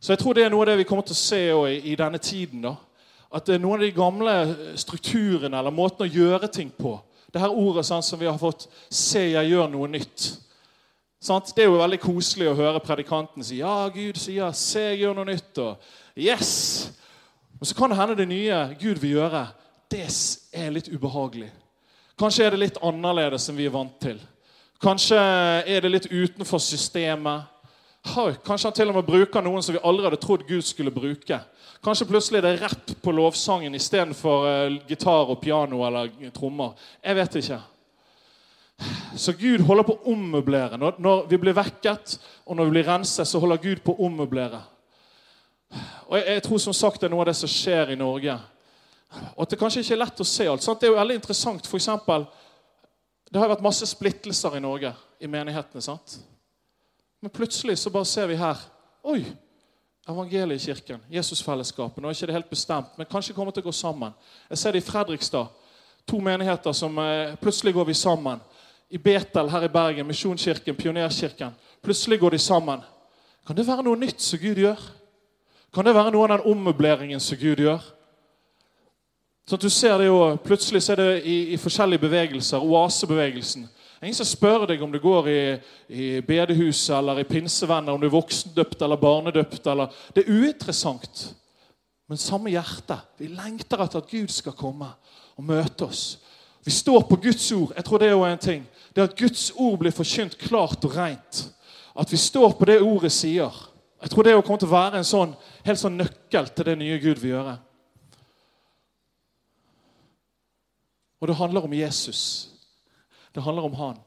Så 0.00 0.12
jeg 0.12 0.18
tror 0.18 0.34
det 0.34 0.44
er 0.44 0.50
noe 0.50 0.64
av 0.64 0.72
det 0.72 0.80
vi 0.80 0.86
kommer 0.88 1.06
til 1.06 1.14
å 1.14 1.22
se 1.22 1.40
i, 1.46 1.76
i, 1.92 1.96
denne 1.98 2.18
tiden. 2.18 2.62
da. 2.64 2.74
At 3.32 3.48
noen 3.54 3.80
av 3.80 3.86
de 3.86 3.92
gamle 3.94 4.34
strukturene 4.76 5.58
eller 5.58 5.74
måten 5.74 6.06
å 6.06 6.10
gjøre 6.10 6.50
ting 6.50 6.70
på 6.70 6.98
Det 7.32 7.40
her 7.40 7.48
ordet 7.48 7.86
sånn, 7.88 8.02
som 8.04 8.18
vi 8.20 8.26
har 8.26 8.36
fått 8.36 8.66
'se 8.90 9.30
jeg 9.32 9.50
gjør 9.50 9.70
noe 9.70 9.88
nytt'. 9.88 10.36
Sant? 11.18 11.54
Det 11.56 11.62
er 11.62 11.70
jo 11.70 11.78
veldig 11.78 12.00
koselig 12.00 12.48
å 12.50 12.54
høre 12.54 12.80
predikanten 12.80 13.42
si 13.42 13.56
'Ja, 13.56 13.88
Gud 13.88 14.18
sier 14.20 14.52
'se 14.52 14.80
jeg 14.80 14.98
gjør 15.00 15.14
noe 15.14 15.24
nytt'. 15.24 15.58
og 15.58 15.78
'Yes, 16.14 16.92
men 17.62 17.66
så 17.66 17.74
kan 17.78 17.92
det 17.92 17.96
hende 17.96 18.14
det 18.18 18.24
nye 18.26 18.56
Gud 18.80 18.98
vil 18.98 19.12
gjøre, 19.20 19.44
det 19.86 20.08
er 20.50 20.72
litt 20.74 20.88
ubehagelig. 20.90 21.46
Kanskje 22.18 22.48
er 22.48 22.50
det 22.50 22.58
litt 22.58 22.80
annerledes 22.82 23.44
enn 23.46 23.54
vi 23.54 23.68
er 23.68 23.74
vant 23.76 23.94
til. 24.02 24.16
Kanskje 24.82 25.20
er 25.70 25.84
det 25.84 25.92
litt 25.92 26.08
utenfor 26.10 26.58
systemet. 26.58 27.44
Kanskje 28.02 28.66
han 28.66 28.74
til 28.74 28.90
og 28.90 28.98
med 28.98 29.06
bruker 29.06 29.46
noen 29.46 29.62
som 29.62 29.76
vi 29.76 29.84
aldri 29.86 30.08
hadde 30.08 30.18
trodd 30.24 30.42
Gud 30.48 30.66
skulle 30.66 30.90
bruke. 30.90 31.38
Kanskje 31.86 32.08
plutselig 32.10 32.40
er 32.40 32.48
det 32.48 32.64
rapp 32.64 32.96
på 32.98 33.14
lovsangen 33.14 33.78
istedenfor 33.78 34.48
uh, 34.48 34.80
gitar 34.90 35.30
og 35.30 35.38
piano 35.46 35.84
eller 35.86 36.10
trommer. 36.34 36.74
Jeg 36.98 37.20
vet 37.20 37.40
ikke. 37.44 37.62
Så 39.14 39.38
Gud 39.38 39.62
holder 39.70 39.86
på 39.86 40.00
å 40.00 40.16
ommøblere. 40.16 40.82
Når, 40.82 40.98
når, 40.98 41.26
vi 41.30 41.44
blir 41.46 41.54
vekket 41.62 42.18
og 42.42 42.58
når 42.58 42.66
vi 42.66 42.78
blir 42.80 42.90
renset, 42.90 43.22
så 43.22 43.38
holder 43.38 43.62
Gud 43.62 43.86
på 43.86 43.94
å 43.94 44.10
ommøblere. 44.10 44.64
Og 46.08 46.16
jeg, 46.18 46.26
jeg, 46.28 46.42
tror 46.46 46.58
som 46.58 46.76
sagt 46.76 47.00
det 47.00 47.08
er 47.08 47.14
noe 47.14 47.24
av 47.24 47.30
det 47.30 47.36
som 47.38 47.50
skjer 47.50 47.94
i 47.94 47.98
Norge. 47.98 48.36
Og 49.34 49.44
at 49.44 49.52
det 49.52 49.60
kanskje 49.60 49.84
ikke 49.84 49.96
er 49.96 50.02
lett 50.04 50.24
å 50.24 50.28
se 50.28 50.48
alt. 50.48 50.64
Sant? 50.64 50.80
Det 50.80 50.88
er 50.88 50.94
jo 50.94 50.98
veldig 51.00 51.18
interessant. 51.20 51.68
For 51.68 51.80
eksempel, 51.80 52.26
det 53.32 53.40
har 53.40 53.50
vært 53.52 53.64
masse 53.64 53.86
splittelser 53.88 54.58
i 54.58 54.64
Norge, 54.64 54.92
i 55.20 55.30
menighetene. 55.30 55.84
sant? 55.84 56.18
Men 57.22 57.32
plutselig 57.32 57.78
så 57.78 57.92
bare 57.94 58.08
ser 58.08 58.28
vi 58.30 58.36
her 58.40 58.60
Oi! 59.02 59.24
Evangeliet 60.08 60.58
i 60.58 60.64
kirken, 60.64 61.02
Jesusfellesskapet. 61.10 62.02
Nå 62.02 62.08
er 62.10 62.16
ikke 62.16 62.26
det 62.26 62.34
helt 62.34 62.50
bestemt, 62.50 62.96
men 62.98 63.06
kanskje 63.06 63.34
kommer 63.36 63.54
til 63.54 63.62
å 63.62 63.68
gå 63.68 63.74
sammen. 63.74 64.14
Jeg 64.50 64.58
ser 64.58 64.74
det 64.74 64.80
i 64.82 64.86
Fredrikstad. 64.86 65.52
To 66.10 66.18
menigheter 66.18 66.74
som 66.74 66.98
eh, 66.98 67.36
plutselig 67.38 67.76
går 67.76 67.86
vi 67.86 67.94
sammen. 67.94 68.40
I 68.90 68.98
Betel 68.98 69.50
her 69.50 69.62
i 69.62 69.70
Bergen, 69.70 70.08
Misjonskirken, 70.08 70.74
Pionerkirken. 70.74 71.54
Plutselig 71.82 72.18
går 72.18 72.34
de 72.34 72.40
sammen. 72.42 72.82
Kan 73.46 73.56
det 73.56 73.66
være 73.66 73.86
noe 73.86 73.98
nytt 73.98 74.22
som 74.22 74.42
Gud 74.42 74.58
gjør? 74.58 74.82
Kan 75.72 75.86
det 75.86 75.94
være 75.96 76.12
noe 76.12 76.26
av 76.26 76.34
den 76.36 76.48
ommøbleringen 76.52 77.20
som 77.20 77.38
Gud 77.40 77.60
gjør? 77.64 77.84
Sånn 79.48 79.58
at 79.58 79.64
du 79.64 79.72
ser 79.72 79.96
det 79.98 80.06
jo, 80.06 80.18
Plutselig 80.44 80.82
er 80.92 81.00
det 81.00 81.12
i, 81.24 81.36
i 81.54 81.60
forskjellige 81.60 82.04
bevegelser. 82.04 82.62
Oasebevegelsen 82.62 83.68
Ingen 84.02 84.16
som 84.18 84.26
spør 84.26 84.64
deg 84.66 84.80
om 84.82 84.90
du 84.90 84.98
går 84.98 85.28
i, 85.30 85.42
i 85.86 86.06
bedehuset 86.26 86.90
eller 86.96 87.20
i 87.22 87.26
pinsevenner, 87.26 87.94
om 87.94 88.00
du 88.02 88.08
er 88.08 88.14
voksendøpt 88.16 88.80
eller 88.82 88.98
barnedøpt. 88.98 89.66
Eller. 89.70 89.92
Det 90.10 90.24
er 90.24 90.32
uinteressant. 90.32 91.20
Men 92.10 92.18
samme 92.18 92.50
hjerte. 92.50 92.96
Vi 93.22 93.30
lengter 93.30 93.84
etter 93.84 94.02
at 94.02 94.10
Gud 94.10 94.32
skal 94.34 94.56
komme 94.58 94.88
og 95.38 95.46
møte 95.46 95.86
oss. 95.86 96.18
Vi 96.66 96.74
står 96.74 97.06
på 97.06 97.20
Guds 97.22 97.46
ord. 97.54 97.76
Jeg 97.76 97.86
tror 97.86 98.02
det 98.02 98.08
er 98.08 98.16
jo 98.16 98.26
en 98.26 98.42
ting. 98.42 98.66
Det 98.90 99.06
at 99.06 99.14
Guds 99.18 99.52
ord 99.54 99.78
blir 99.78 99.94
forkynt 99.94 100.34
klart 100.38 100.82
og 100.82 100.98
rent. 100.98 101.44
At 101.94 102.10
vi 102.10 102.18
står 102.18 102.58
på 102.58 102.66
det 102.72 102.80
ordet 102.82 103.12
sier. 103.14 103.54
Jeg 104.02 104.10
tror 104.10 104.26
det 104.26 104.34
kommer 104.42 104.58
til 104.58 104.66
å 104.66 104.74
være 104.74 104.98
en 104.98 105.06
sånn, 105.06 105.34
helt 105.62 105.78
sånn 105.78 106.00
nøkkel 106.00 106.48
til 106.50 106.66
det 106.66 106.78
nye 106.80 106.98
Gud 106.98 107.20
vil 107.22 107.36
gjøre. 107.36 107.58
Og 111.22 111.30
det 111.30 111.36
handler 111.38 111.68
om 111.68 111.76
Jesus. 111.76 112.22
Det 113.30 113.44
handler 113.46 113.68
om 113.68 113.76
han. 113.78 114.00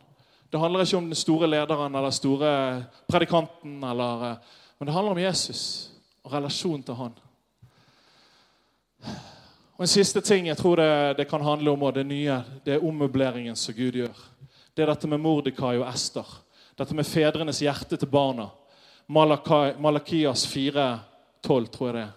Det 0.51 0.59
handler 0.59 0.83
ikke 0.83 0.97
om 0.97 1.07
den 1.07 1.15
store 1.15 1.47
lederen 1.47 1.95
eller 1.95 2.11
store 2.11 2.49
predikanten. 3.07 3.83
Eller, 3.83 4.25
eh, 4.31 4.35
men 4.79 4.87
det 4.87 4.93
handler 4.93 5.11
om 5.11 5.23
Jesus 5.23 5.91
og 6.23 6.33
relasjonen 6.33 6.83
til 6.83 6.99
han. 6.99 7.15
Og 9.77 9.81
En 9.81 9.87
siste 9.87 10.21
ting 10.21 10.47
jeg 10.47 10.57
tror 10.57 10.75
det, 10.75 11.17
det 11.17 11.27
kan 11.27 11.41
handle 11.41 11.71
om, 11.71 11.83
og 11.83 11.95
det 11.95 12.05
nye, 12.05 12.43
det 12.65 12.73
er 12.73 12.83
ommøbleringen 12.83 13.55
som 13.55 13.75
Gud 13.75 13.95
gjør. 13.95 14.15
Det 14.75 14.83
er 14.83 14.91
dette 14.91 15.07
med 15.07 15.19
Mordekai 15.19 15.77
og 15.77 15.87
Ester. 15.87 16.27
Dette 16.77 16.95
med 16.95 17.05
fedrenes 17.07 17.59
hjerte 17.59 17.97
til 17.97 18.07
barna. 18.07 18.49
Malakias 19.07 20.47
4,12, 20.49 21.67
tror 21.71 21.89
jeg 21.89 21.95
det 21.97 22.05
er. 22.05 22.13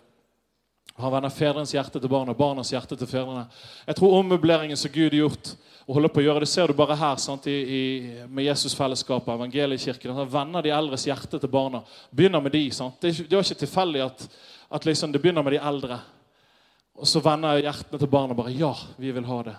Han 0.98 1.12
vender 1.12 1.30
fedrenes 1.30 1.70
hjerte 1.70 2.00
til 2.00 2.10
barna, 2.10 2.34
barnas 2.34 2.72
hjerte 2.72 2.96
til 2.98 3.06
fedrene. 3.06 3.44
Jeg 3.86 3.96
tror 4.00 4.16
ommøbleringen 4.18 4.76
som 4.76 4.90
Gud 4.90 5.12
har 5.12 5.20
gjort, 5.20 5.52
og 5.86 5.94
holder 5.94 6.10
på 6.12 6.20
å 6.20 6.24
gjøre, 6.24 6.42
det 6.42 6.50
ser 6.50 6.68
du 6.68 6.74
bare 6.76 6.96
her 6.98 7.20
sant, 7.22 7.46
i, 7.46 7.54
i, 7.54 7.82
med 8.26 8.48
Jesusfellesskapet, 8.48 9.30
evangeliekirken. 9.36 10.16
Han 10.16 10.32
vender 10.32 10.66
de 10.66 10.74
eldres 10.74 11.06
hjerte 11.06 11.38
til 11.38 11.52
barna. 11.52 11.84
Begynner 12.10 12.42
med 12.42 12.52
de. 12.52 12.64
Sant? 12.74 12.98
Det, 13.00 13.14
er 13.14 13.38
ikke 13.38 13.62
tilfeldig 13.62 14.02
at, 14.04 14.26
at 14.74 14.90
liksom 14.90 15.14
det 15.14 15.22
begynner 15.22 15.46
med 15.46 15.54
de 15.54 15.62
eldre. 15.70 16.00
Og 16.98 17.06
så 17.06 17.22
vender 17.22 17.62
hjertene 17.62 18.02
til 18.02 18.10
barna 18.10 18.36
bare 18.36 18.52
Ja, 18.58 18.74
vi 18.98 19.14
vil 19.14 19.30
ha 19.30 19.40
det. 19.46 19.56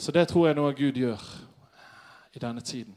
Så 0.00 0.10
det 0.10 0.24
tror 0.32 0.48
jeg 0.48 0.56
noe 0.56 0.72
Gud 0.74 0.96
gjør 0.98 1.20
i 2.34 2.40
denne 2.42 2.64
tiden. 2.64 2.96